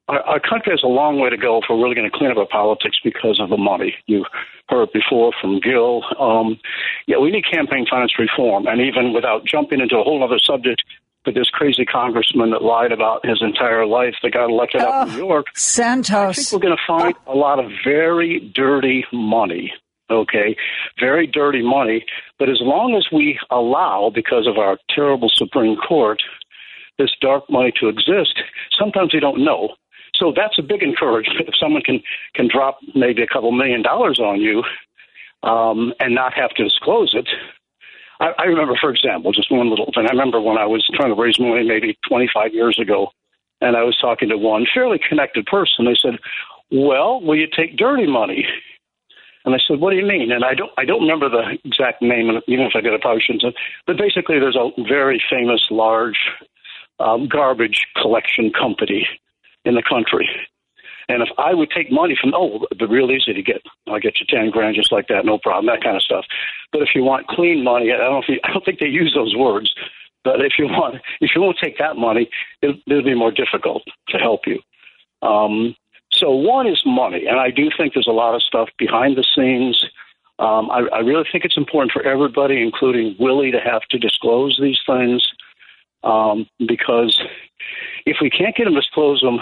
[0.09, 2.31] our, our country has a long way to go if we're really going to clean
[2.31, 3.95] up our politics because of the money.
[4.07, 4.25] You
[4.67, 6.01] heard before from Gil.
[6.19, 6.59] Um,
[7.07, 10.83] yeah, we need campaign finance reform, and even without jumping into a whole other subject,
[11.25, 15.07] but this crazy congressman that lied about his entire life that got elected oh, out
[15.07, 15.47] in New York.
[15.55, 16.13] Santos.
[16.13, 19.71] I think we're going to find a lot of very dirty money.
[20.09, 20.55] Okay,
[20.99, 22.03] very dirty money.
[22.39, 26.19] But as long as we allow, because of our terrible Supreme Court,
[26.97, 28.41] this dark money to exist,
[28.77, 29.75] sometimes we don't know.
[30.19, 31.47] So that's a big encouragement.
[31.47, 32.03] If someone can
[32.35, 34.63] can drop maybe a couple million dollars on you
[35.43, 37.27] um, and not have to disclose it.
[38.19, 40.05] I, I remember, for example, just one little thing.
[40.05, 43.11] I remember when I was trying to raise money maybe 25 years ago,
[43.61, 45.85] and I was talking to one fairly connected person.
[45.85, 46.19] They said,
[46.69, 48.45] "Well, will you take dirty money?"
[49.45, 52.01] And I said, "What do you mean?" And I don't, I don't remember the exact
[52.01, 53.55] name, and even if I did, I probably shouldn't.
[53.87, 56.19] But basically, there's a very famous large
[56.99, 59.07] um, garbage collection company
[59.65, 60.29] in the country.
[61.09, 63.61] And if I would take money from, oh, it'd be real easy to get.
[63.87, 66.25] I'll get you ten grand just like that, no problem, that kind of stuff.
[66.71, 69.35] But if you want clean money, I don't think I don't think they use those
[69.35, 69.73] words.
[70.23, 72.29] But if you want, if you won't take that money,
[72.61, 74.59] it, it'll be more difficult to help you.
[75.27, 75.75] Um,
[76.11, 79.25] so one is money, and I do think there's a lot of stuff behind the
[79.35, 79.83] scenes.
[80.37, 84.57] Um, I, I really think it's important for everybody, including Willie, to have to disclose
[84.61, 85.25] these things
[86.03, 87.21] um, because
[88.05, 89.39] if we can't get them to disclose them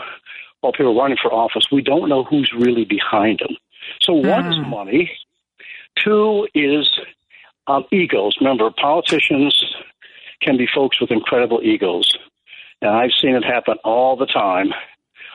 [0.61, 3.55] while people are running for office, we don't know who's really behind them.
[4.01, 4.51] So one mm.
[4.51, 4.69] is hmm.
[4.69, 5.11] money.
[6.03, 6.91] Two is
[7.67, 8.37] um, egos.
[8.39, 9.75] Remember, politicians
[10.41, 12.15] can be folks with incredible egos.
[12.81, 14.73] And I've seen it happen all the time.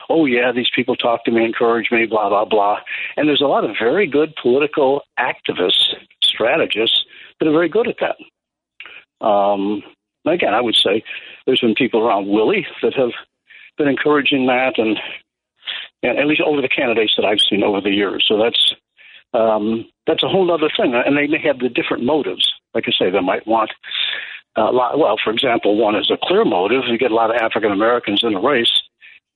[0.09, 2.79] Oh, yeah, these people talk to me, encourage me, blah, blah, blah.
[3.17, 7.05] And there's a lot of very good political activists, strategists
[7.39, 9.25] that are very good at that.
[9.25, 9.81] Um,
[10.25, 11.03] again, I would say
[11.45, 13.11] there's been people around Willie that have
[13.77, 14.97] been encouraging that, and,
[16.01, 18.25] and at least over the candidates that I've seen over the years.
[18.27, 18.73] So that's
[19.33, 22.47] um, that's a whole other thing, and they may have the different motives.
[22.75, 23.71] Like I say, they might want
[24.55, 26.83] uh, lot, well, for example, one is a clear motive.
[26.87, 28.71] You get a lot of African Americans in a race.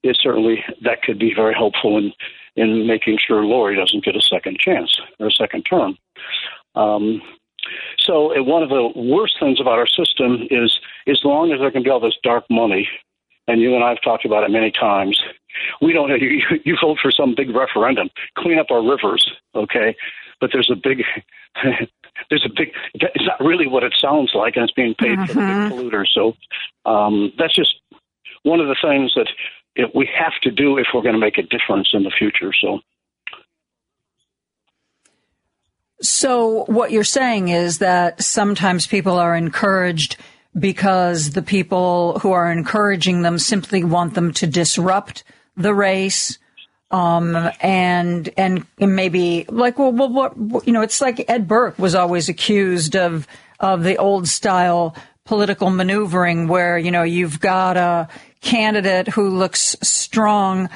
[0.04, 2.14] It certainly that could be very helpful in
[2.56, 5.98] in making sure Lori doesn't get a second chance or a second term.
[6.76, 7.22] Um,
[8.00, 11.84] so one of the worst things about our system is as long as there can
[11.84, 12.88] be all this dark money,
[13.48, 15.20] and you and I have talked about it many times,
[15.82, 19.96] we don't you, you vote for some big referendum, clean up our rivers, okay?
[20.40, 21.04] But there's a big
[22.30, 25.26] there's a big it's not really what it sounds like and it's being paid mm-hmm.
[25.26, 25.74] for the big mm-hmm.
[25.74, 26.08] polluters.
[26.14, 26.36] So
[26.86, 27.76] um, that's just
[28.44, 29.28] one of the things that
[29.94, 32.52] we have to do if we're going to make a difference in the future.
[32.54, 32.80] So
[36.02, 40.18] So what you're saying is that sometimes people are encouraged
[40.58, 45.24] because the people who are encouraging them simply want them to disrupt
[45.56, 46.38] the race.
[46.90, 51.96] Um, and, and maybe like, well, well, what, you know, it's like Ed Burke was
[51.96, 53.28] always accused of,
[53.60, 54.96] of the old style
[55.26, 58.08] political maneuvering where, you know, you've got a
[58.42, 60.70] candidate who looks strong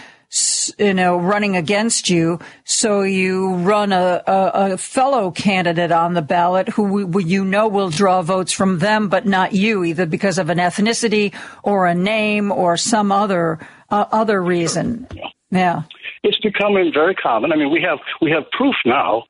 [0.77, 2.39] you know, running against you.
[2.63, 7.89] So you run a, a, a fellow candidate on the ballot who you know will
[7.89, 11.33] draw votes from them, but not you, either because of an ethnicity
[11.63, 13.59] or a name or some other
[13.89, 15.07] uh, other reason.
[15.13, 15.27] Yeah.
[15.51, 15.81] yeah.
[16.23, 17.51] It's becoming very common.
[17.51, 19.23] I mean, we have we have proof now,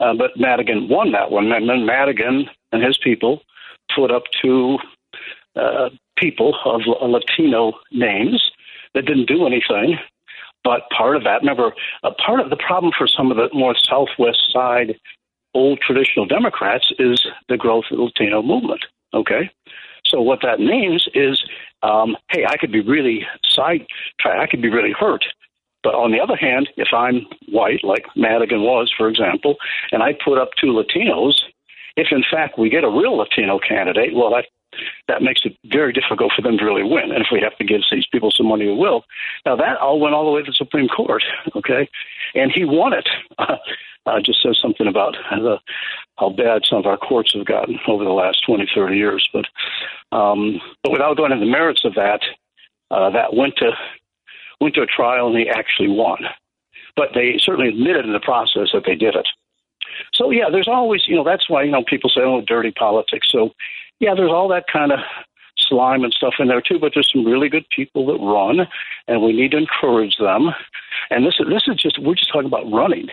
[0.00, 1.50] uh, but Madigan won that one.
[1.50, 3.40] And then Madigan and his people
[3.94, 4.78] put up two
[5.56, 8.42] uh, people of Latino names
[8.94, 9.98] that didn't do anything.
[10.64, 11.72] But part of that, remember,
[12.24, 14.94] part of the problem for some of the more southwest side
[15.54, 18.84] old traditional Democrats is the growth of the Latino movement.
[19.14, 19.50] Okay,
[20.06, 21.42] so what that means is,
[21.82, 23.86] um, hey, I could be really side,
[24.24, 25.24] I could be really hurt.
[25.82, 29.56] But on the other hand, if I'm white, like Madigan was, for example,
[29.90, 31.34] and I put up two Latinos,
[31.96, 34.46] if in fact we get a real Latino candidate, well, that
[35.08, 37.12] that makes it very difficult for them to really win.
[37.12, 39.04] And if we have to give these people some money, we will.
[39.44, 41.22] Now that all went all the way to the Supreme Court,
[41.56, 41.88] okay,
[42.34, 43.08] and he won it.
[44.04, 45.58] Uh, just says something about the,
[46.18, 49.28] how bad some of our courts have gotten over the last 20, 30 years.
[49.32, 49.44] But
[50.10, 52.20] um, but without going into the merits of that,
[52.90, 53.70] uh, that went to
[54.60, 56.18] went to a trial and he actually won.
[56.96, 59.28] But they certainly admitted in the process that they did it.
[60.14, 63.28] So yeah, there's always you know that's why you know people say oh dirty politics.
[63.30, 63.50] So
[64.00, 64.98] yeah, there's all that kind of
[65.56, 66.78] slime and stuff in there too.
[66.78, 68.66] But there's some really good people that run,
[69.08, 70.50] and we need to encourage them.
[71.10, 73.08] And this this is just we're just talking about running.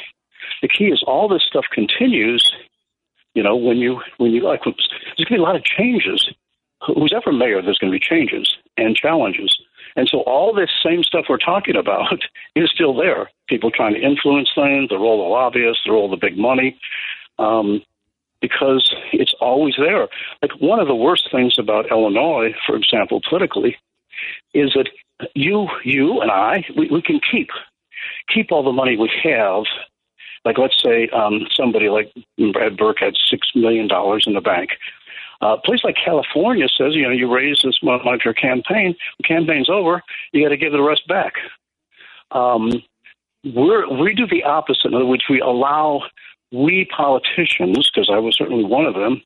[0.62, 2.54] The key is all this stuff continues.
[3.34, 4.76] You know, when you when you like, there's
[5.18, 6.30] going to be a lot of changes.
[6.86, 9.58] Who's ever mayor, there's going to be changes and challenges.
[9.96, 12.24] And so all this same stuff we're talking about
[12.56, 13.30] is still there.
[13.48, 16.80] People trying to influence things, the role of lobbyists, the role of the big money.
[17.38, 17.82] Um,
[18.42, 20.08] because it's always there.
[20.42, 23.78] Like one of the worst things about Illinois, for example, politically,
[24.54, 24.90] is that
[25.36, 27.50] you, you and I, we, we can keep
[28.34, 29.64] keep all the money we have.
[30.46, 32.14] Like let's say um, somebody like
[32.54, 34.72] Brad Burke had six million dollars in the bank.
[35.42, 38.96] Uh, a place like California says, you know, you raise this money for your campaign.
[39.20, 40.02] The campaign's over.
[40.34, 41.34] You got to give the rest back.
[42.32, 42.84] Um,
[43.46, 44.88] we're, we do the opposite.
[44.88, 46.04] In other words, we allow
[46.52, 49.22] we politicians, because I was certainly one of them,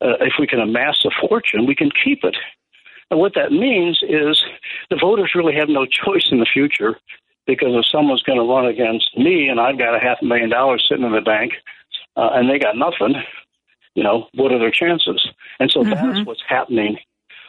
[0.00, 2.36] uh, if we can amass a fortune, we can keep it.
[3.10, 4.42] And what that means is
[4.88, 6.96] the voters really have no choice in the future
[7.46, 10.50] because if someone's going to run against me and I've got a half a million
[10.50, 11.54] dollars sitting in the bank
[12.16, 13.14] uh, and they got nothing,
[13.94, 15.28] you know, what are their chances?
[15.58, 15.90] And so mm-hmm.
[15.90, 16.98] that's what's happening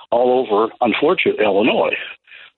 [0.09, 1.95] all over, unfortunately, Illinois.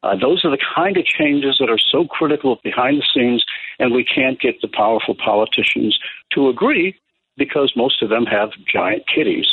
[0.03, 3.43] Uh, those are the kind of changes that are so critical behind the scenes,
[3.79, 5.97] and we can't get the powerful politicians
[6.33, 6.95] to agree
[7.37, 9.47] because most of them have giant kitties.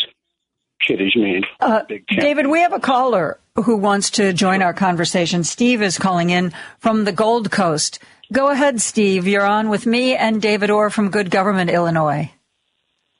[0.86, 1.82] Kitties mean uh.
[2.08, 5.44] David, we have a caller who wants to join our conversation.
[5.44, 7.98] Steve is calling in from the Gold Coast.
[8.32, 9.26] Go ahead, Steve.
[9.26, 12.30] You're on with me and David Orr from Good Government, Illinois.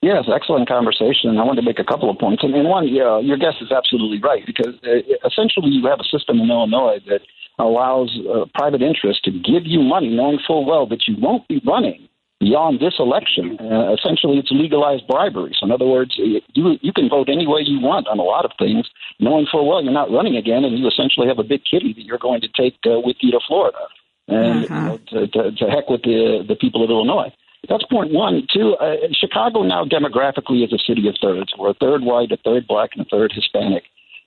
[0.03, 1.37] Yes, excellent conversation.
[1.37, 2.43] I want to make a couple of points.
[2.43, 6.09] And, and one, yeah, your guess is absolutely right because uh, essentially you have a
[6.09, 7.21] system in Illinois that
[7.59, 11.61] allows uh, private interest to give you money, knowing full well that you won't be
[11.67, 12.09] running
[12.41, 13.59] beyond this election.
[13.61, 15.55] Uh, essentially, it's legalized bribery.
[15.61, 18.47] So, in other words, you you can vote any way you want on a lot
[18.47, 18.89] of things,
[19.21, 22.05] knowing full well you're not running again, and you essentially have a big kitty that
[22.05, 23.85] you're going to take uh, with you to Florida,
[24.29, 24.75] and uh-huh.
[24.75, 27.31] you know, to, to, to heck with the the people of Illinois.
[27.69, 28.47] That's point one.
[28.53, 31.53] Two, uh, Chicago now demographically is a city of thirds.
[31.59, 33.85] We're a third white, a third black, and a third Hispanic.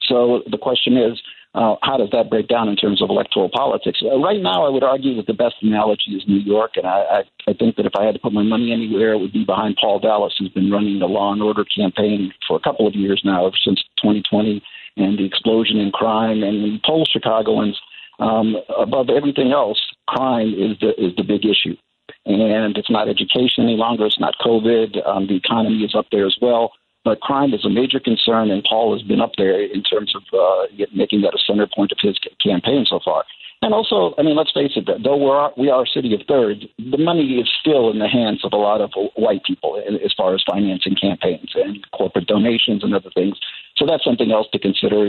[0.08, 1.22] So the question is,
[1.56, 4.02] uh, how does that break down in terms of electoral politics?
[4.04, 7.22] Uh, right now, I would argue that the best analogy is New York, and I,
[7.48, 9.46] I, I think that if I had to put my money anywhere, it would be
[9.46, 12.96] behind Paul Vallas, who's been running the law and order campaign for a couple of
[12.96, 14.64] years now, since 2020,
[14.98, 16.42] and the explosion in crime.
[16.42, 17.80] And in poll Chicagoans,
[18.20, 21.78] um, above everything else, crime is the is the big issue
[22.26, 24.06] and it's not education any longer.
[24.06, 25.06] It's not COVID.
[25.08, 26.72] Um, the economy is up there as well.
[27.04, 30.24] But crime is a major concern, and Paul has been up there in terms of
[30.34, 33.26] uh, making that a center point of his campaign so far.
[33.62, 36.68] And also, I mean, let's face it, though we're, we are a city of third,
[36.78, 40.34] the money is still in the hands of a lot of white people as far
[40.34, 43.38] as financing campaigns and corporate donations and other things.
[43.78, 45.00] So that's something else to consider.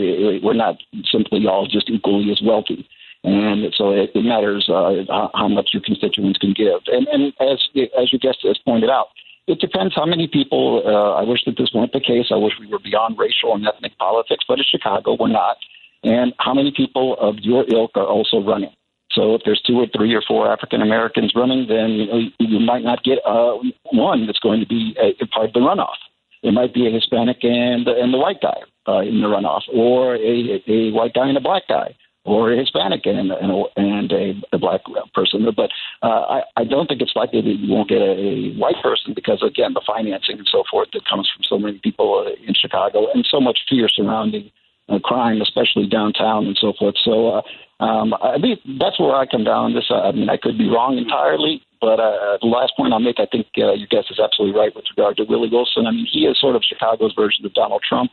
[0.41, 0.77] We're not
[1.11, 2.87] simply all just equally as wealthy
[3.25, 5.01] and so it, it matters uh,
[5.33, 6.81] how much your constituents can give.
[6.87, 7.57] And, and as
[7.97, 9.07] as your guest has pointed out,
[9.47, 10.83] it depends how many people.
[10.85, 12.27] Uh, I wish that this weren't the case.
[12.29, 15.57] I wish we were beyond racial and ethnic politics, but in Chicago, we're not.
[16.03, 18.73] And how many people of your ilk are also running?
[19.11, 22.59] So if there's two or three or four African Americans running, then you, know, you
[22.59, 23.57] might not get uh,
[23.91, 25.97] one that's going to be a, a part of the runoff.
[26.43, 30.15] It might be a Hispanic and and the white guy uh, in the runoff, or
[30.15, 31.95] a, a white guy and a black guy
[32.25, 34.81] or a Hispanic and, a, and a, a black
[35.13, 35.47] person.
[35.55, 35.69] But
[36.01, 39.43] uh, I, I don't think it's likely that you won't get a, white person because,
[39.45, 43.07] again, the financing and so forth that comes from so many people uh, in Chicago
[43.13, 44.51] and so much fear surrounding
[44.89, 46.95] uh, crime, especially downtown and so forth.
[47.03, 47.41] So uh,
[47.79, 49.91] um, I mean, that's where I come down this.
[49.91, 53.27] I mean, I could be wrong entirely, but uh, the last point I'll make, I
[53.29, 55.85] think uh, your guest is absolutely right with regard to Willie Wilson.
[55.85, 58.11] I mean, he is sort of Chicago's version of Donald Trump.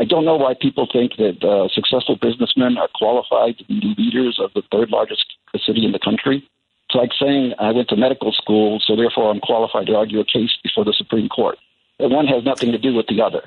[0.00, 4.38] I don't know why people think that uh, successful businessmen are qualified to be leaders
[4.42, 5.24] of the third largest
[5.66, 6.48] city in the country.
[6.88, 10.24] It's like saying I went to medical school, so therefore I'm qualified to argue a
[10.24, 11.58] case before the Supreme Court.
[11.98, 13.42] And one has nothing to do with the other.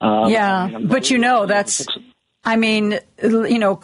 [0.00, 1.86] Um, yeah, I mean, but you know that's
[2.46, 3.80] I mean, you know,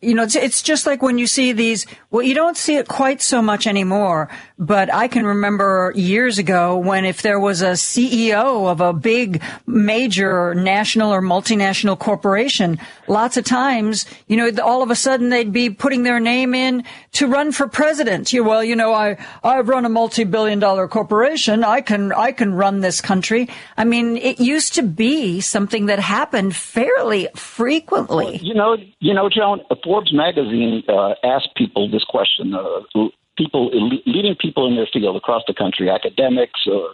[0.00, 1.86] you know, it's, it's just like when you see these.
[2.10, 4.30] Well, you don't see it quite so much anymore.
[4.58, 9.42] But I can remember years ago when if there was a CEO of a big,
[9.66, 15.52] major national or multinational corporation, lots of times, you know, all of a sudden they'd
[15.52, 18.32] be putting their name in to run for president.
[18.32, 21.62] You well, you know, I I run a multi-billion-dollar corporation.
[21.62, 23.48] I can I can run this country.
[23.76, 28.38] I mean, it used to be something that happened fairly frequently frequently.
[28.42, 29.60] You know, you know, Joan.
[29.84, 33.08] Forbes magazine uh, asked people this question: uh,
[33.38, 33.70] people,
[34.04, 36.92] leading people in their field across the country, academics, uh,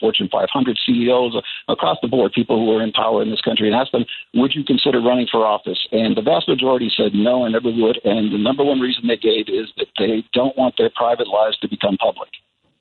[0.00, 3.68] Fortune 500 CEOs, uh, across the board, people who are in power in this country,
[3.68, 4.04] and asked them,
[4.34, 8.00] "Would you consider running for office?" And the vast majority said, "No, I never would."
[8.04, 11.56] And the number one reason they gave is that they don't want their private lives
[11.58, 12.30] to become public.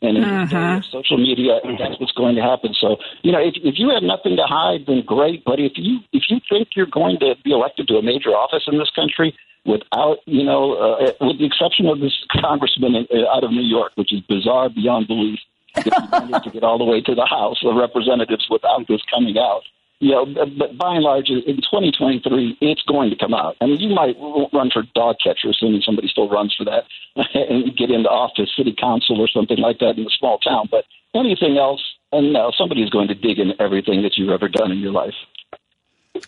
[0.02, 0.82] And uh-huh.
[0.92, 2.74] social media, that's what's going to happen.
[2.74, 5.46] So, you know, if, if you have nothing to hide, then great.
[5.46, 8.64] But if you if you think you're going to be elected to a major office
[8.68, 9.34] in this country
[9.66, 13.94] without, you know, uh, with the exception of this congressman uh, out of New York,
[13.96, 15.40] which is bizarre beyond belief,
[15.76, 19.64] to get all the way to the House of Representatives without this coming out
[20.04, 20.26] you know,
[20.60, 23.56] but by and large, in 2023, it's going to come out.
[23.62, 24.18] I mean, you might
[24.52, 26.84] run for dog catcher, assuming somebody still runs for that,
[27.16, 30.68] and get into office, city council, or something like that in a small town.
[30.70, 30.84] But
[31.16, 31.82] anything else,
[32.12, 35.16] and no, somebody's going to dig in everything that you've ever done in your life.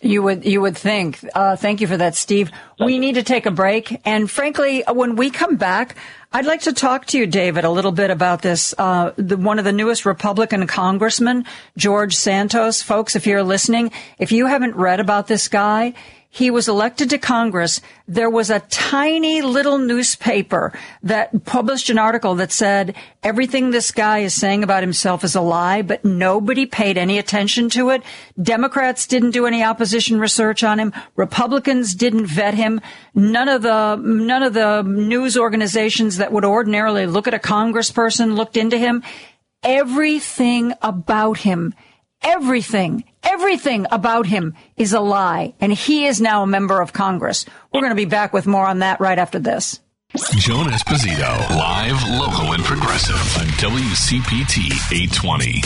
[0.02, 1.24] You would you would think.
[1.32, 2.50] Uh, thank you for that, Steve.
[2.80, 5.94] We need to take a break, and frankly, when we come back,
[6.32, 8.74] I'd like to talk to you, David, a little bit about this.
[8.76, 11.44] Uh, the, one of the newest Republican congressmen,
[11.76, 12.82] George Santos.
[12.82, 15.94] Folks, if you're listening, if you haven't read about this guy,
[16.28, 20.72] he was elected to Congress, there was a tiny little newspaper
[21.02, 25.40] that published an article that said everything this guy is saying about himself is a
[25.40, 28.02] lie, but nobody paid any attention to it.
[28.40, 30.92] Democrats didn't do any opposition research on him.
[31.14, 32.80] Republicans didn't vet him.
[33.14, 38.36] None of the, none of the news organizations that would ordinarily look at a congressperson
[38.36, 39.02] looked into him.
[39.62, 41.74] Everything about him
[42.22, 45.54] everything, everything about him is a lie.
[45.60, 47.44] And he is now a member of Congress.
[47.72, 49.80] We're going to be back with more on that right after this.
[50.36, 55.62] Joan Esposito, live, local, and progressive on WCPT 820.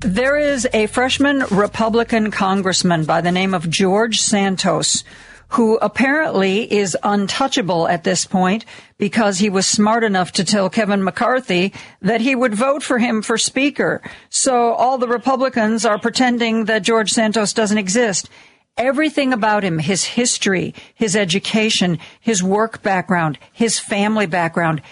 [0.00, 5.02] There is a freshman Republican congressman by the name of George Santos
[5.50, 8.64] who apparently is untouchable at this point
[8.98, 13.22] because he was smart enough to tell Kevin McCarthy that he would vote for him
[13.22, 14.02] for speaker.
[14.28, 18.28] So all the Republicans are pretending that George Santos doesn't exist.
[18.76, 24.82] Everything about him, his history, his education, his work background, his family background,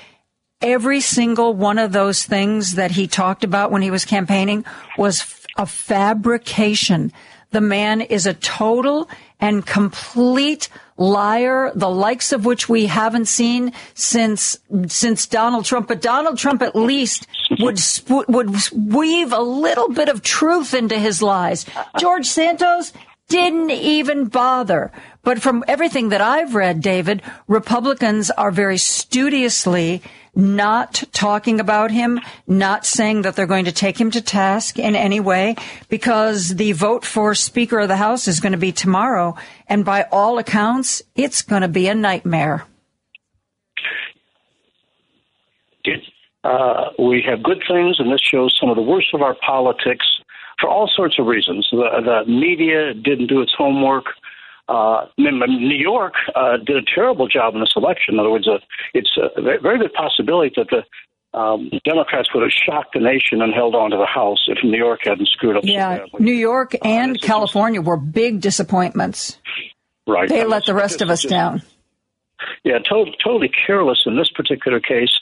[0.62, 4.64] every single one of those things that he talked about when he was campaigning
[4.96, 7.12] was a fabrication.
[7.50, 9.08] The man is a total
[9.44, 14.56] and complete liar, the likes of which we haven't seen since
[14.88, 15.86] since Donald Trump.
[15.86, 17.26] But Donald Trump at least
[17.60, 21.66] would would weave a little bit of truth into his lies.
[21.98, 22.94] George Santos
[23.28, 24.90] didn't even bother.
[25.22, 30.02] But from everything that I've read, David, Republicans are very studiously
[30.36, 34.96] not talking about him, not saying that they're going to take him to task in
[34.96, 35.56] any way,
[35.88, 39.36] because the vote for Speaker of the House is going to be tomorrow.
[39.68, 42.66] And by all accounts, it's going to be a nightmare.
[46.44, 50.04] Uh, we have good things, and this shows some of the worst of our politics
[50.60, 51.66] for all sorts of reasons.
[51.70, 54.04] The, the media didn't do its homework.
[54.66, 58.14] Uh, New York uh, did a terrible job in this election.
[58.14, 58.58] In other words, uh,
[58.94, 63.52] it's a very good possibility that the um, Democrats would have shocked the nation and
[63.52, 65.64] held on to the House if New York hadn't screwed up.
[65.64, 69.38] Yeah, so New York uh, and California just, were big disappointments.
[70.06, 71.62] Right, they let the rest of us just, down.
[72.64, 75.20] Yeah, to- totally careless in this particular case.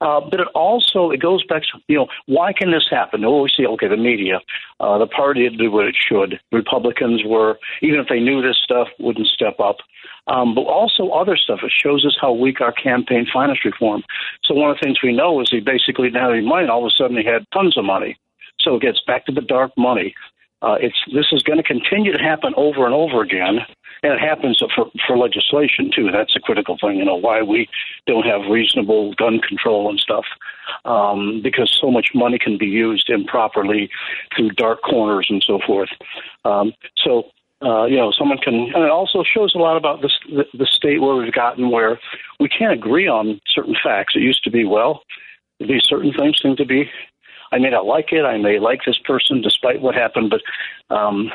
[0.00, 3.24] Uh, but it also it goes back to you know why can this happen?
[3.24, 4.40] Oh, we see okay, the media,
[4.80, 6.40] uh, the party did what it should.
[6.52, 9.76] Republicans were even if they knew this stuff wouldn't step up.
[10.26, 11.60] Um, but also other stuff.
[11.62, 14.02] It shows us how weak our campaign finance reform.
[14.42, 16.62] So one of the things we know is he basically didn't have any money.
[16.62, 18.16] And all of a sudden, he had tons of money.
[18.58, 20.14] So it gets back to the dark money.
[20.64, 23.58] Uh, it's this is going to continue to happen over and over again,
[24.02, 26.10] and it happens for for legislation too.
[26.10, 26.96] That's a critical thing.
[26.96, 27.68] You know why we
[28.06, 30.24] don't have reasonable gun control and stuff,
[30.86, 33.90] um, because so much money can be used improperly
[34.34, 35.90] through dark corners and so forth.
[36.46, 37.24] Um, so
[37.62, 40.66] uh, you know, someone can, and it also shows a lot about this, the, the
[40.66, 41.98] state where we've gotten where
[42.40, 44.14] we can't agree on certain facts.
[44.16, 45.02] It used to be, well,
[45.60, 46.90] these certain things seem to be
[47.52, 48.24] I may not like it.
[48.24, 51.30] I may like this person despite what happened, but um,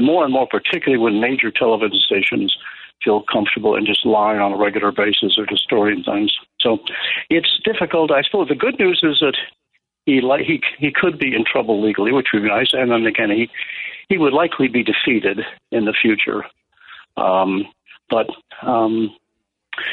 [0.00, 2.56] more and more, particularly when major television stations
[3.04, 6.32] feel comfortable and just lying on a regular basis or distorting things.
[6.60, 6.78] So
[7.30, 8.10] it's difficult.
[8.10, 9.36] I suppose the good news is that
[10.06, 12.70] he like he he could be in trouble legally, which would be nice.
[12.72, 13.50] And then again, he
[14.08, 15.40] he would likely be defeated
[15.70, 16.44] in the future.
[17.16, 17.64] Um,
[18.08, 18.28] but
[18.62, 19.14] um,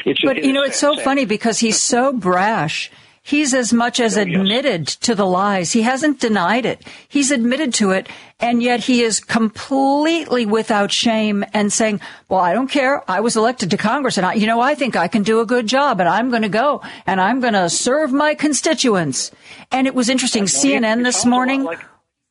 [0.04, 2.90] it's, but you know, it's so funny because he's so brash
[3.26, 5.72] He's as much as admitted to the lies.
[5.72, 6.82] He hasn't denied it.
[7.08, 8.06] He's admitted to it.
[8.38, 13.02] And yet he is completely without shame and saying, well, I don't care.
[13.10, 15.46] I was elected to Congress and I, you know, I think I can do a
[15.46, 19.30] good job and I'm going to go and I'm going to serve my constituents.
[19.72, 20.44] And it was interesting.
[20.44, 21.66] CNN this morning,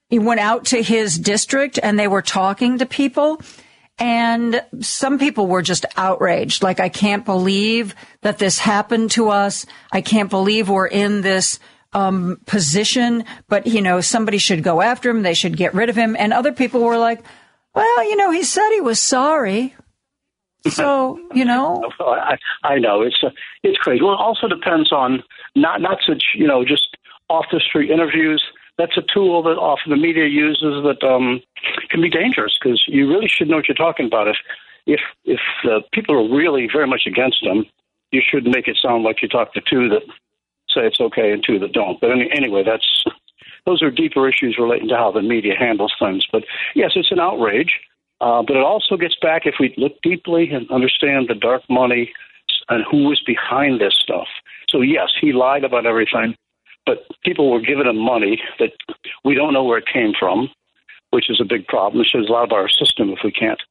[0.09, 3.41] he went out to his district and they were talking to people
[3.99, 6.63] and some people were just outraged.
[6.63, 9.65] Like, I can't believe that this happened to us.
[9.91, 11.59] I can't believe we're in this
[11.93, 15.21] um, position, but you know, somebody should go after him.
[15.21, 16.15] They should get rid of him.
[16.17, 17.23] And other people were like,
[17.75, 19.75] well, you know, he said he was sorry.
[20.69, 23.29] So, you know, I, I know it's uh,
[23.63, 24.03] it's crazy.
[24.03, 25.23] Well, it also depends on
[25.55, 26.97] not not such you know just
[27.29, 28.43] off the street interviews
[28.77, 31.41] that's a tool that often the media uses that um,
[31.89, 34.27] can be dangerous because you really should know what you're talking about.
[34.27, 34.37] If
[34.85, 37.65] if if uh, people are really very much against them,
[38.11, 40.03] you should make it sound like you talk to two that
[40.69, 42.01] say it's okay and two that don't.
[42.01, 43.03] But any, anyway, that's
[43.65, 46.25] those are deeper issues relating to how the media handles things.
[46.31, 46.43] But
[46.75, 47.79] yes, it's an outrage.
[48.21, 52.13] Uh, but it also gets back if we look deeply and understand the dark money
[52.69, 54.27] and who was behind this stuff.
[54.69, 56.35] So yes, he lied about everything,
[56.85, 58.71] but people were giving him money that
[59.23, 60.49] we don't know where it came from,
[61.11, 62.01] which is a big problem.
[62.01, 63.61] It shows a lot of our system if we can't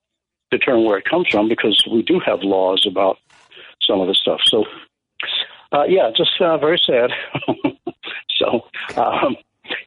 [0.50, 3.18] determine where it comes from because we do have laws about
[3.80, 4.40] some of the stuff.
[4.44, 4.64] So,
[5.72, 7.10] uh, yeah, just uh, very sad.
[8.36, 8.62] so,
[8.96, 9.36] um,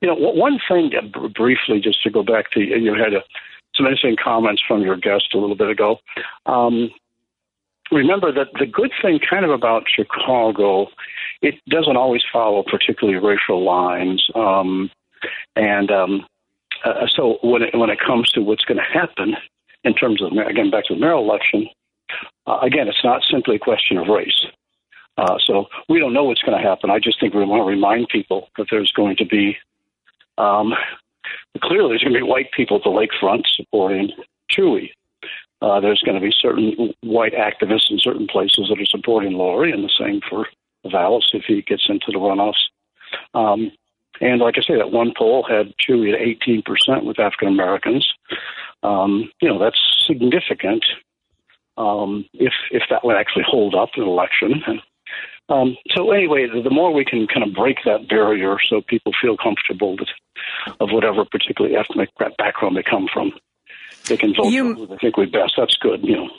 [0.01, 3.23] you know, one thing uh, briefly, just to go back to you had a,
[3.75, 5.99] some interesting comments from your guest a little bit ago.
[6.45, 6.89] Um,
[7.91, 10.87] remember that the good thing kind of about Chicago
[11.41, 14.25] it doesn't always follow particularly racial lines.
[14.35, 14.91] Um,
[15.55, 16.25] and um,
[16.83, 19.35] uh, so when it, when it comes to what's going to happen
[19.83, 21.67] in terms of, again, back to the mayoral election,
[22.47, 24.45] uh, again, it's not simply a question of race.
[25.17, 26.89] Uh, so we don't know what's going to happen.
[26.89, 29.57] I just think we want to remind people that there's going to be,
[30.37, 30.73] um,
[31.61, 34.11] clearly, there's going to be white people at the lakefront supporting
[34.51, 34.91] Chuy.
[35.61, 39.71] Uh, there's going to be certain white activists in certain places that are supporting Lori,
[39.71, 40.47] and the same for
[40.89, 42.65] Vallas if he gets into the runoffs.
[43.33, 43.71] Um,
[44.21, 48.07] and like I say, that one poll had Chuy at 18% with African Americans.
[48.83, 50.85] Um, you know, that's significant
[51.77, 54.63] um, if if that would actually hold up in an election.
[54.67, 54.81] And,
[55.47, 59.11] um, so anyway, the, the, more we can kind of break that barrier so people
[59.21, 60.09] feel comfortable that,
[60.79, 63.31] of whatever particularly ethnic background they come from,
[64.07, 65.53] they can vote you, for who they think we best.
[65.57, 66.29] That's good, you know.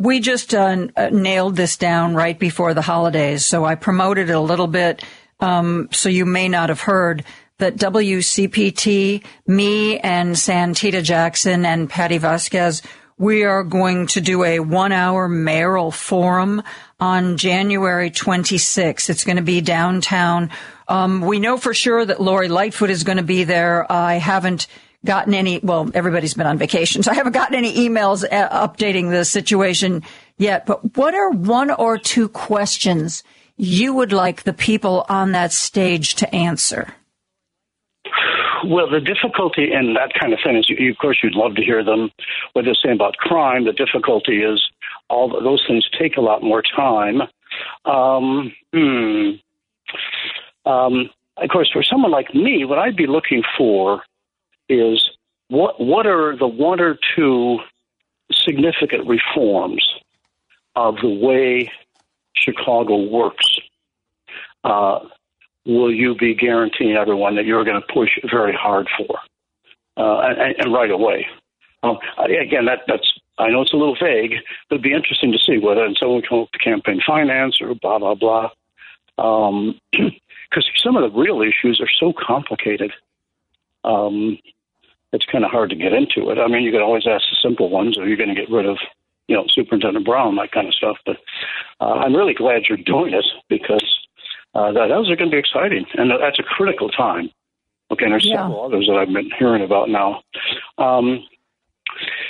[0.00, 4.32] We just uh, uh, nailed this down right before the holidays, so I promoted it
[4.32, 5.04] a little bit.
[5.40, 7.22] Um, so you may not have heard
[7.58, 12.80] that WCPT, me and Santita Jackson and Patti Vasquez,
[13.18, 16.62] we are going to do a one hour mayoral forum
[16.98, 19.10] on January 26th.
[19.10, 20.48] It's going to be downtown.
[20.88, 23.84] Um, we know for sure that Lori Lightfoot is going to be there.
[23.92, 24.66] I haven't
[25.04, 29.10] gotten any, well, everybody's been on vacation, so I haven't gotten any emails uh, updating
[29.10, 30.02] the situation
[30.38, 30.66] yet.
[30.66, 33.22] But what are one or two questions
[33.56, 36.94] you would like the people on that stage to answer?
[38.64, 41.82] Well, the difficulty in that kind of thing is, of course, you'd love to hear
[41.82, 42.10] them.
[42.52, 44.62] What they're saying about crime, the difficulty is
[45.08, 47.22] all those things take a lot more time.
[47.84, 49.30] Um, hmm.
[50.66, 54.02] Um, of course, for someone like me, what I'd be looking for
[54.70, 55.10] is
[55.48, 57.58] what what are the one or two
[58.32, 59.84] significant reforms
[60.76, 61.70] of the way
[62.34, 63.58] Chicago works,
[64.64, 65.00] uh,
[65.66, 69.18] will you be guaranteeing everyone that you're going to push very hard for,
[69.96, 71.26] uh, and, and, right away?
[71.82, 74.34] Um, again, that, that's I know it's a little vague,
[74.68, 77.74] but it'd be interesting to see whether and someone come up to campaign finance or
[77.74, 78.50] blah blah blah.
[79.16, 79.80] Because um,
[80.76, 82.92] some of the real issues are so complicated.
[83.82, 84.38] Um,
[85.12, 86.38] it's kind of hard to get into it.
[86.38, 88.66] I mean, you can always ask the simple ones, or you're going to get rid
[88.66, 88.78] of,
[89.28, 90.96] you know, Superintendent Brown, that kind of stuff.
[91.04, 91.16] But
[91.80, 93.84] uh, I'm really glad you're doing it because
[94.54, 97.30] uh, that, those are going to be exciting, and that's a critical time.
[97.90, 98.36] Okay, and there's yeah.
[98.36, 100.22] several others that I've been hearing about now.
[100.78, 101.26] Um,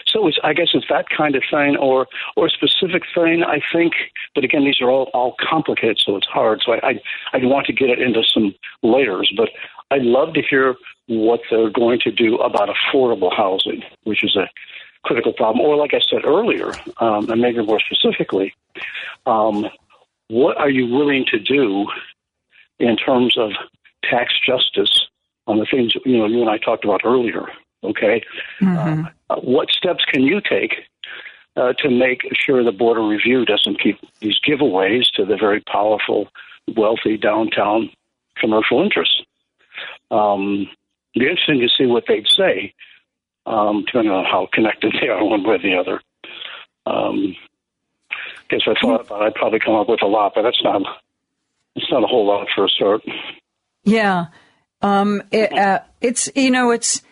[0.06, 3.42] so it's, I guess it's that kind of thing, or or a specific thing.
[3.42, 3.92] I think,
[4.34, 6.62] but again, these are all all complicated, so it's hard.
[6.64, 7.00] So I I,
[7.34, 9.50] I want to get it into some layers, but
[9.90, 10.76] I'd love to hear
[11.06, 14.48] what they're going to do about affordable housing, which is a
[15.02, 15.64] critical problem.
[15.64, 18.54] Or, like I said earlier, um, and maybe more specifically,
[19.26, 19.66] um,
[20.28, 21.86] what are you willing to do
[22.78, 23.52] in terms of
[24.04, 25.08] tax justice
[25.46, 27.46] on the things you know you and I talked about earlier?
[27.82, 28.22] Okay,
[28.60, 29.06] mm-hmm.
[29.30, 30.74] uh, what steps can you take
[31.56, 35.60] uh, to make sure the Board of Review doesn't keep these giveaways to the very
[35.60, 36.28] powerful,
[36.76, 37.90] wealthy downtown
[38.36, 39.22] commercial interests?
[40.10, 40.68] Um,
[41.14, 42.74] it'd be interesting to see what they'd say,
[43.46, 46.00] um, depending on how connected they are one way or the other.
[46.86, 47.36] Um,
[48.50, 50.82] guess I thought about it, I'd probably come up with a lot, but that's not
[51.76, 53.02] it's not a whole lot for a start.
[53.84, 54.26] Yeah,
[54.82, 57.02] um, it, uh, it's you know it's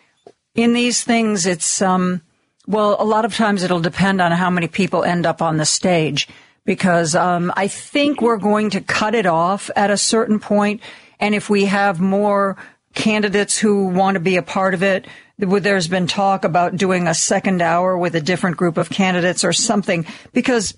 [0.54, 2.22] in these things it's um,
[2.66, 5.64] well a lot of times it'll depend on how many people end up on the
[5.64, 6.28] stage
[6.64, 10.82] because um, I think we're going to cut it off at a certain point,
[11.20, 12.56] and if we have more
[12.94, 15.06] candidates who want to be a part of it.
[15.38, 19.52] There's been talk about doing a second hour with a different group of candidates or
[19.52, 20.74] something because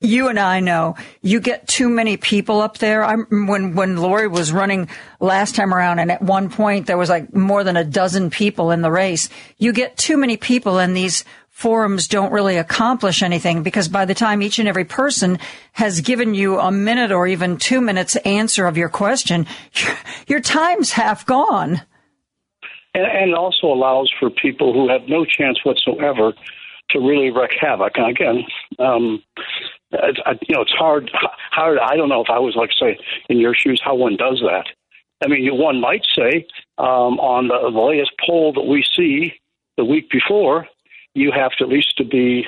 [0.00, 3.04] you and I know you get too many people up there.
[3.04, 7.08] I'm, when when Lori was running last time around, and at one point there was
[7.08, 9.28] like more than a dozen people in the race.
[9.56, 11.24] You get too many people, in these
[11.58, 15.40] forums don't really accomplish anything because by the time each and every person
[15.72, 19.44] has given you a minute or even two minutes answer of your question,
[20.28, 21.82] your, time's half gone.
[22.94, 26.32] And, and also allows for people who have no chance whatsoever
[26.90, 27.94] to really wreak havoc.
[27.96, 28.44] And again,
[28.78, 29.20] um,
[29.90, 31.10] it's, you know, it's hard.
[31.50, 31.78] Hard.
[31.80, 32.96] I don't know if I was like say
[33.28, 34.66] in your shoes how one does that.
[35.24, 36.46] I mean, one might say
[36.78, 39.34] um, on the, the latest poll that we see
[39.76, 40.68] the week before,
[41.14, 42.46] you have to at least to be,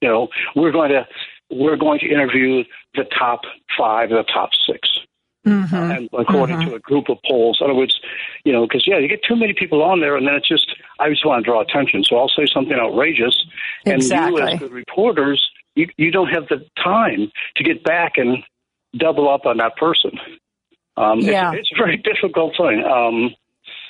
[0.00, 1.06] you know, we're going to
[1.50, 2.62] we're going to interview
[2.94, 3.40] the top
[3.78, 4.88] five, the top 6
[5.46, 5.74] mm-hmm.
[5.74, 6.68] and according mm-hmm.
[6.68, 7.58] to a group of polls.
[7.60, 7.98] In other words,
[8.44, 10.70] you know, because yeah, you get too many people on there, and then it's just
[11.00, 13.46] I just want to draw attention, so I'll say something outrageous,
[13.86, 14.42] exactly.
[14.42, 15.42] and you as the reporters
[15.78, 18.38] you, you don't have the time to get back and
[18.96, 20.10] double up on that person.
[20.96, 21.52] Um, yeah.
[21.52, 22.82] It's, it's, a very difficult thing.
[22.84, 23.34] Um,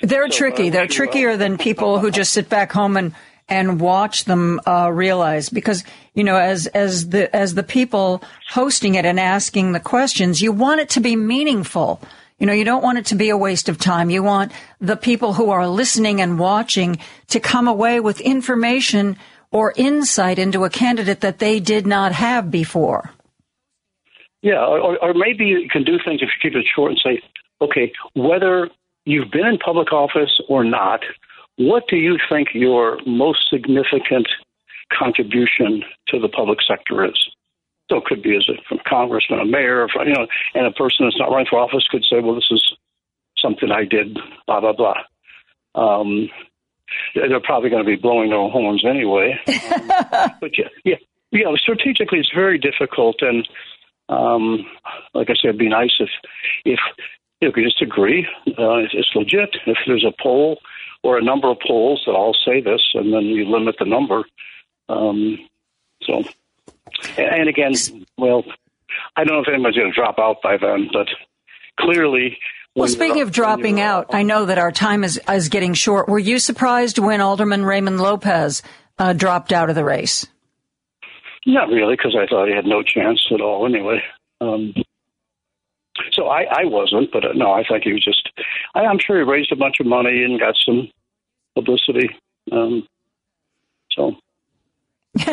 [0.01, 0.67] They're so, tricky.
[0.67, 3.15] Uh, They're trickier than people who just sit back home and
[3.49, 5.49] and watch them uh, realize.
[5.49, 10.41] Because you know as as the as the people hosting it and asking the questions
[10.41, 12.01] you want it to be meaningful.
[12.39, 14.09] You know you don't want it to be a waste of time.
[14.09, 19.17] You want the people who are listening and watching to come away with information
[19.51, 23.11] or insight into a candidate that they did not have before.
[24.41, 27.21] Yeah, or, or maybe you can do things if you keep it short and say,
[27.61, 28.69] okay, whether
[29.05, 31.01] you've been in public office or not,
[31.59, 34.29] what do you think your most significant
[34.97, 37.29] contribution to the public sector is?
[37.91, 40.25] So it could be as a from congressman, a mayor, you know,
[40.55, 42.63] and a person that's not running for office could say, well, this is
[43.37, 44.17] something I did,
[44.47, 44.95] blah blah blah.
[45.75, 46.29] Um,
[47.13, 49.37] they're probably going to be blowing their horns anyway.
[49.47, 50.95] Um, but yeah, yeah,
[51.31, 51.53] yeah.
[51.57, 53.47] Strategically, it's very difficult, and
[54.07, 54.65] um,
[55.13, 56.09] like I said, it'd be nice if
[56.63, 56.79] if
[57.41, 59.57] you could just agree uh, it's, it's legit.
[59.65, 60.59] If there's a poll
[61.03, 64.23] or a number of polls that all say this, and then you limit the number.
[64.87, 65.37] Um,
[66.03, 66.23] so,
[67.17, 67.73] and again,
[68.17, 68.43] well,
[69.15, 71.07] I don't know if anybody's going to drop out by then, but
[71.79, 72.37] clearly
[72.75, 76.07] well, speaking of dropping out, I know that our time is, is getting short.
[76.07, 78.61] Were you surprised when Alderman Raymond Lopez
[78.97, 80.27] uh, dropped out of the race?
[81.45, 84.01] Not really, because I thought he had no chance at all anyway.
[84.39, 84.73] Um,
[86.11, 88.29] so I, I wasn't, but uh, no, I think he was just.
[88.75, 90.89] I, I'm sure he raised a bunch of money and got some
[91.55, 92.09] publicity.
[92.51, 92.87] Um,
[93.91, 94.15] so.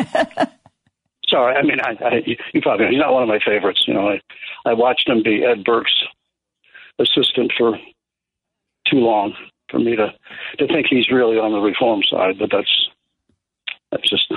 [1.27, 2.23] Sorry, I mean, I, I,
[2.53, 3.83] you probably he's not one of my favorites.
[3.85, 4.21] You know, I
[4.65, 6.05] I watched him be Ed Burke's
[6.99, 7.77] assistant for
[8.89, 9.33] too long
[9.69, 10.13] for me to
[10.59, 12.39] to think he's really on the reform side.
[12.39, 12.89] But that's
[13.91, 14.31] that's just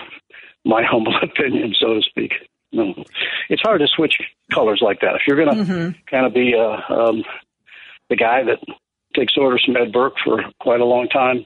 [0.64, 2.32] my humble opinion, so to speak.
[2.72, 4.14] It's hard to switch
[4.52, 5.14] colors like that.
[5.16, 5.90] If you're going to mm-hmm.
[6.10, 7.24] kind of be uh, um,
[8.08, 8.58] the guy that
[9.14, 11.44] takes orders from Ed Burke for quite a long time.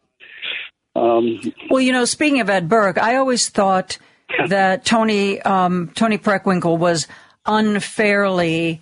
[0.96, 1.40] Um,
[1.70, 3.98] well, you know, speaking of Ed Burke, I always thought
[4.48, 7.08] that Toni um, Toni Preckwinkle was
[7.46, 8.80] unfairly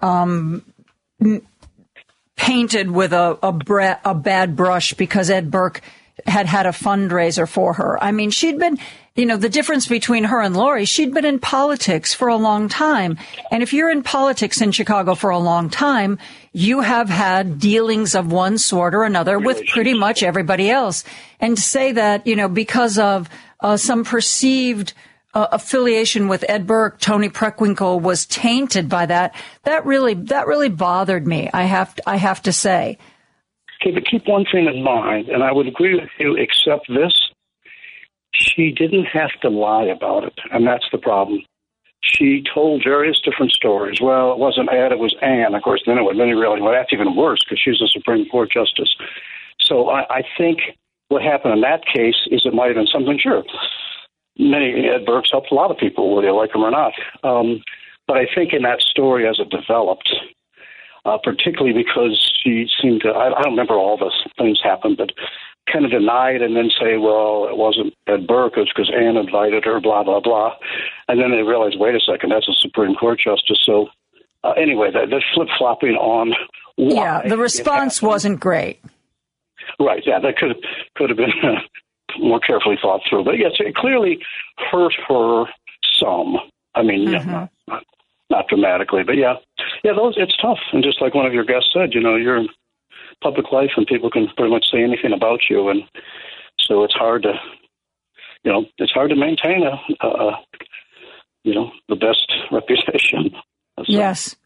[0.00, 0.64] um,
[2.36, 5.82] painted with a a, bre- a bad brush because Ed Burke
[6.26, 8.02] had had a fundraiser for her.
[8.02, 8.78] I mean, she'd been,
[9.14, 12.68] you know, the difference between her and Lori, she'd been in politics for a long
[12.68, 13.18] time.
[13.50, 16.18] And if you're in politics in Chicago for a long time,
[16.52, 21.04] you have had dealings of one sort or another with pretty much everybody else.
[21.40, 23.28] And to say that, you know, because of
[23.60, 24.92] uh, some perceived
[25.34, 29.34] uh, affiliation with Ed Burke, Toni Preckwinkle was tainted by that.
[29.64, 31.50] That really, that really bothered me.
[31.52, 32.98] I have, I have to say.
[33.80, 37.30] Okay, but keep one thing in mind, and I would agree with you, except this.
[38.32, 41.40] She didn't have to lie about it, and that's the problem.
[42.02, 44.00] She told various different stories.
[44.00, 45.54] Well, it wasn't Ed, it was Anne.
[45.54, 48.28] Of course, then it then you really, well, that's even worse because she's a Supreme
[48.28, 48.94] Court justice.
[49.60, 50.60] So I, I think
[51.08, 53.44] what happened in that case is it might have been something, sure.
[54.38, 56.92] Many, Ed Burke's helped a lot of people, whether you like him or not.
[57.24, 57.62] Um,
[58.06, 60.14] but I think in that story as it developed,
[61.06, 65.10] uh, particularly because she seemed to, I, I don't remember all the things happened, but
[65.72, 69.64] kind of denied and then say, well, it wasn't Ed Burke, it's because Ann invited
[69.64, 70.54] her, blah, blah, blah.
[71.08, 73.58] And then they realized, wait a second, that's a Supreme Court justice.
[73.64, 73.88] So
[74.42, 76.34] uh, anyway, that, that flip flopping on.
[76.76, 78.80] yeah, the response wasn't great.
[79.80, 80.02] Right.
[80.06, 80.56] Yeah, that could
[80.96, 81.32] could have been
[82.20, 83.24] more carefully thought through.
[83.24, 84.18] But yes, it clearly
[84.70, 85.44] hurt her
[86.00, 86.36] some.
[86.74, 87.12] I mean, mm-hmm.
[87.12, 87.84] yeah, not, not
[88.48, 89.34] dramatically, but yeah,
[89.84, 89.92] yeah.
[89.96, 92.48] Those it's tough, and just like one of your guests said, you know, you're in
[93.22, 95.82] public life, and people can pretty much say anything about you, and
[96.60, 97.32] so it's hard to,
[98.44, 100.32] you know, it's hard to maintain a, a
[101.44, 103.30] you know, the best reputation.
[103.78, 103.84] So.
[103.86, 104.36] Yes.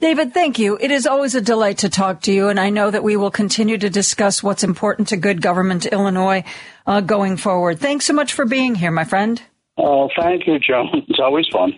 [0.00, 0.78] David, thank you.
[0.80, 3.30] It is always a delight to talk to you, and I know that we will
[3.30, 6.44] continue to discuss what's important to good government Illinois
[6.86, 7.78] uh, going forward.
[7.78, 9.42] Thanks so much for being here, my friend.
[9.76, 11.04] Oh, thank you, Joan.
[11.06, 11.74] It's always fun.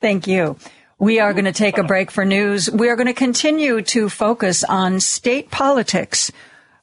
[0.00, 0.56] Thank you.
[0.98, 2.70] We are going to take a break for news.
[2.70, 6.32] We are going to continue to focus on state politics.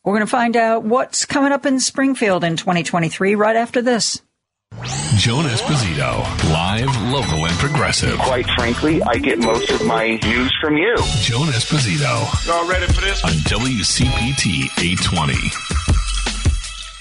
[0.04, 4.22] We're going to find out what's coming up in Springfield in 2023 right after this.
[5.18, 6.22] Joan Esposito,
[6.52, 8.18] live, local, and progressive.
[8.20, 10.96] Quite frankly, I get most of my news from you.
[11.22, 12.46] Joan Esposito.
[12.46, 13.24] Y'all ready for this?
[13.24, 15.85] On WCPT 820.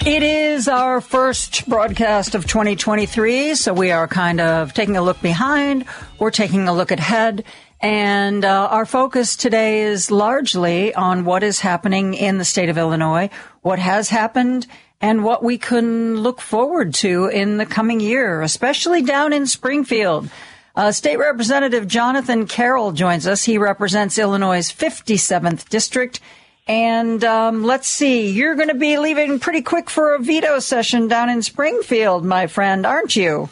[0.06, 5.18] It is our first broadcast of 2023, so we are kind of taking a look
[5.22, 5.86] behind.
[6.18, 7.43] We're taking a look ahead.
[7.81, 12.76] And uh, our focus today is largely on what is happening in the state of
[12.76, 13.31] Illinois,
[13.62, 14.66] what has happened,
[15.01, 20.28] and what we can look forward to in the coming year, especially down in Springfield.
[20.76, 23.44] Uh, State Representative Jonathan Carroll joins us.
[23.44, 26.20] He represents Illinois' 57th district.
[26.66, 31.09] And um, let's see, you're going to be leaving pretty quick for a veto session
[31.09, 33.51] down in Springfield, my friend, aren't you?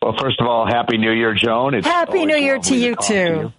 [0.00, 1.74] Well, first of all, Happy New Year, Joan.
[1.74, 3.14] It's Happy New Year to you, to too.
[3.14, 3.52] You.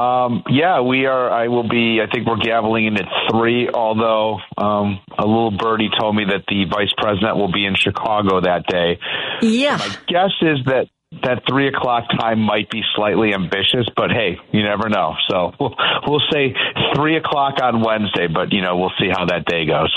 [0.00, 1.30] Um, yeah, we are.
[1.30, 2.00] I will be.
[2.02, 3.68] I think we're gaveling in at three.
[3.72, 8.40] Although um, a little birdie told me that the vice president will be in Chicago
[8.40, 8.98] that day.
[9.40, 9.76] Yeah.
[9.76, 10.88] My guess is that
[11.22, 15.14] that three o'clock time might be slightly ambitious, but hey, you never know.
[15.28, 15.74] So we'll,
[16.06, 16.54] we'll say
[16.94, 19.94] three o'clock on Wednesday, but you know we'll see how that day goes.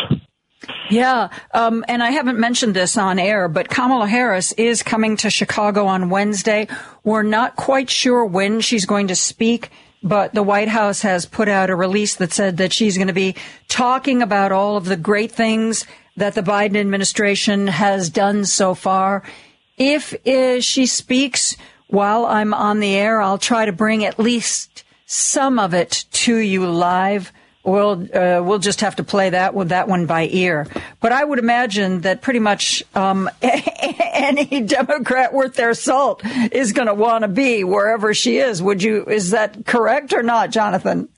[0.90, 5.30] Yeah, um, and I haven't mentioned this on air, but Kamala Harris is coming to
[5.30, 6.68] Chicago on Wednesday.
[7.03, 9.72] We're not quite sure when she's going to speak
[10.02, 13.14] but the White House has put out a release that said that she's going to
[13.14, 13.36] be
[13.68, 19.23] talking about all of the great things that the Biden administration has done so far.
[19.80, 21.56] If uh, she speaks
[21.88, 26.35] while I'm on the air, I'll try to bring at least some of it to
[26.35, 27.31] you live.
[27.64, 30.68] We'll uh, we'll just have to play that one that one by ear.
[30.99, 36.88] But I would imagine that pretty much um, any Democrat worth their salt is going
[36.88, 38.61] to want to be wherever she is.
[38.61, 39.06] Would you?
[39.06, 41.10] Is that correct or not, Jonathan?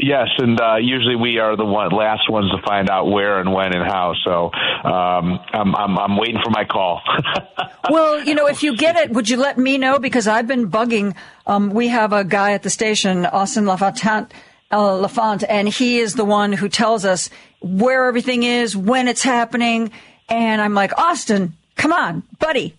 [0.00, 3.52] Yes, and uh, usually we are the one, last ones to find out where and
[3.52, 4.14] when and how.
[4.24, 4.44] So
[4.88, 7.02] um, I'm, I'm, I'm waiting for my call.
[7.90, 9.98] well, you know, if you get it, would you let me know?
[9.98, 11.16] Because I've been bugging.
[11.48, 14.28] Um, we have a guy at the station, Austin LaFontaine,
[14.70, 17.28] uh, LaFont, and he is the one who tells us
[17.60, 19.90] where everything is, when it's happening.
[20.28, 22.76] And I'm like, Austin, come on, buddy,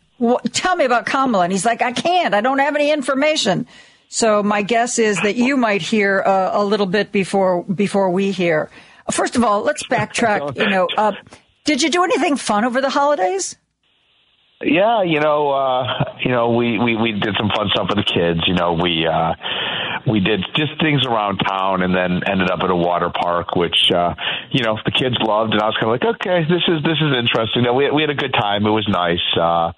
[0.53, 1.43] tell me about Kamala.
[1.43, 2.33] And he's like, I can't.
[2.33, 3.67] I don't have any information.
[4.09, 8.31] So my guess is that you might hear uh, a little bit before before we
[8.31, 8.69] hear.
[9.11, 10.55] First of all, let's backtrack.
[10.59, 11.13] You know, uh,
[11.63, 13.55] did you do anything fun over the holidays?
[14.61, 18.11] Yeah, you know, uh, you know, we, we, we did some fun stuff with the
[18.11, 18.41] kids.
[18.45, 19.33] You know, we, uh,
[20.05, 23.89] we did just things around town and then ended up at a water park, which,
[23.95, 24.15] uh,
[24.51, 25.53] you know, the kids loved.
[25.53, 27.63] And I was kind of like, okay, this is, this is interesting.
[27.63, 28.65] You know, we, we had a good time.
[28.65, 29.23] It was nice.
[29.39, 29.71] Uh,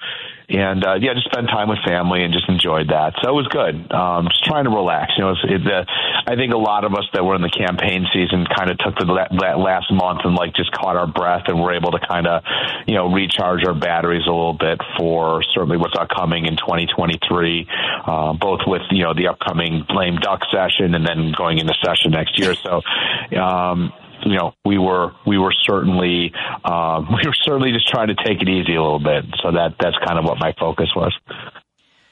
[0.52, 3.16] and uh, yeah, just spend time with family and just enjoyed that.
[3.24, 3.92] So it was good.
[3.92, 5.14] Um, just trying to relax.
[5.18, 5.88] You know, it,
[6.28, 8.96] I think a lot of us that were in the campaign season kind of took
[9.00, 12.28] the that last month and like just caught our breath and were able to kind
[12.28, 12.44] of,
[12.86, 17.68] you know, recharge our batteries a little bit for certainly what's upcoming in 2023,
[18.06, 22.12] uh, both with you know the upcoming lame duck session and then going into session
[22.12, 22.56] next year.
[22.56, 22.82] So.
[23.40, 23.94] Um,
[24.26, 26.34] you know, we were we were certainly
[26.64, 29.26] um, we were certainly just trying to take it easy a little bit.
[29.42, 31.14] So that that's kind of what my focus was.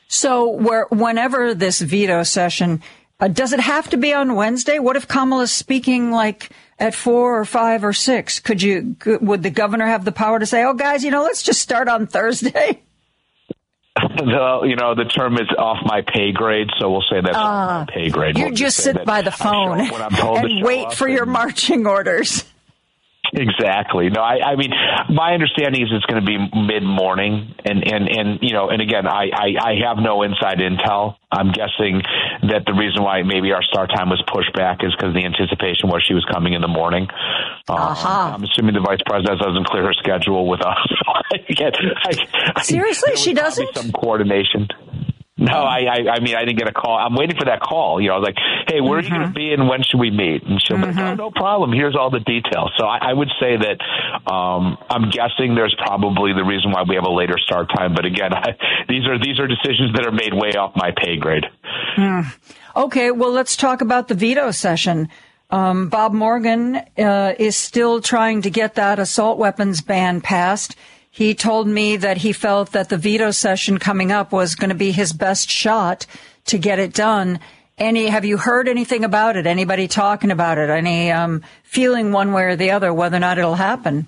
[0.08, 2.82] So, where whenever this veto session,
[3.20, 4.80] uh, does it have to be on Wednesday?
[4.80, 6.50] What if Kamala's speaking like
[6.80, 8.40] at four or five or six?
[8.40, 11.44] Could you would the governor have the power to say, "Oh, guys, you know, let's
[11.44, 12.82] just start on Thursday"?
[14.16, 17.40] the you know the term is off my pay grade, so we'll say that's uh,
[17.40, 18.38] off my ah, pay grade.
[18.38, 22.44] You we'll just sit by the phone and wait for your marching orders.
[23.40, 24.10] Exactly.
[24.10, 24.72] No, I, I mean,
[25.10, 28.82] my understanding is it's going to be mid morning, and and and you know, and
[28.82, 31.16] again, I, I I have no inside intel.
[31.32, 32.02] I'm guessing
[32.50, 35.90] that the reason why maybe our start time was pushed back is because the anticipation
[35.90, 37.08] was she was coming in the morning.
[37.68, 38.08] Uh-huh.
[38.10, 40.78] Um, I'm assuming the vice president doesn't clear her schedule with us.
[42.64, 43.76] Seriously, she doesn't.
[43.76, 44.70] Some coordination.
[45.40, 46.98] No, I, I, I mean, I didn't get a call.
[46.98, 48.02] I'm waiting for that call.
[48.02, 48.38] You know, I was like,
[48.68, 49.34] hey, where are you going to mm-hmm.
[49.34, 50.44] be and when should we meet?
[50.44, 50.92] And she'll mm-hmm.
[50.92, 51.72] be like, oh, no problem.
[51.72, 52.72] Here's all the details.
[52.78, 53.80] So I, I would say that
[54.30, 57.96] um, I'm guessing there's probably the reason why we have a later start time.
[57.96, 58.52] But again, I,
[58.90, 61.46] these are these are decisions that are made way off my pay grade.
[61.96, 62.26] Mm.
[62.76, 65.08] Okay, well, let's talk about the veto session.
[65.52, 70.76] Um, Bob Morgan uh, is still trying to get that assault weapons ban passed.
[71.12, 74.76] He told me that he felt that the veto session coming up was going to
[74.76, 76.06] be his best shot
[76.46, 77.40] to get it done.
[77.78, 79.48] Any, have you heard anything about it?
[79.48, 80.70] Anybody talking about it?
[80.70, 84.08] Any um, feeling one way or the other whether or not it'll happen?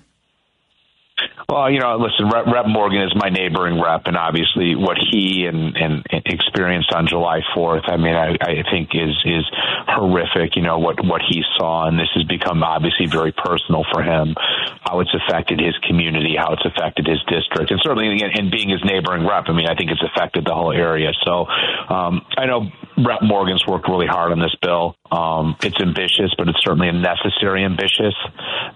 [1.52, 5.44] Well, you know, listen, Rep, Rep, Morgan is my neighboring rep, and obviously what he
[5.44, 9.44] and, and, and experienced on July 4th, I mean, I, I think is is
[9.86, 10.56] horrific.
[10.56, 14.34] You know what what he saw, and this has become obviously very personal for him.
[14.80, 18.80] How it's affected his community, how it's affected his district, and certainly in being his
[18.82, 21.12] neighboring rep, I mean, I think it's affected the whole area.
[21.22, 21.44] So
[21.92, 24.96] um, I know Rep Morgan's worked really hard on this bill.
[25.10, 28.14] Um, it's ambitious, but it's certainly a necessary ambitious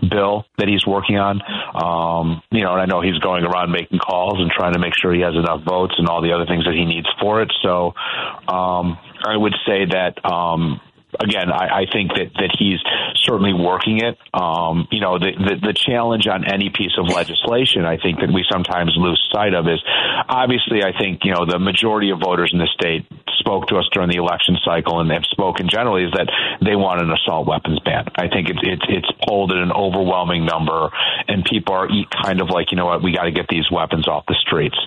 [0.01, 1.41] bill that he's working on.
[1.75, 4.95] Um, you know, and I know he's going around making calls and trying to make
[5.01, 7.53] sure he has enough votes and all the other things that he needs for it.
[7.63, 7.95] So,
[8.49, 10.81] um, I would say that, um,
[11.21, 12.81] again, I, I think that, that he's
[13.25, 14.19] certainly working it.
[14.33, 18.33] Um, you know, the, the, the challenge on any piece of legislation, I think that
[18.33, 19.83] we sometimes lose sight of is
[20.29, 23.07] obviously, I think, you know, the majority of voters in the state
[23.39, 26.31] spoke to us during the election cycle and have spoken generally is that
[26.65, 28.07] they want an assault weapons ban.
[28.17, 30.91] I think it's, it's, it's polled at an overwhelming number
[31.29, 31.89] and people are
[32.23, 34.79] kind of like, you know what, we got to get these weapons off the streets.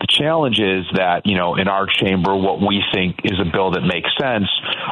[0.00, 3.72] The challenge is that, you know, in our chamber, what we think is a bill
[3.72, 4.48] that makes sense,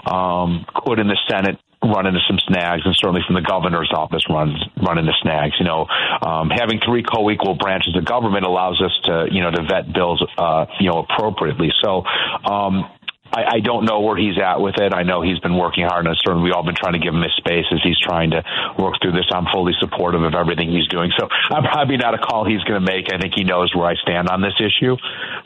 [0.07, 4.25] um, could in the Senate run into some snags, and certainly from the governor's office
[4.29, 5.55] runs run into snags.
[5.59, 5.87] You know,
[6.23, 10.25] um, having three co-equal branches of government allows us to you know to vet bills
[10.39, 11.73] uh, you know appropriately.
[11.83, 12.05] So.
[12.45, 12.89] Um,
[13.33, 14.93] I, I don't know where he's at with it.
[14.93, 17.23] I know he's been working hard, and certainly we've all been trying to give him
[17.23, 18.45] his space as he's trying to
[18.79, 19.27] work through this.
[19.33, 21.11] I'm fully supportive of everything he's doing.
[21.19, 23.13] So I'm probably not a call he's going to make.
[23.13, 24.97] I think he knows where I stand on this issue.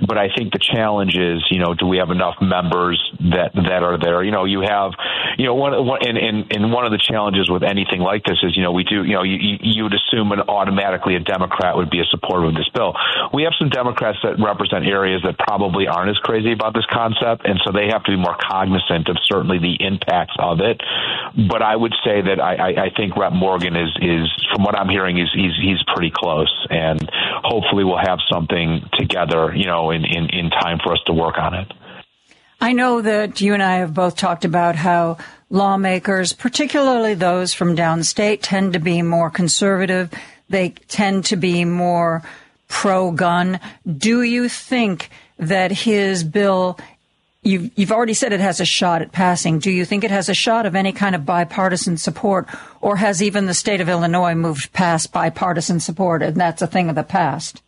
[0.03, 2.99] But I think the challenge is, you know, do we have enough members
[3.33, 4.23] that that are there?
[4.23, 4.93] You know, you have,
[5.39, 8.39] you know, one, one and, and and one of the challenges with anything like this
[8.43, 11.77] is, you know, we do, you know, you you would assume an automatically a Democrat
[11.77, 12.95] would be a supporter of this bill.
[13.33, 17.47] We have some Democrats that represent areas that probably aren't as crazy about this concept,
[17.47, 20.81] and so they have to be more cognizant of certainly the impacts of it.
[21.49, 24.77] But I would say that I, I, I think Rep Morgan is, is, from what
[24.77, 27.01] I'm hearing, is he's, he's pretty close, and
[27.45, 31.37] hopefully we'll have something together, you know, in, in, in time for us to work
[31.39, 31.73] on it.
[32.61, 35.19] I know that you and I have both talked about how
[35.51, 40.11] lawmakers, particularly those from downstate, tend to be more conservative.
[40.49, 42.23] They tend to be more
[42.69, 43.61] pro gun.
[43.87, 46.79] Do you think that his bill
[47.47, 49.61] You've, you've already said it has a shot at passing.
[49.61, 52.49] Do you think it has a shot of any kind of bipartisan support,
[52.81, 56.89] or has even the state of Illinois moved past bipartisan support, and that's a thing
[56.89, 57.63] of the past?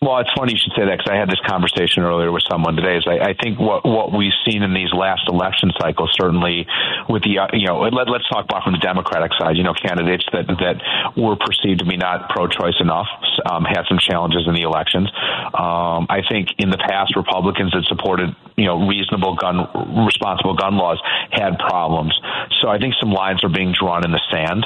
[0.00, 2.76] Well, it's funny you should say that because I had this conversation earlier with someone
[2.76, 2.98] today.
[3.00, 6.68] Is I, I think what what we've seen in these last election cycles, certainly
[7.08, 9.56] with the uh, you know, let, let's talk about from the Democratic side.
[9.56, 10.78] You know, candidates that that
[11.16, 13.08] were perceived to be not pro-choice enough
[13.50, 15.10] um, had some challenges in the elections.
[15.50, 19.68] Um, I think in the past, Republicans that supported you know reasonable gun,
[20.06, 21.00] responsible gun laws
[21.30, 22.18] had problems.
[22.60, 24.64] So I think some lines are being drawn in the sand,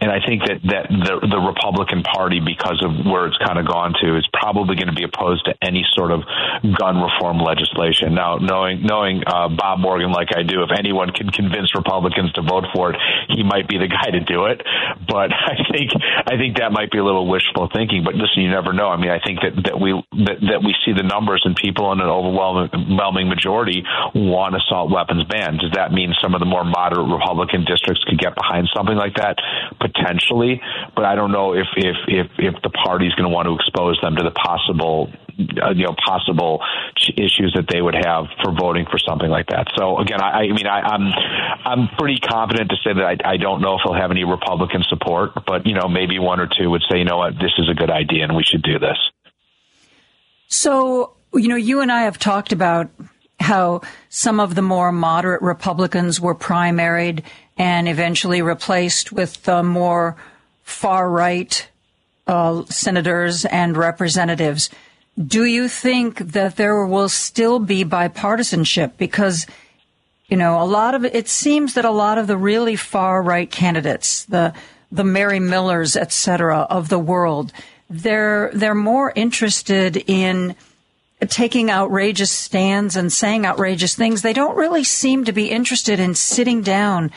[0.00, 3.66] and I think that that the the Republican Party, because of where it's kind of
[3.66, 6.22] gone to, is probably going to be opposed to any sort of
[6.76, 8.14] gun reform legislation.
[8.14, 12.42] Now, knowing knowing uh, Bob Morgan like I do, if anyone can convince Republicans to
[12.42, 12.96] vote for it,
[13.28, 14.62] he might be the guy to do it.
[15.06, 15.94] But I think
[16.26, 18.02] I think that might be a little wishful thinking.
[18.02, 18.88] But listen, you never know.
[18.88, 19.94] I mean, I think that that we
[20.26, 23.84] that, that we see the numbers and people in an overwhelming majority
[24.14, 25.60] want assault weapons banned.
[25.60, 29.14] Does that mean some of the more moderate Republican districts could get behind something like
[29.16, 29.36] that?
[29.80, 30.60] Potentially,
[30.94, 33.98] but I don't know if if if if the party's going to want to expose
[34.00, 36.60] them to the possible uh, you know possible
[37.16, 39.68] issues that they would have for voting for something like that.
[39.76, 41.12] So again, I, I mean, I, am
[41.64, 44.24] I'm, I'm pretty confident to say that I, I don't know if he'll have any
[44.24, 47.52] Republican support, but you know maybe one or two would say, you know what, this
[47.58, 48.98] is a good idea and we should do this.
[50.48, 52.90] So you know, you and I have talked about
[53.40, 57.22] how some of the more moderate Republicans were primaried
[57.56, 60.16] and eventually replaced with the more
[60.64, 61.68] far right
[62.26, 64.70] uh, senators and representatives.
[65.16, 68.92] Do you think that there will still be bipartisanship?
[68.98, 69.46] Because,
[70.28, 73.50] you know, a lot of it seems that a lot of the really far right
[73.50, 74.52] candidates, the
[74.92, 77.52] the Mary Millers, et cetera, of the world,
[77.90, 80.54] they're they're more interested in
[81.26, 84.22] taking outrageous stands and saying outrageous things.
[84.22, 87.10] They don't really seem to be interested in sitting down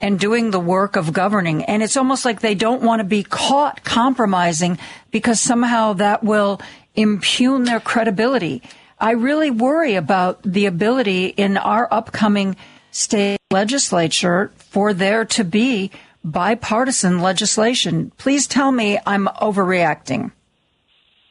[0.00, 1.64] and doing the work of governing.
[1.64, 4.78] And it's almost like they don't want to be caught compromising
[5.10, 6.60] because somehow that will
[6.94, 8.62] impugn their credibility.
[9.00, 12.56] I really worry about the ability in our upcoming
[12.90, 15.90] state legislature for there to be
[16.24, 18.12] bipartisan legislation.
[18.18, 20.32] Please tell me I'm overreacting.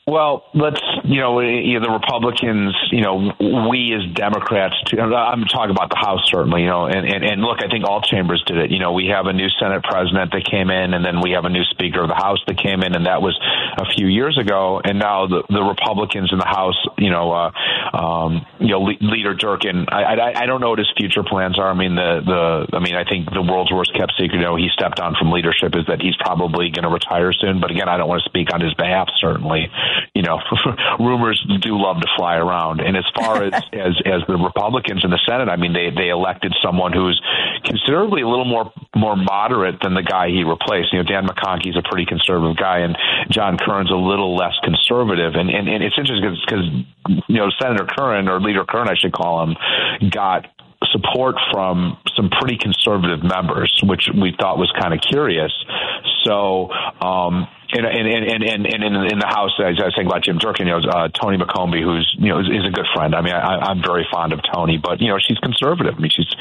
[0.08, 2.74] Well, let's you know, you know the Republicans.
[2.92, 4.80] You know, we as Democrats.
[4.88, 6.62] Too, I'm talking about the House certainly.
[6.62, 8.72] You know, and, and and look, I think all chambers did it.
[8.72, 11.44] You know, we have a new Senate president that came in, and then we have
[11.44, 13.38] a new Speaker of the House that came in, and that was
[13.78, 14.80] a few years ago.
[14.80, 16.80] And now the the Republicans in the House.
[16.98, 17.52] You know, uh,
[17.92, 19.92] um, you know, Leader Durkin.
[19.92, 21.68] I, I I don't know what his future plans are.
[21.68, 24.40] I mean, the the I mean, I think the world's worst kept secret.
[24.40, 27.60] You know, he stepped down from leadership is that he's probably going to retire soon.
[27.60, 29.12] But again, I don't want to speak on his behalf.
[29.20, 29.68] Certainly
[30.14, 30.40] you know,
[31.00, 32.82] rumors do love to fly around.
[32.82, 36.10] And as far as, as as the Republicans in the Senate, I mean, they they
[36.10, 37.20] elected someone who's
[37.64, 40.94] considerably a little more more moderate than the guy he replaced.
[40.94, 42.98] You know, Dan McConchie's a pretty conservative guy, and
[43.30, 45.36] John Curran's a little less conservative.
[45.36, 46.66] And and, and it's interesting because
[47.28, 49.56] you know Senator Curran or Leader Curran, I should call him,
[50.10, 50.48] got
[50.92, 55.52] support from some pretty conservative members, which we thought was kind of curious.
[56.24, 56.70] So,
[57.02, 60.38] um, and and and and, in, in the house, as I was saying about Jim
[60.38, 63.14] Durkin, you know, uh, Tony McCombie, who's you know is, is a good friend.
[63.14, 65.96] I mean, I, I'm very fond of Tony, but you know, she's conservative.
[65.98, 66.32] I mean, she's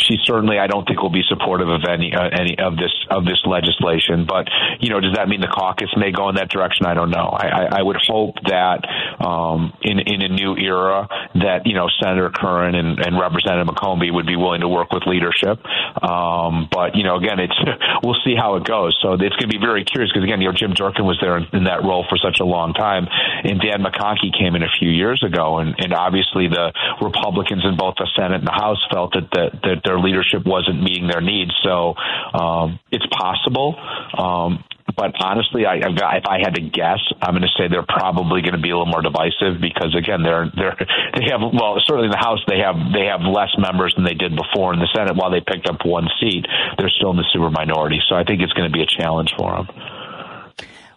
[0.00, 3.24] she certainly I don't think will be supportive of any uh, any of this of
[3.24, 4.26] this legislation.
[4.26, 4.48] But
[4.80, 6.86] you know, does that mean the caucus may go in that direction?
[6.86, 7.28] I don't know.
[7.32, 8.86] I, I, I would hope that
[9.20, 14.12] um, in in a new era that you know Senator Curran and, and Representative McCombie
[14.12, 15.58] would be willing to work with leadership.
[16.02, 17.58] Um, but you know, again, it's
[18.02, 18.96] we'll see how it goes.
[19.02, 21.36] So it's going to be very curious because again, you know, Jim Durkin was there
[21.36, 23.06] in, in, that role for such a long time,
[23.44, 26.72] and Dan McConchie came in a few years ago, and, and obviously the
[27.02, 30.82] Republicans in both the Senate and the House felt that that, that their leadership wasn't
[30.84, 31.56] meeting their needs.
[31.64, 31.96] So
[32.36, 33.72] um, it's possible.
[34.12, 34.62] Um,
[34.96, 38.56] but honestly, I, if I had to guess, I'm going to say they're probably going
[38.56, 40.76] to be a little more divisive because again, they're they're
[41.14, 44.14] they have well certainly in the House they have they have less members than they
[44.16, 45.16] did before in the Senate.
[45.16, 46.44] While they picked up one seat,
[46.76, 48.00] they're still in the super minority.
[48.08, 49.68] So I think it's going to be a challenge for them.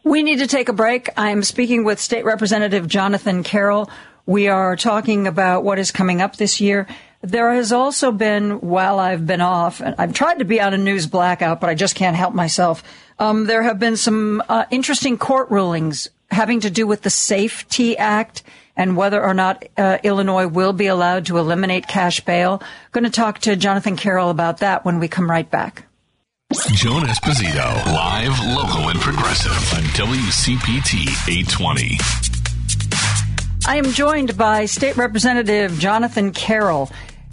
[0.04, 1.10] We need to take a break.
[1.16, 3.90] I'm speaking with State Representative Jonathan Carroll.
[4.26, 6.88] We are talking about what is coming up this year.
[7.22, 10.78] There has also been, while I've been off, and I've tried to be on a
[10.78, 12.84] news blackout, but I just can't help myself.
[13.20, 17.98] Um, there have been some uh, interesting court rulings having to do with the Safety
[17.98, 18.42] Act
[18.76, 22.64] and whether or not uh, Illinois will be allowed to eliminate cash bail.
[22.92, 25.86] Going to talk to Jonathan Carroll about that when we come right back.
[26.74, 31.98] Joan Esposito, live, local, and progressive on WCPT 820.
[33.68, 36.90] I am joined by State Representative Jonathan Carroll.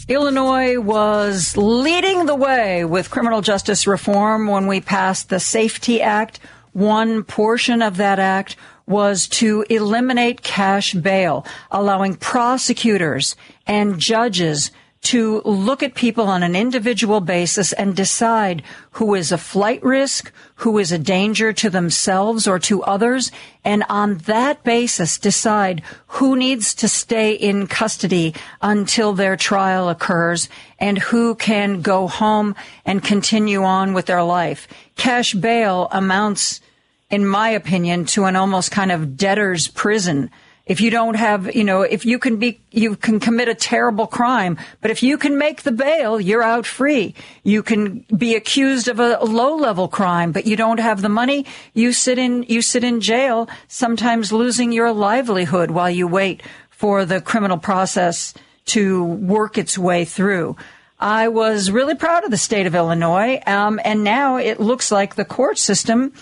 [0.08, 6.40] Illinois was leading the way with criminal justice reform when we passed the Safety Act.
[6.72, 8.56] One portion of that act
[8.86, 13.36] was to eliminate cash bail, allowing prosecutors
[13.66, 18.62] and judges to look at people on an individual basis and decide
[18.92, 23.30] who is a flight risk, who is a danger to themselves or to others,
[23.64, 30.48] and on that basis decide who needs to stay in custody until their trial occurs
[30.78, 32.54] and who can go home
[32.84, 34.66] and continue on with their life.
[34.96, 36.60] Cash bail amounts,
[37.08, 40.30] in my opinion, to an almost kind of debtor's prison
[40.68, 44.06] if you don't have, you know, if you can be, you can commit a terrible
[44.06, 47.14] crime, but if you can make the bail, you're out free.
[47.42, 51.46] You can be accused of a low level crime, but you don't have the money.
[51.72, 57.06] You sit in, you sit in jail, sometimes losing your livelihood while you wait for
[57.06, 58.34] the criminal process
[58.66, 60.54] to work its way through.
[61.00, 65.14] I was really proud of the state of Illinois, um, and now it looks like
[65.14, 66.12] the court system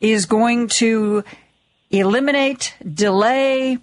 [0.00, 1.24] is going to
[1.90, 3.78] eliminate, delay,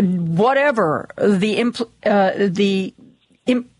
[0.00, 2.94] whatever the impl- uh, the
[3.46, 3.70] imp-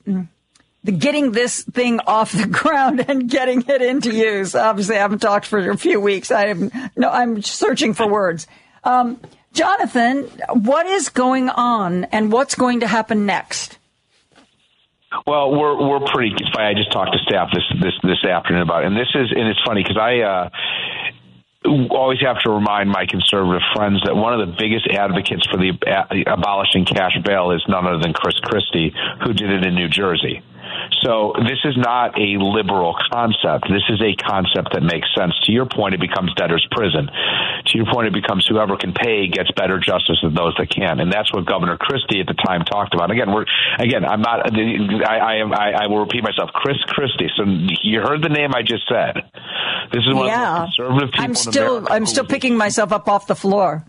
[0.84, 4.54] the getting this thing off the ground and getting it into use.
[4.54, 6.30] Obviously, I haven't talked for a few weeks.
[6.30, 8.46] I am no, I'm searching for words.
[8.84, 9.20] Um,
[9.52, 13.78] Jonathan, what is going on and what's going to happen next?
[15.26, 16.34] Well, we're we're pretty.
[16.56, 18.88] I just talked to staff this this this afternoon about, it.
[18.88, 20.20] and this is and it's funny because I.
[20.20, 20.50] Uh,
[21.90, 25.70] always have to remind my conservative friends that one of the biggest advocates for the
[26.26, 28.92] abolishing cash bail is none other than Chris Christie,
[29.24, 30.42] who did it in New Jersey.
[31.02, 33.68] So this is not a liberal concept.
[33.68, 35.34] This is a concept that makes sense.
[35.46, 37.08] To your point, it becomes debtor's prison.
[37.08, 41.00] To your point, it becomes whoever can pay gets better justice than those that can,
[41.00, 43.10] and that's what Governor Christie at the time talked about.
[43.10, 43.46] Again, we're
[43.78, 44.50] again, I'm not.
[44.50, 45.52] I, I am.
[45.52, 46.50] I, I will repeat myself.
[46.52, 47.28] Chris Christie.
[47.36, 47.44] So
[47.82, 49.22] you heard the name I just said.
[49.92, 50.64] This is one yeah.
[50.64, 51.24] of the conservative people.
[51.24, 51.86] I'm still.
[51.90, 53.84] I'm still picking myself up off the floor.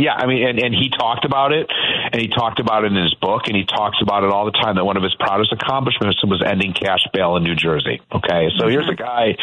[0.00, 2.98] Yeah, I mean, and, and he talked about it, and he talked about it in
[2.98, 4.76] his book, and he talks about it all the time.
[4.80, 8.00] That one of his proudest accomplishments was ending cash bail in New Jersey.
[8.08, 9.04] Okay, so here's a mm-hmm.
[9.04, 9.36] guy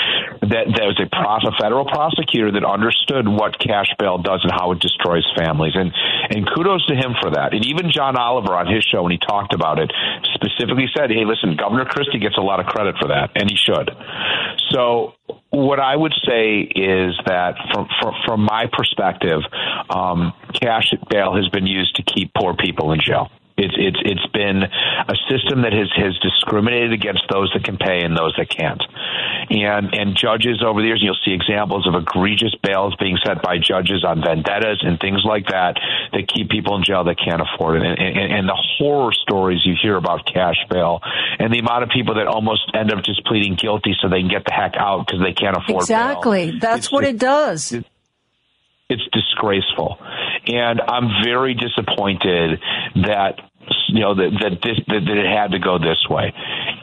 [0.50, 4.52] that that was a, pros, a federal prosecutor that understood what cash bail does and
[4.52, 5.94] how it destroys families, and
[6.34, 7.54] and kudos to him for that.
[7.54, 9.94] And even John Oliver on his show when he talked about it
[10.34, 13.56] specifically said, "Hey, listen, Governor Christie gets a lot of credit for that, and he
[13.56, 13.94] should."
[14.74, 15.14] So
[15.50, 19.42] what I would say is that from from, from my perspective,
[19.90, 23.30] um, cash bail has been used to keep poor people in jail.
[23.60, 28.02] It's it's it's been a system that has has discriminated against those that can pay
[28.04, 28.82] and those that can't.
[29.50, 33.58] And and judges over the years, you'll see examples of egregious bails being set by
[33.58, 35.80] judges on vendettas and things like that
[36.14, 37.86] that keep people in jail that can't afford it.
[37.86, 41.02] And, and, and the horror stories you hear about cash bail
[41.38, 44.30] and the amount of people that almost end up just pleading guilty so they can
[44.30, 45.86] get the heck out because they can't afford it.
[45.86, 46.52] exactly.
[46.52, 46.60] Bail.
[46.60, 47.72] That's it's what it does.
[47.72, 47.86] It,
[48.90, 49.98] it's disgraceful.
[50.48, 52.60] And I'm very disappointed
[53.04, 53.40] that
[53.92, 56.34] you know that that this that, that, it had to go this way,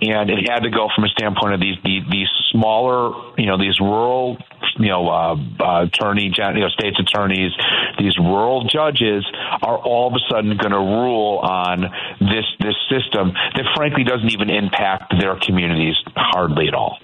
[0.03, 3.59] and it had to go from a standpoint of these these, these smaller you know
[3.59, 4.37] these rural
[4.79, 7.53] you know uh, uh, attorney you know states attorneys
[7.99, 9.25] these rural judges
[9.63, 11.83] are all of a sudden going to rule on
[12.21, 16.99] this this system that frankly doesn't even impact their communities hardly at all.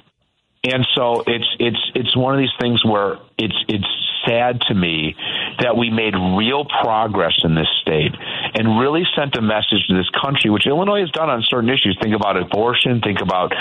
[0.64, 3.86] And so it's it's it's one of these things where it's it's
[4.26, 5.14] sad to me
[5.60, 8.14] that we made real progress in this state
[8.54, 11.96] and really sent a message to this country, which Illinois has done on certain issues.
[12.00, 13.52] Think about abortion, think about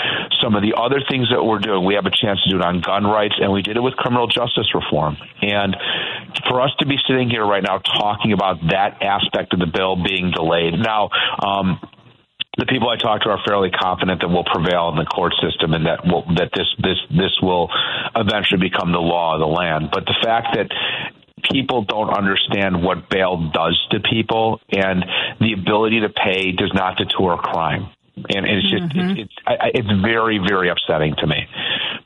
[0.42, 1.84] some of the other things that we're doing.
[1.84, 3.94] We have a chance to do it on gun rights, and we did it with
[3.94, 5.16] criminal justice reform.
[5.40, 5.76] And
[6.48, 9.96] for us to be sitting here right now talking about that aspect of the bill
[9.96, 11.10] being delayed now.
[11.44, 11.80] Um,
[12.58, 15.72] the people I talk to are fairly confident that we'll prevail in the court system
[15.72, 17.70] and that will, that this this this will
[18.14, 19.88] eventually become the law of the land.
[19.90, 20.68] But the fact that
[21.50, 25.04] people don't understand what bail does to people and
[25.40, 29.16] the ability to pay does not deter crime and it's just mm-hmm.
[29.16, 31.46] it's it's, it's very very upsetting to me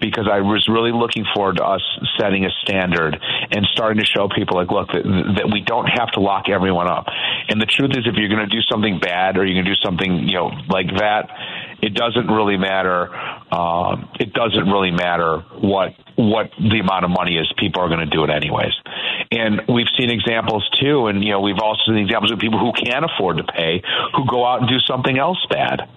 [0.01, 1.83] because I was really looking forward to us
[2.20, 3.19] setting a standard
[3.51, 6.89] and starting to show people like look that, that we don't have to lock everyone
[6.89, 7.07] up
[7.49, 9.74] and the truth is if you're going to do something bad or you're going to
[9.74, 11.31] do something you know like that
[11.82, 13.15] it doesn't really matter
[13.55, 18.01] um, it doesn't really matter what what the amount of money is people are going
[18.01, 18.73] to do it anyways.
[19.31, 22.73] And we've seen examples too and you know we've also seen examples of people who
[22.73, 23.82] can't afford to pay
[24.15, 25.89] who go out and do something else bad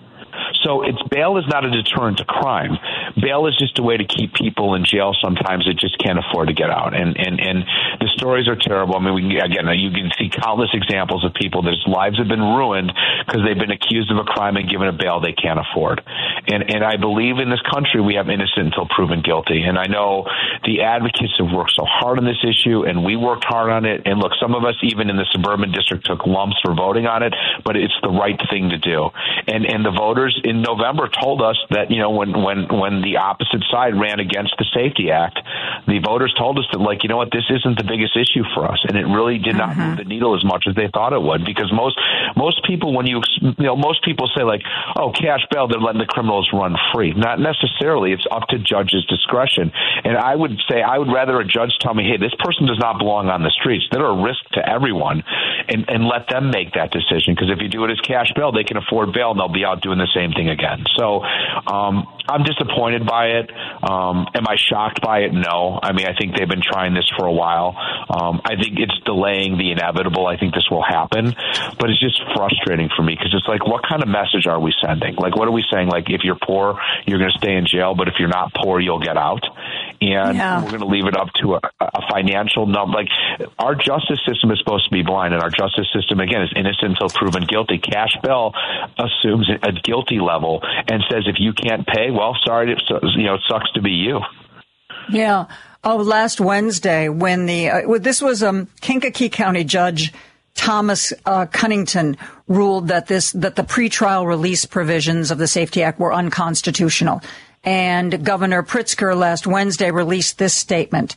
[0.63, 2.77] so it's bail is not a deterrent to crime.
[3.19, 6.47] Bail is just a way to keep people in jail sometimes that just can't afford
[6.47, 6.93] to get out.
[6.93, 7.63] And and and
[7.99, 8.95] the stories are terrible.
[8.95, 12.41] I mean, we again, you can see countless examples of people whose lives have been
[12.41, 12.91] ruined
[13.26, 16.01] because they've been accused of a crime and given a bail they can't afford.
[16.47, 19.63] And and I believe in this country we have innocent until proven guilty.
[19.63, 20.26] And I know
[20.65, 24.03] the advocates have worked so hard on this issue, and we worked hard on it.
[24.05, 27.23] And look, some of us even in the suburban district took lumps for voting on
[27.23, 29.09] it, but it's the right thing to do.
[29.47, 33.18] And and the voters in November told us that you know when when when the
[33.18, 35.40] opposite side ran against the Safety Act,
[35.88, 38.70] the voters told us that like you know what this isn't the biggest issue for
[38.70, 39.90] us, and it really did not mm-hmm.
[39.90, 41.45] move the needle as much as they thought it would.
[41.45, 41.99] Because most
[42.36, 44.61] most people when you you know most people say like
[44.95, 47.14] oh cash bail they're letting the criminals run free.
[47.14, 48.11] Not necessarily.
[48.11, 49.72] It's up to judges' discretion.
[50.03, 52.80] And I would say I would rather a judge tell me hey this person does
[52.80, 53.86] not belong on the streets.
[53.91, 55.24] They're a risk to everyone,
[55.68, 57.36] and and let them make that decision.
[57.36, 59.66] Because if you do it as cash bail, they can afford bail and they'll be
[59.66, 60.85] out doing the same thing again.
[60.97, 61.22] So
[61.68, 63.49] um, I'm disappointed by it.
[63.81, 65.34] Um, am I shocked by it?
[65.34, 65.80] No.
[65.81, 67.76] I mean, I think they've been trying this for a while.
[68.10, 70.27] Um, I think it's delaying the inevitable.
[70.27, 71.34] I think this will happen,
[71.80, 74.73] but it's just frustrating for me because it's like, what kind of message are we
[74.81, 75.15] sending?
[75.15, 75.89] Like, what are we saying?
[75.89, 78.80] Like, if you're poor, you're going to stay in jail, but if you're not poor,
[78.80, 79.43] you'll get out.
[80.01, 80.64] And yeah.
[80.64, 82.97] we're going to leave it up to a, a financial number.
[82.97, 83.10] Like,
[83.57, 86.97] our justice system is supposed to be blind, and our justice system, again, is innocent
[86.97, 87.80] until proven guilty.
[87.80, 88.53] Cash bail
[88.97, 92.82] assumes a guilty level and says if you can't pay, well, sorry, it,
[93.16, 94.20] you know, it sucks to be you.
[95.10, 95.46] Yeah.
[95.86, 100.12] Oh, last Wednesday when the uh, this was um, Kankakee County Judge
[100.54, 102.18] Thomas uh, Cunnington
[102.50, 107.22] ruled that this that the pretrial release provisions of the Safety Act were unconstitutional,
[107.64, 111.16] and Governor Pritzker last Wednesday released this statement.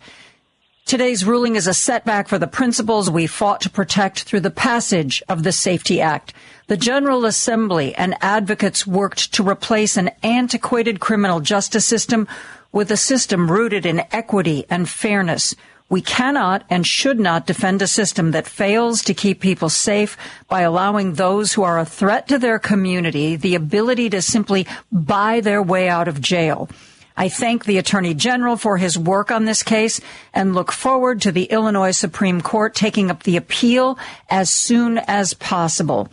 [0.85, 5.23] Today's ruling is a setback for the principles we fought to protect through the passage
[5.29, 6.35] of the Safety Act.
[6.67, 12.29] The General Assembly and advocates worked to replace an antiquated criminal justice system
[12.73, 15.55] with a system rooted in equity and fairness.
[15.89, 20.17] We cannot and should not defend a system that fails to keep people safe
[20.49, 25.41] by allowing those who are a threat to their community the ability to simply buy
[25.41, 26.69] their way out of jail.
[27.17, 30.01] I thank the Attorney General for his work on this case
[30.33, 33.99] and look forward to the Illinois Supreme Court taking up the appeal
[34.31, 36.09] as soon as possible.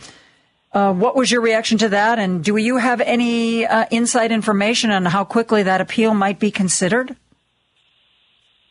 [0.72, 2.20] Uh, what was your reaction to that?
[2.20, 6.52] And do you have any uh, inside information on how quickly that appeal might be
[6.52, 7.16] considered?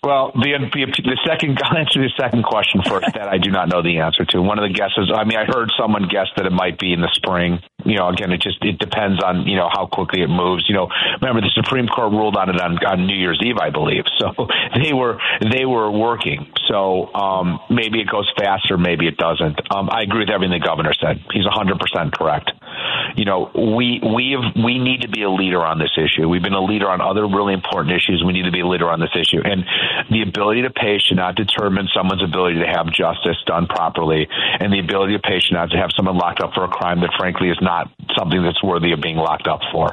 [0.05, 3.83] Well, the, the second, I'll answer the second question first that I do not know
[3.83, 4.41] the answer to.
[4.41, 7.01] One of the guesses, I mean, I heard someone guess that it might be in
[7.01, 7.61] the spring.
[7.85, 10.69] You know, again, it just, it depends on, you know, how quickly it moves.
[10.69, 10.89] You know,
[11.21, 14.05] remember the Supreme Court ruled on it on, on New Year's Eve, I believe.
[14.19, 16.51] So they were, they were working.
[16.67, 19.61] So, um, maybe it goes faster, maybe it doesn't.
[19.71, 21.23] Um, I agree with everything the governor said.
[21.33, 21.79] He's 100%
[22.13, 22.51] correct.
[23.17, 26.29] You know, we, we have, we need to be a leader on this issue.
[26.29, 28.25] We've been a leader on other really important issues.
[28.27, 29.41] We need to be a leader on this issue.
[29.45, 29.65] And
[30.11, 34.73] the ability to pay should not determine someone's ability to have justice done properly, and
[34.73, 37.15] the ability to pay should not to have someone locked up for a crime that,
[37.17, 37.68] frankly, is not
[38.17, 39.93] something that's worthy of being locked up for.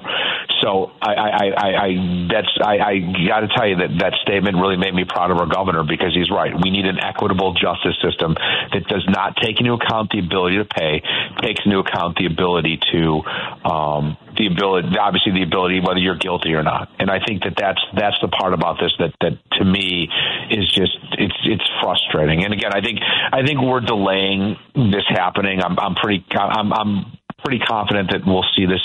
[0.61, 1.89] So I, I, I, I
[2.31, 2.93] that's I, I
[3.27, 6.15] got to tell you that that statement really made me proud of our governor because
[6.15, 6.53] he's right.
[6.55, 10.65] We need an equitable justice system that does not take into account the ability to
[10.65, 11.03] pay,
[11.41, 13.21] takes into account the ability to
[13.67, 16.89] um, the ability, obviously the ability whether you're guilty or not.
[16.99, 20.07] And I think that that's that's the part about this that that to me
[20.49, 22.43] is just it's it's frustrating.
[22.43, 25.61] And again, I think I think we're delaying this happening.
[25.61, 28.81] I'm I'm pretty I'm I'm pretty confident that we'll see this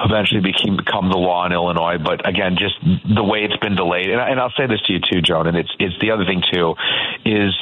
[0.00, 1.98] eventually become, become the law in Illinois.
[2.00, 5.00] But again, just the way it's been delayed, and, and I'll say this to you
[5.00, 6.74] too, Joan, and it's it's the other thing too,
[7.28, 7.52] is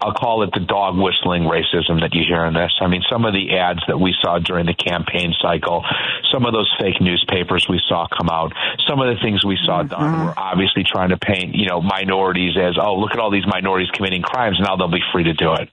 [0.00, 2.72] I'll call it the dog whistling racism that you hear in this.
[2.80, 5.84] I mean, some of the ads that we saw during the campaign cycle,
[6.32, 8.52] some of those fake newspapers we saw come out,
[8.86, 9.88] some of the things we saw mm-hmm.
[9.88, 13.46] done were obviously trying to paint, you know, minorities as, oh, look at all these
[13.46, 14.58] minorities committing crimes.
[14.60, 15.68] Now they'll be free to do it.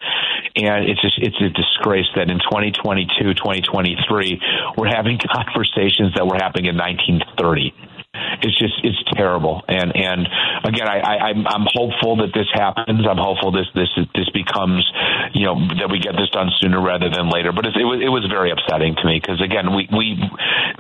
[0.56, 4.42] And it's just, it's a disgrace that in 2022, 2023,
[4.78, 9.64] we're having conversations that were happening in 1930 it's just it's terrible.
[9.68, 10.28] And and
[10.64, 13.08] again, I, I I'm I'm hopeful that this happens.
[13.08, 14.86] I'm hopeful this this this becomes
[15.34, 17.52] you know that we get this done sooner rather than later.
[17.56, 20.20] But it, it was it was very upsetting to me because again, we we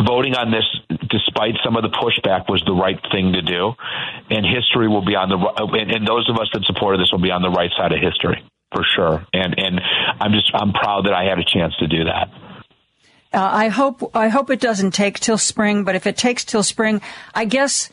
[0.03, 0.67] voting on this
[1.09, 3.73] despite some of the pushback was the right thing to do,
[4.29, 7.23] and history will be on the and, and those of us that supported this will
[7.23, 8.43] be on the right side of history
[8.75, 9.25] for sure.
[9.33, 9.81] And and
[10.19, 12.29] I'm just I'm proud that I had a chance to do that.
[13.33, 16.63] Uh, I hope I hope it doesn't take till spring, but if it takes till
[16.63, 17.01] spring,
[17.33, 17.89] I guess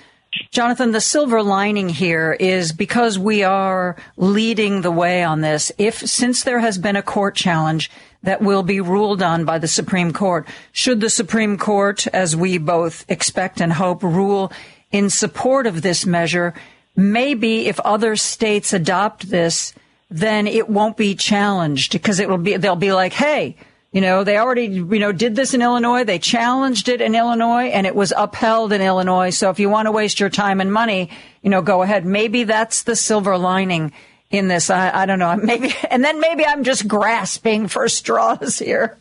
[0.51, 5.73] Jonathan, the silver lining here is because we are leading the way on this.
[5.79, 7.91] If since there has been a court challenge,
[8.23, 10.47] that will be ruled on by the Supreme Court.
[10.73, 14.53] Should the Supreme Court, as we both expect and hope, rule
[14.93, 16.55] in support of this measure,
[16.95, 19.73] maybe if other states adopt this,
[20.11, 23.57] then it won't be challenged because it will be, they'll be like, hey,
[23.93, 26.05] you know, they already, you know, did this in Illinois.
[26.05, 29.31] They challenged it in Illinois and it was upheld in Illinois.
[29.31, 31.11] So if you want to waste your time and money,
[31.43, 32.07] you know, go ahead.
[32.07, 33.93] Maybe that's the silver lining
[34.31, 34.71] in this.
[34.71, 35.35] I, I don't know.
[35.43, 38.97] Maybe, and then maybe I'm just grasping for straws here.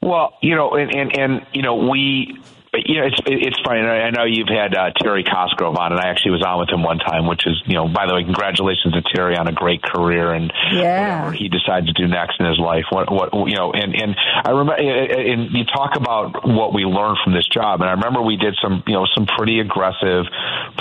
[0.00, 2.38] Well, you know, and, and, and you know, we,
[2.86, 3.80] you know, it's it's funny.
[3.80, 6.82] I know you've had uh, Terry Cosgrove on, and I actually was on with him
[6.82, 9.82] one time, which is, you know, by the way, congratulations to Terry on a great
[9.82, 11.24] career and yeah.
[11.24, 12.84] whatever he decides to do next in his life.
[12.90, 17.18] What, what, you know, and and I remember, and you talk about what we learned
[17.22, 20.26] from this job, and I remember we did some, you know, some pretty aggressive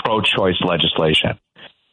[0.03, 1.39] pro-choice legislation.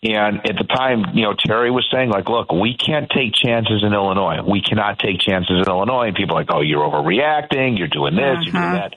[0.02, 3.84] And at the time, you know, Terry was saying, like, look, we can't take chances
[3.84, 4.40] in Illinois.
[4.40, 6.06] We cannot take chances in Illinois.
[6.06, 7.76] And people are like, oh, you're overreacting.
[7.76, 8.22] You're doing this.
[8.24, 8.40] Uh-huh.
[8.40, 8.88] You're doing uh-huh.
[8.88, 8.94] that.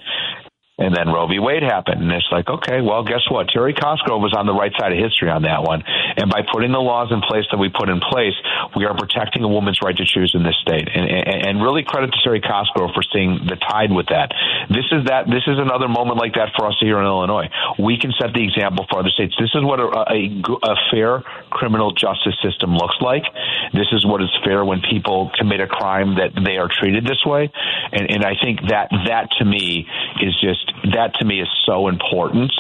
[0.78, 1.38] And then Roe v.
[1.38, 2.02] Wade happened.
[2.02, 3.46] And it's like, okay, well, guess what?
[3.54, 5.86] Terry Cosgrove was on the right side of history on that one.
[5.86, 8.34] And by putting the laws in place that we put in place,
[8.74, 10.90] we are protecting a woman's right to choose in this state.
[10.90, 14.34] And, and, and really credit to Terry Cosgrove for seeing the tide with that.
[14.74, 17.54] This is that, this is another moment like that for us here in Illinois.
[17.78, 19.38] We can set the example for other states.
[19.38, 21.22] This is what a, a, a fair
[21.54, 23.30] criminal justice system looks like.
[23.78, 27.22] This is what is fair when people commit a crime that they are treated this
[27.30, 27.54] way.
[27.94, 29.86] And, and I think that, that to me
[30.18, 30.63] is just just
[30.94, 32.52] that to me is so important.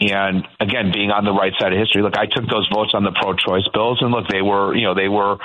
[0.00, 3.04] And again, being on the right side of history, look, I took those votes on
[3.04, 5.36] the pro-choice bills, and look, they were, you know, they were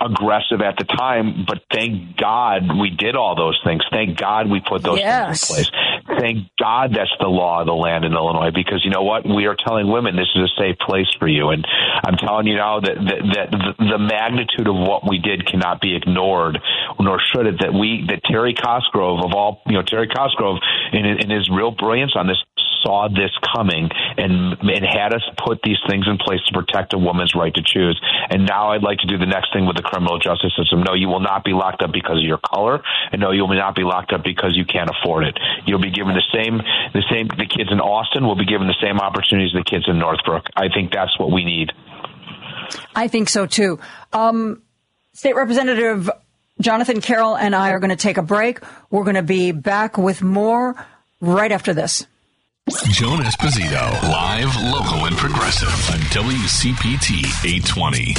[0.00, 1.44] aggressive at the time.
[1.46, 3.82] But thank God we did all those things.
[3.90, 5.48] Thank God we put those yes.
[5.48, 6.20] things in place.
[6.20, 9.26] Thank God that's the law of the land in Illinois, because you know what?
[9.26, 11.66] We are telling women this is a safe place for you, and
[12.06, 15.80] I'm telling you now that that, that the, the magnitude of what we did cannot
[15.80, 16.58] be ignored,
[17.00, 17.56] nor should it.
[17.60, 20.58] That we, that Terry Cosgrove of all, you know, Terry Cosgrove
[20.92, 22.42] in, in his real brilliance on this
[22.84, 26.98] saw this coming and and had us put these things in place to protect a
[26.98, 27.98] woman's right to choose.
[28.30, 30.84] And now I'd like to do the next thing with the criminal justice system.
[30.84, 33.56] No, you will not be locked up because of your color, and no, you will
[33.56, 35.38] not be locked up because you can't afford it.
[35.66, 36.60] You'll be given the same
[36.92, 39.98] the same the kids in Austin will be given the same opportunities the kids in
[39.98, 40.44] Northbrook.
[40.54, 41.72] I think that's what we need.
[42.94, 43.80] I think so too.
[44.12, 44.62] Um,
[45.12, 46.10] State Representative
[46.60, 48.60] Jonathan Carroll and I are going to take a break.
[48.90, 50.74] We're going to be back with more
[51.20, 52.06] right after this.
[52.70, 58.14] Joan Esposito, live, local, and progressive on WCPT 820.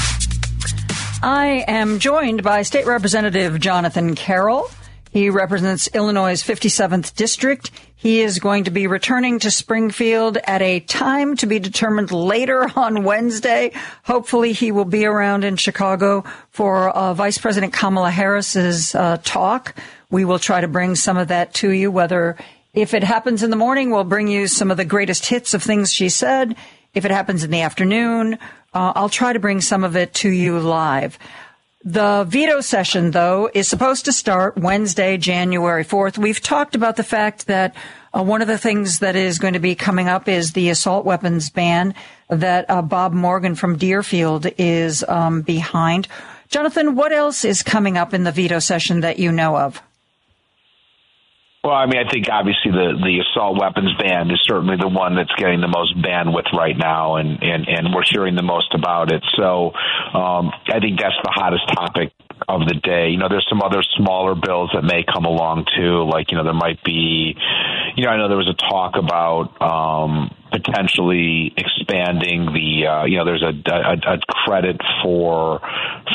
[1.24, 4.70] I am joined by State Representative Jonathan Carroll.
[5.10, 7.72] He represents Illinois' 57th district.
[7.96, 12.70] He is going to be returning to Springfield at a time to be determined later
[12.76, 13.72] on Wednesday.
[14.04, 19.76] Hopefully he will be around in Chicago for uh, Vice President Kamala Harris's uh, talk.
[20.12, 22.38] We will try to bring some of that to you, whether
[22.76, 25.64] if it happens in the morning, we'll bring you some of the greatest hits of
[25.64, 26.56] things she said.
[26.94, 28.34] If it happens in the afternoon,
[28.74, 31.18] uh, I'll try to bring some of it to you live.
[31.86, 36.18] The veto session, though, is supposed to start Wednesday, January 4th.
[36.18, 37.76] We've talked about the fact that
[38.14, 41.06] uh, one of the things that is going to be coming up is the assault
[41.06, 41.94] weapons ban
[42.30, 46.08] that uh, Bob Morgan from Deerfield is um, behind.
[46.50, 49.82] Jonathan, what else is coming up in the veto session that you know of?
[51.66, 55.16] Well, I mean, I think obviously the the assault weapons ban is certainly the one
[55.16, 59.12] that's getting the most bandwidth right now, and and and we're hearing the most about
[59.12, 59.26] it.
[59.36, 59.74] So,
[60.14, 62.14] um, I think that's the hottest topic
[62.48, 63.10] of the day.
[63.10, 66.06] You know, there's some other smaller bills that may come along too.
[66.06, 67.36] Like, you know, there might be,
[67.96, 73.18] you know, I know there was a talk about um, potentially expanding the, uh, you
[73.18, 75.62] know, there's a, a, a credit for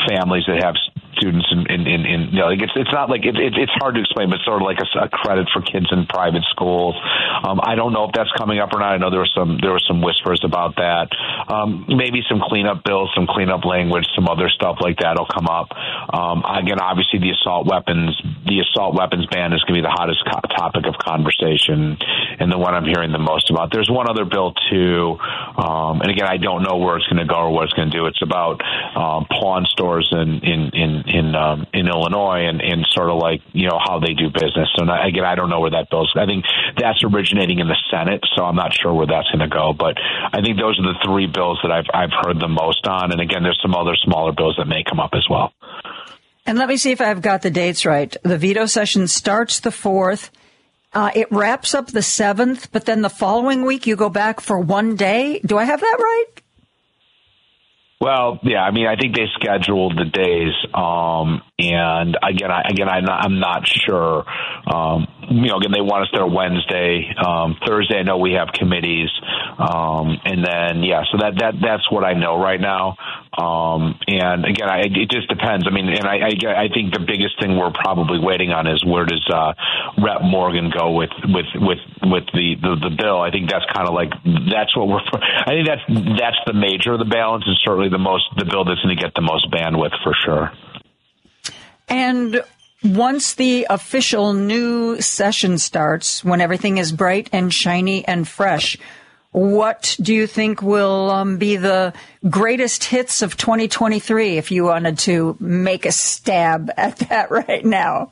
[0.07, 0.75] families that have
[1.15, 3.71] students in, in, in, in you know, like it's, it's not like it, it, it's
[3.79, 6.95] hard to explain, but sort of like a, a credit for kids in private schools.
[7.43, 8.93] Um, I don't know if that's coming up or not.
[8.93, 11.09] I know there were some, there were some whispers about that.
[11.47, 15.47] Um, maybe some cleanup bills, some cleanup language, some other stuff like that will come
[15.47, 15.69] up.
[16.13, 18.15] Um, again, obviously the assault weapons,
[18.45, 21.97] the assault weapons ban is going to be the hottest co- topic of conversation
[22.39, 23.71] and the one I'm hearing the most about.
[23.71, 25.17] There's one other bill too.
[25.57, 27.89] Um, and again, I don't know where it's going to go or what it's going
[27.91, 28.05] to do.
[28.05, 28.61] It's about,
[28.95, 33.41] um, pawn stores in, in, in, in um, in Illinois and, and sort of like
[33.53, 34.69] you know how they do business.
[34.75, 36.11] So again, I don't know where that goes.
[36.15, 36.45] I think
[36.77, 39.73] that's originating in the Senate, so I'm not sure where that's going to go.
[39.73, 43.11] But I think those are the three bills that I've I've heard the most on.
[43.11, 45.53] And again, there's some other smaller bills that may come up as well.
[46.45, 48.15] And let me see if I've got the dates right.
[48.23, 50.31] The veto session starts the fourth.
[50.93, 54.59] Uh, it wraps up the seventh, but then the following week you go back for
[54.59, 55.39] one day.
[55.45, 56.41] Do I have that right?
[58.01, 62.89] Well, yeah, I mean, I think they scheduled the days, um, and again, I, again,
[62.89, 64.25] I'm not, I'm not sure.
[64.65, 67.99] Um, you know, again, they want us there Wednesday, um, Thursday.
[67.99, 69.09] I know we have committees,
[69.57, 72.97] um, and then yeah, so that that that's what I know right now.
[73.31, 75.65] Um, and again, I, it just depends.
[75.67, 78.83] I mean, and I, I, I think the biggest thing we're probably waiting on is
[78.83, 79.53] where does uh,
[80.03, 83.21] Rep Morgan go with with with with the the, the bill.
[83.21, 84.11] I think that's kind of like
[84.51, 84.99] that's what we're.
[85.47, 85.85] I think that's
[86.19, 89.01] that's the major of the balance, and certainly the most the bill that's going to
[89.01, 90.51] get the most bandwidth for sure.
[91.87, 92.43] And
[92.83, 98.77] once the official new session starts, when everything is bright and shiny and fresh,
[99.31, 101.93] what do you think will um, be the
[102.29, 108.11] greatest hits of 2023 if you wanted to make a stab at that right now?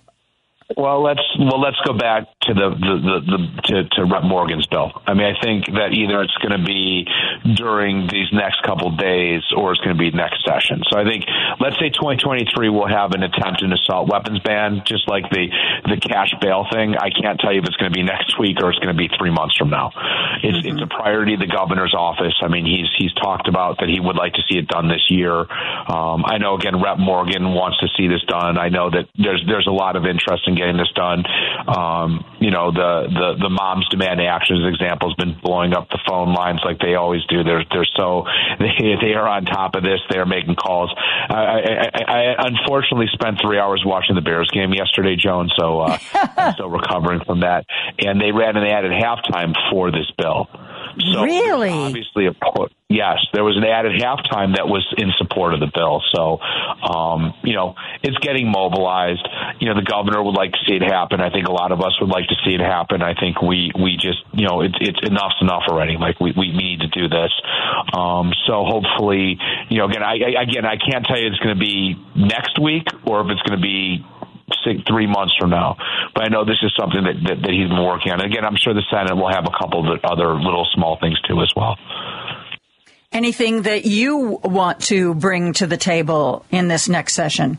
[0.78, 3.40] Well, let's well let's go back to the, the, the,
[3.74, 4.94] to, to Rep Morgan's bill.
[5.08, 7.10] I mean, I think that either it's going to be
[7.58, 10.86] during these next couple days or it's going to be next session.
[10.86, 11.26] So I think
[11.58, 15.50] let's say 2023 will have an attempt an assault weapons ban, just like the
[15.90, 16.94] the cash bail thing.
[16.94, 18.98] I can't tell you if it's going to be next week or it's going to
[18.98, 19.90] be three months from now.
[20.46, 20.78] It's mm-hmm.
[20.78, 22.38] it's a priority of the governor's office.
[22.46, 25.10] I mean, he's he's talked about that he would like to see it done this
[25.10, 25.50] year.
[25.90, 28.62] Um, I know again, Rep Morgan wants to see this done.
[28.62, 31.24] I know that there's there's a lot of interest in getting this done.
[31.68, 35.90] Um, you know, the, the, the moms demand action as example has been blowing up
[35.90, 37.44] the phone lines like they always do.
[37.44, 38.26] They're, they're so,
[38.60, 40.00] they, they are on top of this.
[40.10, 40.94] They're making calls.
[41.30, 45.98] I, I, I unfortunately spent three hours watching the Bears game yesterday, Joan, so, uh,
[46.38, 47.66] I'm still recovering from that.
[48.00, 50.48] And they ran an ad at halftime for this bill.
[51.14, 51.70] So really?
[51.70, 52.34] Obviously, a
[52.90, 56.02] yes, there was an ad at halftime that was in support of the bill.
[56.10, 59.22] So, um, you know, it's getting mobilized.
[59.62, 61.22] You know, the governor would like to see it happen.
[61.22, 63.02] I think a lot of us would like to see it happen.
[63.02, 65.98] I think we we just you know it's it's enough's enough already.
[65.98, 67.32] Like we we need to do this.
[67.94, 69.38] Um, so hopefully,
[69.70, 72.58] you know, again, I, I again I can't tell you it's going to be next
[72.60, 74.04] week or if it's going to be
[74.88, 75.78] three months from now.
[76.16, 78.22] But I know this is something that, that, that he's been working on.
[78.22, 81.20] And again, I'm sure the Senate will have a couple of other little small things
[81.22, 81.78] too as well.
[83.12, 87.58] Anything that you want to bring to the table in this next session?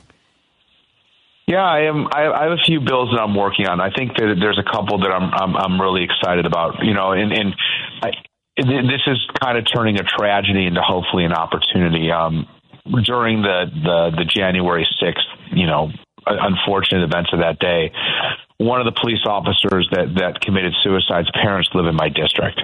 [1.48, 2.06] Yeah, I am.
[2.12, 3.80] I, have a few bills that I'm working on.
[3.80, 6.84] I think that there's a couple that I'm I'm, I'm really excited about.
[6.84, 7.54] You know, and and
[8.00, 8.10] I,
[8.56, 12.12] this is kind of turning a tragedy into hopefully an opportunity.
[12.12, 12.46] Um,
[13.04, 15.90] during the the the January sixth, you know,
[16.24, 17.90] unfortunate events of that day,
[18.58, 22.60] one of the police officers that that committed suicide's parents live in my district.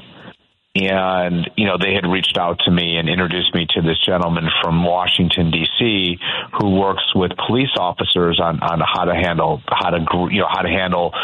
[0.84, 4.44] And, you know, they had reached out to me and introduced me to this gentleman
[4.62, 6.18] from Washington, D.C.,
[6.58, 10.62] who works with police officers on, on how to handle, how to, you know, how
[10.62, 11.14] to handle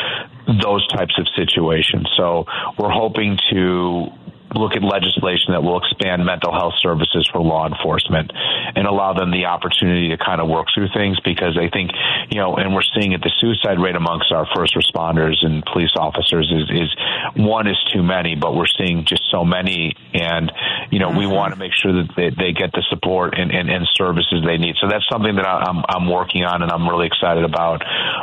[0.46, 2.08] those types of situations.
[2.16, 2.46] So
[2.78, 4.06] we're hoping to
[4.54, 8.30] look at legislation that will expand mental health services for law enforcement
[8.74, 11.90] and allow them the opportunity to kind of work through things because I think,
[12.30, 15.92] you know, and we're seeing it, the suicide rate amongst our first responders and police
[15.96, 16.90] officers is, is
[17.36, 19.94] one is too many, but we're seeing just so many.
[20.14, 20.52] And,
[20.90, 23.70] you know, we want to make sure that they, they get the support and, and,
[23.70, 24.76] and services they need.
[24.80, 27.82] So that's something that I'm, I'm working on and I'm really excited about.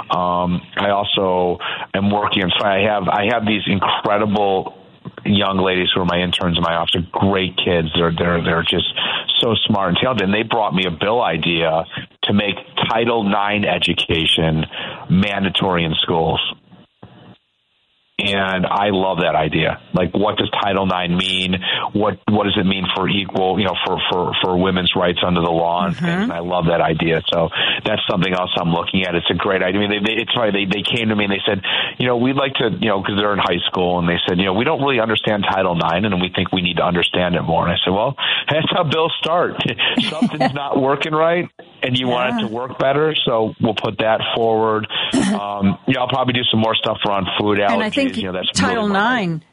[0.10, 1.60] Um, I also
[1.94, 4.76] am working on, so I have, I have these incredible
[5.26, 7.90] young ladies who are my interns in my office are great kids.
[7.96, 8.88] They're they're they're just
[9.40, 10.26] so smart and talented.
[10.26, 11.86] And they brought me a bill idea
[12.24, 12.56] to make
[12.90, 14.66] Title IX education
[15.10, 16.42] mandatory in schools.
[18.20, 19.82] And I love that idea.
[19.94, 21.56] Like, what does Title IX mean?
[21.94, 25.42] What what does it mean for equal, you know, for for for women's rights under
[25.42, 25.86] the law?
[25.86, 26.06] And, mm-hmm.
[26.06, 27.22] and I love that idea.
[27.32, 27.50] So
[27.86, 29.16] that's something else I'm looking at.
[29.16, 29.80] It's a great idea.
[29.82, 30.52] I mean, they, they, it's funny.
[30.52, 31.64] They they came to me and they said,
[31.98, 34.38] you know, we'd like to, you know, because they're in high school, and they said,
[34.38, 37.36] you know, we don't really understand Title IX, and we think we need to understand
[37.36, 37.64] it more.
[37.64, 38.16] And I said, well,
[38.50, 39.56] that's how bills start.
[40.10, 41.50] Something's not working right,
[41.84, 42.14] and you yeah.
[42.14, 44.88] want it to work better, so we'll put that forward.
[45.30, 48.90] Um, yeah, I'll probably do some more stuff around food allergies think you know, Title
[48.90, 49.46] really IX,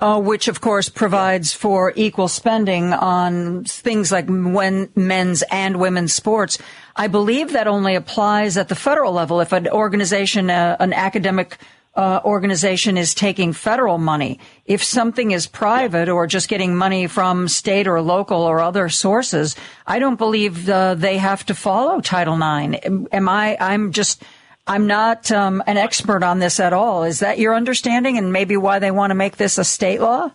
[0.00, 6.12] uh, which of course provides for equal spending on things like when men's and women's
[6.12, 6.58] sports.
[6.96, 9.40] I believe that only applies at the federal level.
[9.40, 11.58] If an organization, uh, an academic
[11.96, 14.38] uh, organization is taking federal money.
[14.66, 19.54] If something is private or just getting money from state or local or other sources,
[19.86, 23.06] I don't believe uh, they have to follow Title IX.
[23.12, 23.56] Am I?
[23.60, 24.22] I'm just
[24.66, 27.04] I'm not um, an expert on this at all.
[27.04, 30.30] Is that your understanding and maybe why they want to make this a state law?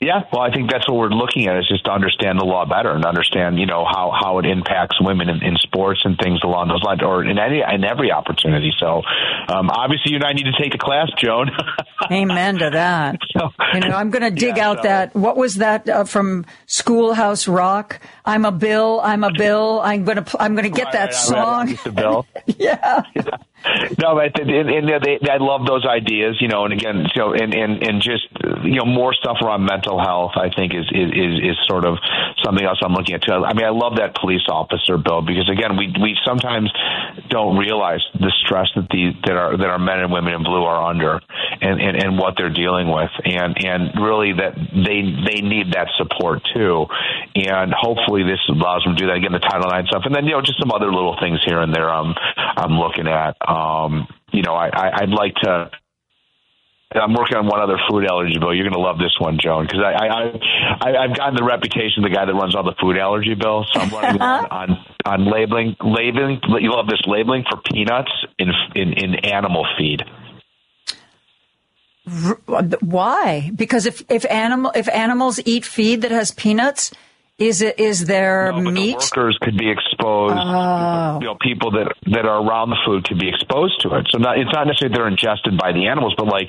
[0.00, 2.64] Yeah, well, I think that's what we're looking at is just to understand the law
[2.64, 6.38] better and understand, you know, how, how it impacts women in, in sports and things
[6.44, 8.70] along those lines, or in any in every opportunity.
[8.78, 9.02] So,
[9.48, 11.50] um, obviously, you and I need to take a class, Joan.
[12.12, 13.18] Amen to that.
[13.38, 14.82] So, you know, I'm going to dig yeah, out so.
[14.84, 15.14] that.
[15.14, 18.00] What was that uh, from Schoolhouse Rock?
[18.24, 19.00] I'm a Bill.
[19.00, 19.80] I'm a Bill.
[19.80, 20.42] I'm going to.
[20.42, 21.78] I'm going to get right, that right, song.
[21.94, 22.26] Bill.
[22.46, 23.02] yeah.
[23.14, 23.22] yeah.
[23.98, 27.32] No, but and, and they, they, I love those ideas, you know, and again, so
[27.32, 28.26] and, and and just
[28.62, 30.32] you know more stuff around mental health.
[30.36, 31.10] I think is is
[31.42, 31.98] is sort of
[32.44, 33.32] something else I'm looking at too.
[33.32, 36.70] I mean, I love that police officer bill because again, we we sometimes
[37.30, 40.62] don't realize the stress that the that our that our men and women in blue
[40.62, 41.20] are under,
[41.60, 45.88] and and, and what they're dealing with, and and really that they they need that
[45.98, 46.86] support too,
[47.34, 50.24] and hopefully this allows them to do that again the Title IX stuff, and then
[50.26, 51.90] you know just some other little things here and there.
[51.90, 53.36] I'm I'm looking at.
[53.48, 55.70] Um, you know, I, I, I'd like to.
[56.90, 58.54] I'm working on one other food allergy bill.
[58.54, 60.08] You're going to love this one, Joan, because I, I,
[60.80, 63.68] I, I've gotten the reputation of the guy that runs all the food allergy bills.
[63.74, 66.40] So I'm running on, on on labeling, labeling.
[66.60, 70.02] You love this labeling for peanuts in in, in animal feed.
[72.80, 73.50] Why?
[73.54, 76.90] Because if if animal if animals eat feed that has peanuts,
[77.38, 78.98] is it is there no, meat?
[78.98, 80.34] The workers could be exposed.
[80.36, 81.18] Oh.
[81.20, 84.08] You know, people that that are around the food could be exposed to it.
[84.10, 86.48] So not, it's not necessarily they're ingested by the animals, but like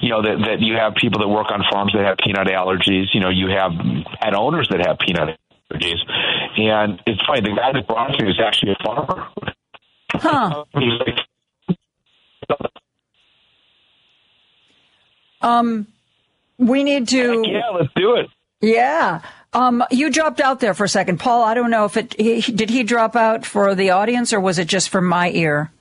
[0.00, 3.12] you know that that you have people that work on farms that have peanut allergies.
[3.12, 3.72] You know, you have
[4.20, 5.38] pet owners that have peanut
[5.70, 6.00] allergies,
[6.56, 7.42] and it's funny.
[7.42, 9.28] The guy that brought me is actually a farmer.
[10.12, 10.64] Huh.
[15.42, 15.86] um,
[16.56, 17.44] we need to.
[17.46, 18.26] yeah, let's do it.
[18.62, 19.20] Yeah.
[19.52, 21.42] Um, you dropped out there for a second, Paul.
[21.42, 24.58] I don't know if it he, did he drop out for the audience or was
[24.58, 25.72] it just for my ear?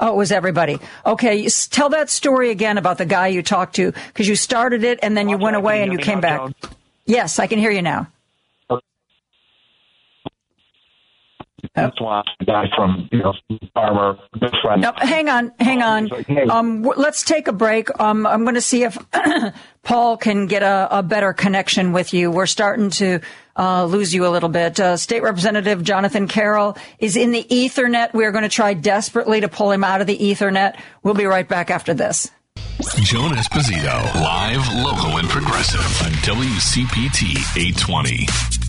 [0.00, 0.78] Oh, it was everybody.
[1.04, 4.98] Okay, tell that story again about the guy you talked to because you started it
[5.02, 6.50] and then you went away and you came back.
[7.04, 8.08] Yes, I can hear you now.
[11.74, 13.32] That's why a guy from you know
[13.74, 14.82] farmer good friend.
[14.82, 16.06] No, hang on, hang on.
[16.06, 16.44] Like, hey.
[16.44, 17.88] Um, w- let's take a break.
[18.00, 18.98] Um, I'm going to see if
[19.82, 22.30] Paul can get a, a, better connection with you.
[22.30, 23.20] We're starting to
[23.56, 24.78] uh, lose you a little bit.
[24.78, 28.12] Uh, State Representative Jonathan Carroll is in the Ethernet.
[28.12, 30.78] We're going to try desperately to pull him out of the Ethernet.
[31.02, 32.30] We'll be right back after this.
[33.02, 38.59] Joan Esposito, live, local, and progressive on WCPT 820.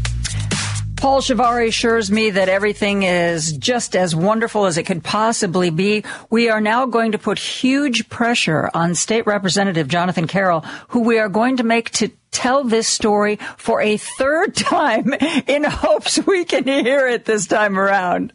[1.02, 6.04] Paul Shavari assures me that everything is just as wonderful as it could possibly be.
[6.30, 11.18] We are now going to put huge pressure on State Representative Jonathan Carroll, who we
[11.18, 15.12] are going to make to tell this story for a third time
[15.48, 18.32] in hopes we can hear it this time around.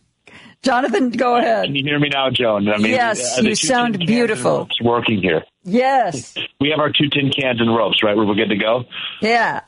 [0.65, 1.67] Jonathan, go ahead.
[1.67, 2.69] Can you hear me now, Joan?
[2.69, 4.67] I mean, yes, uh, you sound beautiful.
[4.69, 5.45] It's working here.
[5.63, 6.35] Yes.
[6.61, 8.17] We have our two tin cans and ropes, right?
[8.17, 8.87] We're good to go?
[9.23, 9.61] Yeah.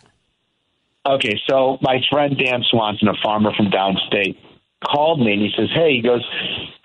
[1.09, 4.36] Okay, so my friend Dan Swanson, a farmer from downstate,
[4.85, 6.22] called me and he says, "Hey, he goes,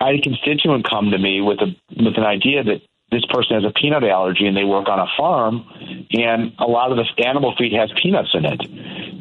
[0.00, 2.80] I had a constituent come to me with a with an idea that
[3.10, 5.64] this person has a peanut allergy and they work on a farm,
[6.12, 8.60] and a lot of the animal feed has peanuts in it,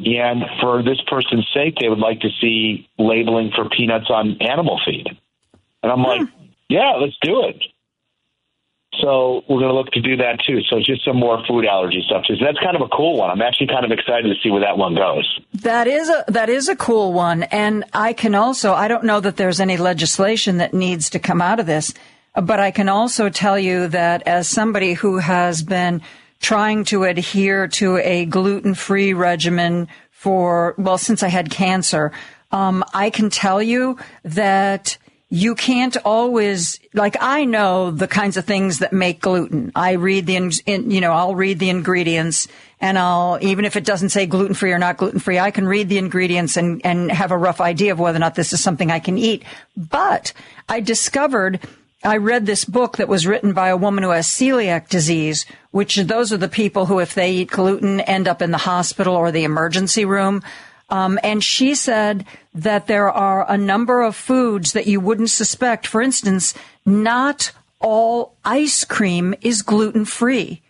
[0.07, 4.80] and for this person's sake, they would like to see labeling for peanuts on animal
[4.85, 5.07] feed."
[5.84, 6.45] And I'm like, hmm.
[6.69, 7.61] "Yeah, let's do it."
[9.02, 10.61] So we're going to look to do that too.
[10.70, 12.36] So just some more food allergy stuff too.
[12.36, 13.32] So that's kind of a cool one.
[13.32, 15.40] I'm actually kind of excited to see where that one goes.
[15.53, 19.20] That is a that is a cool one, and I can also I don't know
[19.20, 21.94] that there's any legislation that needs to come out of this,
[22.36, 26.02] but I can also tell you that as somebody who has been
[26.40, 32.12] trying to adhere to a gluten free regimen for well since I had cancer,
[32.52, 34.97] um, I can tell you that
[35.34, 39.71] you can't always like I know the kinds of things that make gluten.
[39.76, 42.47] I read the in, you know I'll read the ingredients
[42.79, 45.68] and I'll even if it doesn't say gluten free or not gluten free, I can
[45.68, 48.62] read the ingredients and and have a rough idea of whether or not this is
[48.62, 49.44] something I can eat.
[49.76, 50.34] But
[50.70, 51.60] I discovered
[52.03, 55.95] I read this book that was written by a woman who has celiac disease, which
[55.95, 59.31] those are the people who if they eat gluten end up in the hospital or
[59.31, 60.44] the emergency room.
[60.94, 62.23] Um, and she said
[62.54, 65.88] that there are a number of foods that you wouldn't suspect.
[65.88, 66.54] For instance,
[66.86, 70.62] not all ice cream is gluten free.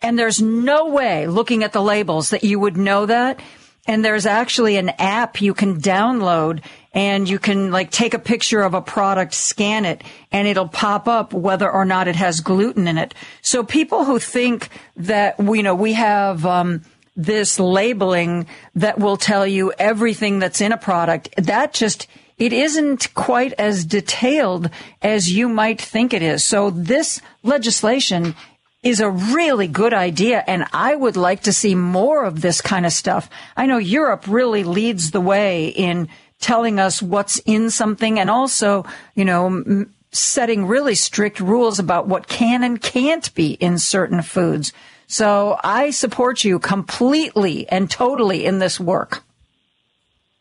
[0.00, 3.40] And there's no way looking at the labels that you would know that.
[3.84, 6.62] And there's actually an app you can download
[6.94, 11.08] and you can like take a picture of a product, scan it, and it'll pop
[11.08, 13.14] up whether or not it has gluten in it.
[13.40, 16.82] So people who think that, you know, we have, um,
[17.16, 21.28] this labeling that will tell you everything that's in a product.
[21.36, 22.06] That just,
[22.38, 24.70] it isn't quite as detailed
[25.02, 26.44] as you might think it is.
[26.44, 28.34] So this legislation
[28.82, 30.42] is a really good idea.
[30.46, 33.30] And I would like to see more of this kind of stuff.
[33.56, 36.08] I know Europe really leads the way in
[36.40, 38.84] telling us what's in something and also,
[39.14, 44.20] you know, m- setting really strict rules about what can and can't be in certain
[44.20, 44.72] foods.
[45.12, 49.22] So I support you completely and totally in this work.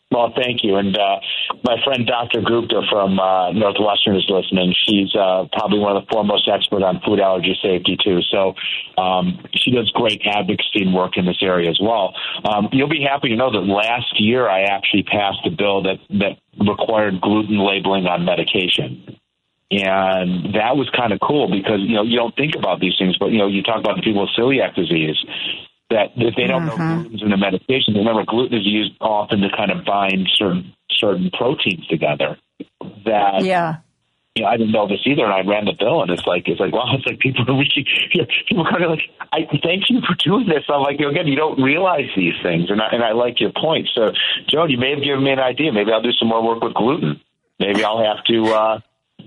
[0.10, 0.78] Well, thank you.
[0.78, 1.20] And uh,
[1.66, 2.40] my friend Dr.
[2.40, 4.74] Gupta from uh, Northwestern is listening.
[4.88, 8.22] She's uh, probably one of the foremost experts on food allergy safety, too.
[8.32, 8.56] So
[8.98, 12.16] um, she does great advocacy and work in this area as well.
[12.46, 16.00] Um, you'll be happy to know that last year I actually passed a bill that,
[16.12, 19.20] that required gluten labeling on medication.
[19.72, 23.18] And that was kind of cool because, you know, you don't think about these things,
[23.18, 25.16] but, you know, you talk about the people with celiac disease
[25.92, 26.80] that if they don't mm-hmm.
[26.80, 30.74] know gluten's in the medication, remember gluten is used often to kind of bind certain
[30.90, 32.38] certain proteins together.
[33.06, 33.78] That yeah.
[34.36, 36.48] You know, I didn't know this either, and I ran the bill, and it's like
[36.48, 39.04] it's like wow, it's like people are reaching, you know, people are kind of like,
[39.34, 40.64] I thank you for doing this.
[40.70, 43.90] I'm like, again, you don't realize these things, and I, and I like your point.
[43.94, 44.12] So,
[44.48, 45.74] Joan, you may have given me an idea.
[45.74, 47.20] Maybe I'll do some more work with gluten.
[47.60, 48.80] Maybe I'll have to uh,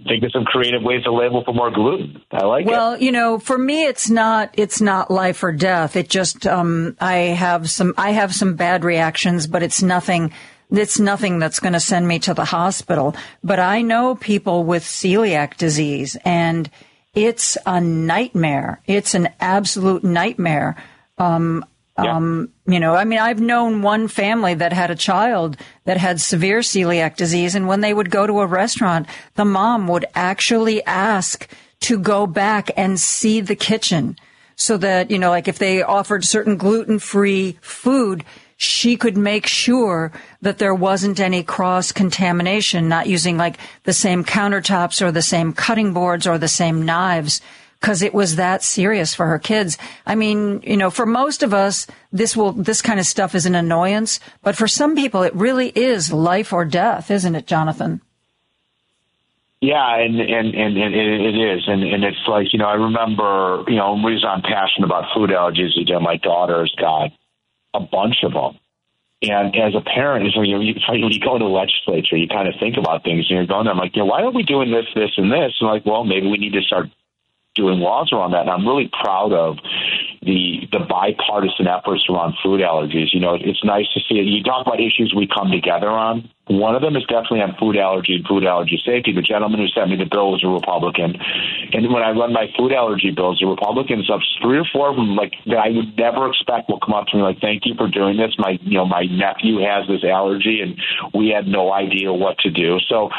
[0.06, 2.20] think of some creative ways to label for more gluten.
[2.31, 2.92] I like well, it.
[2.92, 5.97] Well, you know, for me, it's not it's not life or death.
[5.97, 10.32] It just um, I have some I have some bad reactions, but it's nothing.
[10.70, 13.14] It's nothing that's going to send me to the hospital.
[13.42, 16.70] But I know people with celiac disease, and
[17.14, 18.81] it's a nightmare.
[18.86, 20.76] It's an absolute nightmare.
[21.18, 21.64] Um,
[22.02, 22.16] yeah.
[22.16, 26.20] Um, you know, I mean, I've known one family that had a child that had
[26.20, 27.55] severe celiac disease.
[27.55, 29.06] And when they would go to a restaurant,
[29.36, 31.48] the mom would actually ask
[31.82, 34.16] to go back and see the kitchen
[34.56, 38.24] so that, you know, like if they offered certain gluten free food,
[38.56, 40.10] she could make sure
[40.42, 45.52] that there wasn't any cross contamination, not using like the same countertops or the same
[45.52, 47.40] cutting boards or the same knives
[47.84, 49.76] because it was that serious for her kids.
[50.06, 53.44] I mean, you know, for most of us, this will, this kind of stuff is
[53.44, 58.00] an annoyance, but for some people, it really is life or death, isn't it, Jonathan?
[59.60, 63.64] Yeah, and and and, and it is, and and it's like you know, I remember
[63.68, 67.12] you know, reason I'm passionate about food allergies that my daughter's got
[67.74, 68.58] a bunch of them.
[69.22, 72.48] And as a parent, is when you, when you go to the legislature, you kind
[72.48, 73.72] of think about things, and you're going there.
[73.72, 75.52] I'm like, you know, why are we doing this, this, and this?
[75.60, 76.88] And like, well, maybe we need to start
[77.55, 78.42] doing laws around that.
[78.42, 79.58] And I'm really proud of
[80.23, 83.12] the the bipartisan efforts around food allergies.
[83.12, 84.24] You know, it's nice to see it.
[84.24, 86.28] You talk about issues we come together on.
[86.47, 89.12] One of them is definitely on food allergy and food allergy safety.
[89.12, 91.16] The gentleman who sent me the bill was a Republican,
[91.73, 94.97] and when I run my food allergy bills, the Republicans, up three or four of
[94.97, 97.74] them, like that I would never expect, will come up to me like, "Thank you
[97.76, 100.76] for doing this." My, you know, my nephew has this allergy, and
[101.15, 102.78] we had no idea what to do.
[102.89, 103.10] So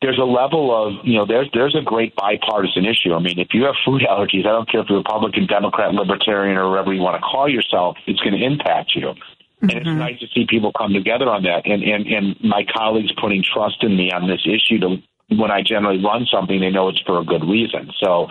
[0.00, 3.14] there's a level of you know there's there's a great bipartisan issue.
[3.14, 6.56] I mean, if you have food allergies, I don't care if you're Republican, Democrat, Libertarian,
[6.56, 9.08] or whatever you want to call yourself, it's going to impact you.
[9.08, 9.70] Mm-hmm.
[9.70, 9.98] And it's mm-hmm.
[9.98, 13.82] nice to see people come together on that, and and and my colleagues putting trust
[13.82, 17.20] in me on this issue to when I generally run something, they know it's for
[17.20, 17.90] a good reason.
[18.02, 18.28] So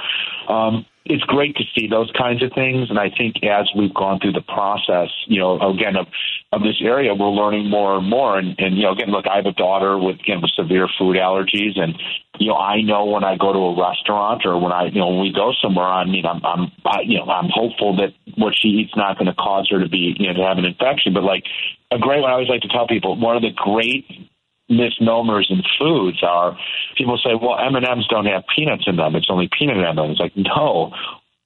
[0.48, 2.90] um, it's great to see those kinds of things.
[2.90, 6.08] And I think as we've gone through the process, you know, again, of,
[6.52, 8.38] of this area, we're learning more and more.
[8.40, 11.18] And, and, you know, again, look, I have a daughter with, again, with severe food
[11.18, 11.80] allergies.
[11.80, 11.94] And,
[12.40, 15.10] you know, I know when I go to a restaurant or when I, you know,
[15.10, 18.56] when we go somewhere, I mean, I'm, I'm, I, you know, I'm hopeful that what
[18.60, 21.14] she eats not going to cause her to be, you know, to have an infection.
[21.14, 21.44] But like
[21.92, 24.27] a great one, I always like to tell people, one of the great
[24.70, 26.58] misnomers in foods are
[26.98, 29.16] people say, well, M&Ms don't have peanuts in them.
[29.16, 30.20] It's only peanut M&Ms.
[30.20, 30.94] Like, no,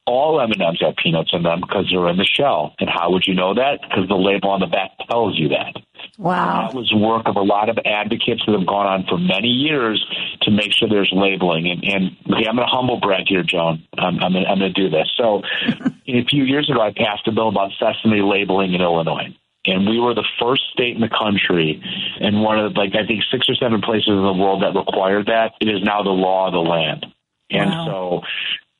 [0.07, 2.73] all M&Ms have peanuts in them because they're in the shell.
[2.79, 3.79] And how would you know that?
[3.81, 5.75] Because the label on the back tells you that.
[6.17, 6.67] Wow.
[6.67, 10.03] That was work of a lot of advocates that have gone on for many years
[10.41, 11.69] to make sure there's labeling.
[11.69, 13.83] And, and okay, I'm going to humble brag here, Joan.
[13.97, 15.07] I'm, I'm going to do this.
[15.15, 15.43] So
[16.07, 19.99] a few years ago, I passed a bill about sesame labeling in Illinois and we
[19.99, 21.81] were the first state in the country
[22.19, 24.77] and one of the, like I think six or seven places in the world that
[24.77, 25.53] required that.
[25.61, 27.05] It is now the law of the land.
[27.49, 27.85] And wow.
[27.85, 28.21] so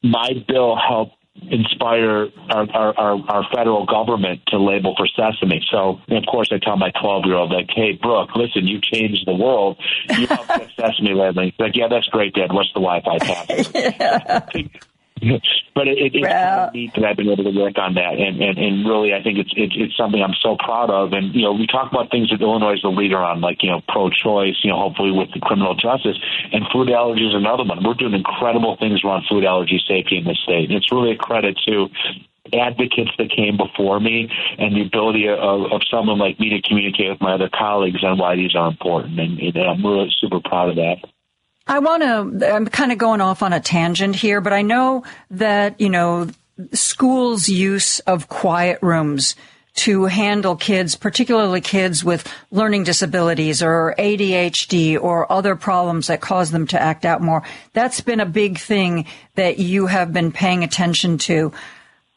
[0.08, 1.16] my bill helped
[1.50, 5.62] inspire our, our, our, our, federal government to label for sesame.
[5.72, 9.26] So, of course, I tell my 12 year old, like, hey, Brooke, listen, you changed
[9.26, 9.78] the world.
[10.10, 11.54] You helped sesame labeling.
[11.58, 12.52] Like, yeah, that's great, Dad.
[12.52, 14.84] What's the Wi Fi password?
[15.76, 18.42] but it, it, it's well, neat that I've been able to work on that, and,
[18.42, 21.14] and, and really, I think it's, it's it's something I'm so proud of.
[21.14, 23.70] And you know, we talk about things that Illinois is the leader on, like you
[23.70, 24.58] know, pro-choice.
[24.64, 26.18] You know, hopefully with the criminal justice
[26.52, 27.84] and food allergies, another one.
[27.84, 30.70] We're doing incredible things around food allergy safety in this state.
[30.70, 31.90] And it's really a credit to
[32.54, 37.10] advocates that came before me and the ability of, of someone like me to communicate
[37.10, 39.20] with my other colleagues on why these are important.
[39.20, 40.98] And, and I'm really super proud of that.
[41.72, 45.06] I want to, I'm kind of going off on a tangent here, but I know
[45.30, 46.28] that, you know,
[46.74, 49.38] schools' use of quiet rooms
[49.76, 56.52] to handle kids, particularly kids with learning disabilities or ADHD or other problems that cause
[56.52, 57.42] them to act out more.
[57.72, 61.54] That's been a big thing that you have been paying attention to.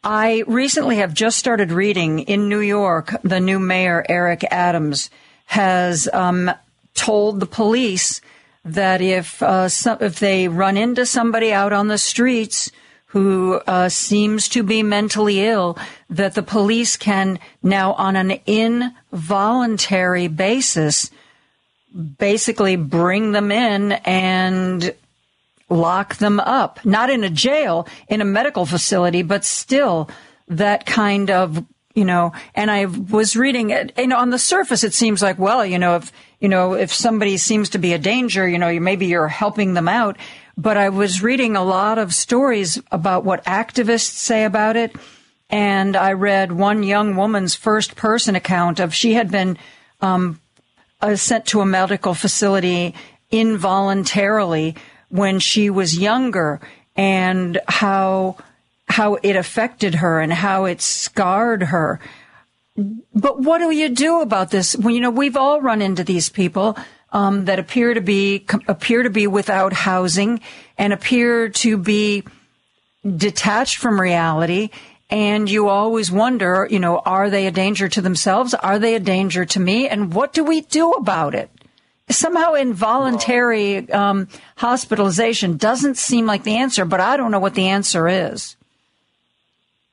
[0.03, 5.11] I recently have just started reading in New York, the new mayor, Eric Adams,
[5.47, 6.51] has um,
[6.95, 8.21] told the police
[8.65, 12.71] that if uh, some, if they run into somebody out on the streets
[13.07, 15.79] who uh, seems to be mentally ill,
[16.11, 21.11] that the police can now, on an involuntary basis,
[22.19, 24.93] basically bring them in and
[25.69, 26.85] lock them up.
[26.85, 30.09] Not in a jail, in a medical facility, but still
[30.49, 34.95] that kind of you know, and I was reading it, know, on the surface, it
[34.95, 38.49] seems like, well, you know, if, you know, if somebody seems to be a danger,
[38.49, 40.17] you know, you, maybe you're helping them out.
[40.57, 44.95] But I was reading a lot of stories about what activists say about it.
[45.51, 49.57] And I read one young woman's first person account of she had been
[50.01, 50.41] um,
[51.01, 52.95] uh, sent to a medical facility
[53.31, 54.75] involuntarily
[55.11, 56.61] when she was younger
[56.97, 58.37] and how
[58.87, 62.01] how it affected her and how it scarred her.
[62.77, 64.77] But what do you do about this?
[64.77, 66.77] Well, you know, we've all run into these people
[67.13, 70.41] um, that appear to be appear to be without housing
[70.77, 72.25] and appear to be
[73.17, 74.71] detached from reality.
[75.11, 78.55] And you always wonder, you know, are they a danger to themselves?
[78.55, 79.89] Are they a danger to me?
[79.89, 81.51] And what do we do about it?
[82.11, 87.69] Somehow involuntary um, hospitalization doesn't seem like the answer, but I don't know what the
[87.69, 88.57] answer is.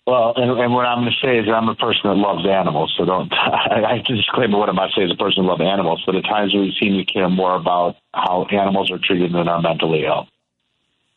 [0.07, 2.93] Well, and, and what I'm going to say is I'm a person that loves animals,
[2.97, 3.31] so don't.
[3.33, 6.01] I, have to disclaim what I'm about to say as a person who loves animals,
[6.05, 9.61] but at times we seem to care more about how animals are treated than our
[9.61, 10.27] mentally ill.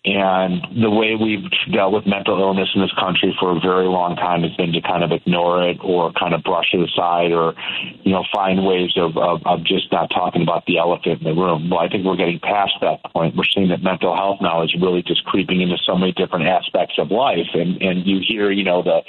[0.05, 4.17] And the way we've dealt with mental illness in this country for a very long
[4.17, 7.55] time has been to kind of ignore it or kind of brush it aside or,
[8.03, 11.33] you know, find ways of, of, of just not talking about the elephant in the
[11.33, 11.71] room.
[11.71, 13.35] Well, I think we're getting past that point.
[13.35, 16.97] We're seeing that mental health now is really just creeping into so many different aspects
[16.99, 17.49] of life.
[17.55, 19.01] And, and you hear, you know, the,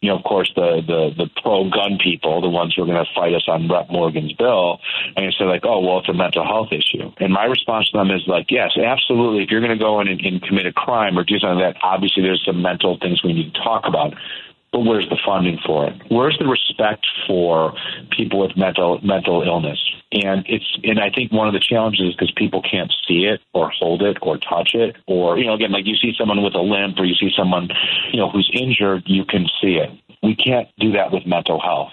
[0.00, 3.04] you know, of course, the the the pro gun people, the ones who are going
[3.04, 4.80] to fight us on Rep Morgan's bill,
[5.14, 7.12] and you say like, oh, well, it's a mental health issue.
[7.18, 9.44] And my response to them is like, yes, absolutely.
[9.44, 11.74] If you're going to go in and, and commit a crime or do something like
[11.74, 14.14] that, obviously there's some mental things we need to talk about
[14.72, 16.00] but where's the funding for it?
[16.10, 17.74] Where's the respect for
[18.16, 19.78] people with mental mental illness?
[20.12, 23.40] And it's and I think one of the challenges is because people can't see it
[23.52, 26.54] or hold it or touch it or you know again like you see someone with
[26.54, 27.68] a limp or you see someone
[28.12, 29.90] you know who's injured you can see it.
[30.22, 31.92] We can't do that with mental health.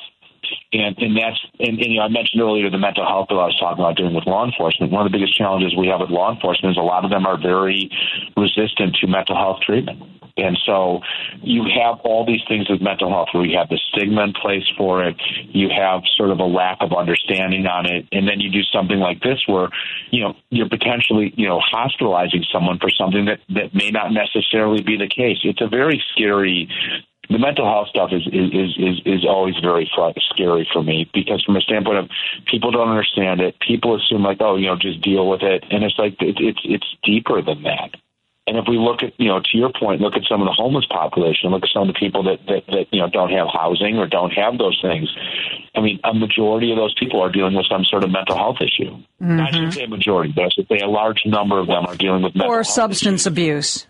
[0.71, 3.49] And and that's and, and you know I mentioned earlier the mental health that I
[3.49, 4.91] was talking about doing with law enforcement.
[4.91, 7.25] One of the biggest challenges we have with law enforcement is a lot of them
[7.25, 7.89] are very
[8.37, 11.01] resistant to mental health treatment and so
[11.41, 14.65] you have all these things with mental health where you have the stigma in place
[14.77, 15.15] for it,
[15.49, 18.99] you have sort of a lack of understanding on it, and then you do something
[18.99, 19.69] like this where,
[20.11, 24.81] you know, you're potentially, you know, hospitalizing someone for something that, that may not necessarily
[24.81, 25.37] be the case.
[25.43, 26.69] It's a very scary
[27.29, 29.89] the mental health stuff is is is is always very
[30.29, 32.09] scary for me because from a standpoint of
[32.49, 35.83] people don't understand it, people assume like, oh, you know, just deal with it, and
[35.83, 37.95] it's like it's it's it's deeper than that.
[38.47, 40.53] And if we look at, you know, to your point, look at some of the
[40.53, 43.47] homeless population, look at some of the people that, that, that, you know, don't have
[43.51, 45.13] housing or don't have those things.
[45.75, 48.57] I mean, a majority of those people are dealing with some sort of mental health
[48.61, 49.03] issue.
[49.21, 49.39] Mm-hmm.
[49.41, 51.95] I should say a majority, but I should say a large number of them are
[51.95, 53.27] dealing with mental or substance issues.
[53.27, 53.87] abuse.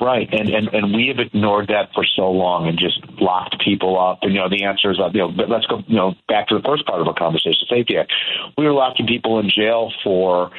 [0.00, 4.00] Right, and, and and we have ignored that for so long and just locked people
[4.00, 4.20] up.
[4.22, 6.48] And you know, the answer is, uh, you know, but let's go, you know, back
[6.48, 8.10] to the first part of our conversation, Safety Act.
[8.56, 10.50] We were locking people in jail for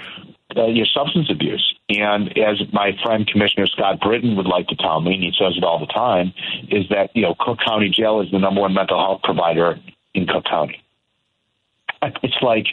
[0.57, 1.75] uh, your substance abuse.
[1.90, 5.53] And as my friend Commissioner Scott Britton would like to tell me, and he says
[5.57, 6.33] it all the time,
[6.69, 9.80] is that you know Cook County Jail is the number one mental health provider
[10.14, 10.82] in Cook County.
[12.22, 12.65] It's like,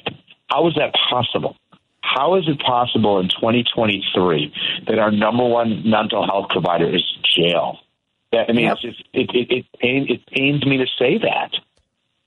[0.49, 1.57] how is that possible?
[2.00, 4.52] How is it possible in 2023
[4.89, 7.78] that our number one mental health provider is jail?
[8.33, 8.78] That, I mean, yep.
[8.81, 11.52] it's just, it, it, it, it pains me to say that.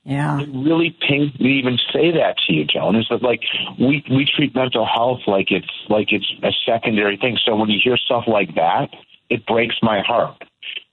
[0.04, 0.40] Yeah.
[0.40, 2.96] It really pains me to even say that to you, Joan.
[2.96, 3.40] Is that like
[3.78, 7.38] we we treat mental health like it's like it's a secondary thing.
[7.44, 8.90] So when you hear stuff like that,
[9.30, 10.44] it breaks my heart.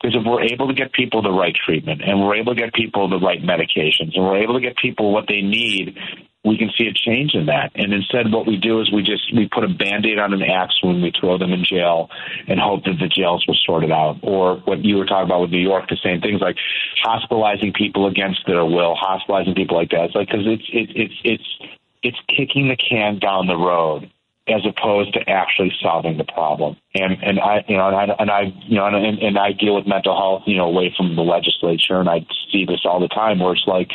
[0.01, 2.73] Because if we're able to get people the right treatment and we're able to get
[2.73, 5.98] people the right medications and we're able to get people what they need
[6.44, 7.72] we can see a change in that.
[7.76, 10.82] And instead, what we do is we just we put a band-aid on an axe
[10.82, 12.10] when we throw them in jail
[12.48, 14.18] and hope that the jails will sort it out.
[14.24, 16.58] Or what you were talking about with New York, the same things like
[17.03, 20.06] hospitalizing people against their will, hospitalizing people like that.
[20.06, 21.72] It's like because it's it, it's it's
[22.02, 24.10] it's kicking the can down the road
[24.48, 26.76] as opposed to actually solving the problem.
[26.95, 29.76] And and I you know and I, and I you know and, and I deal
[29.76, 33.08] with mental health you know away from the legislature and I see this all the
[33.08, 33.90] time where it's like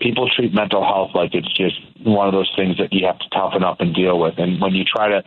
[0.00, 3.28] people treat mental health like it's just one of those things that you have to
[3.30, 4.34] toughen up and deal with.
[4.38, 5.22] And when you try to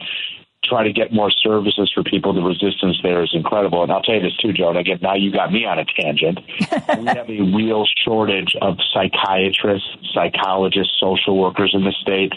[0.64, 3.84] try to get more services for people, the resistance there is incredible.
[3.84, 4.76] And I'll tell you this too, Joan.
[4.76, 6.40] Again, now you got me on a tangent.
[7.00, 12.34] we have a real shortage of psychiatrists, psychologists, social workers in the state.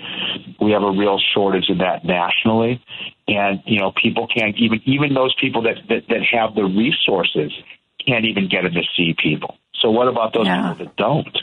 [0.60, 2.82] We have a real shortage of that nationally.
[3.26, 7.52] And, you know, people can't even, even those people that, that, that have the resources
[8.06, 9.56] can't even get in to see people.
[9.80, 10.72] So what about those yeah.
[10.72, 11.38] people that don't?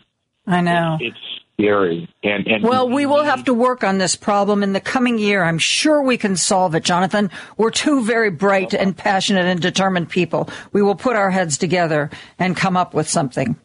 [0.45, 0.97] I know.
[0.99, 2.07] It's, it's scary.
[2.23, 5.43] And, and well, we will have to work on this problem in the coming year.
[5.43, 7.31] I'm sure we can solve it, Jonathan.
[7.57, 10.49] We're two very bright and passionate and determined people.
[10.71, 13.55] We will put our heads together and come up with something.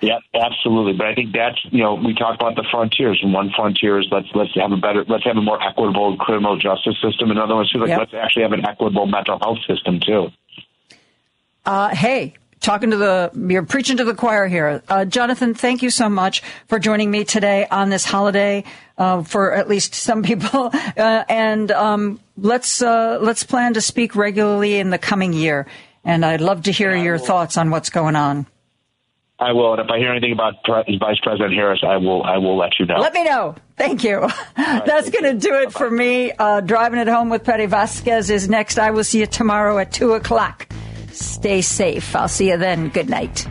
[0.00, 0.94] Yeah, absolutely.
[0.94, 4.06] But I think that's you know we talk about the frontiers, and one frontier is
[4.10, 7.30] let's let's have a better let's have a more equitable criminal justice system.
[7.30, 7.98] Another one is like yep.
[7.98, 10.28] let's actually have an equitable mental health system too.
[11.66, 14.82] Uh, hey, talking to the, you're preaching to the choir here.
[14.88, 18.64] Uh, Jonathan, thank you so much for joining me today on this holiday,
[18.98, 20.70] uh, for at least some people.
[20.72, 25.66] Uh, and, um, let's, uh, let's plan to speak regularly in the coming year.
[26.04, 28.46] And I'd love to hear your thoughts on what's going on.
[29.38, 32.22] I will, and if I hear anything about Pre- Vice President Harris, I will.
[32.22, 32.98] I will let you know.
[32.98, 33.54] Let me know.
[33.78, 34.18] Thank you.
[34.18, 34.34] Right,
[34.84, 35.78] That's going to do it Bye-bye.
[35.78, 36.30] for me.
[36.32, 38.78] Uh, driving it home with Patti Vasquez is next.
[38.78, 40.68] I will see you tomorrow at two o'clock.
[41.20, 42.16] Stay safe.
[42.16, 42.88] I'll see you then.
[42.88, 43.46] Good night.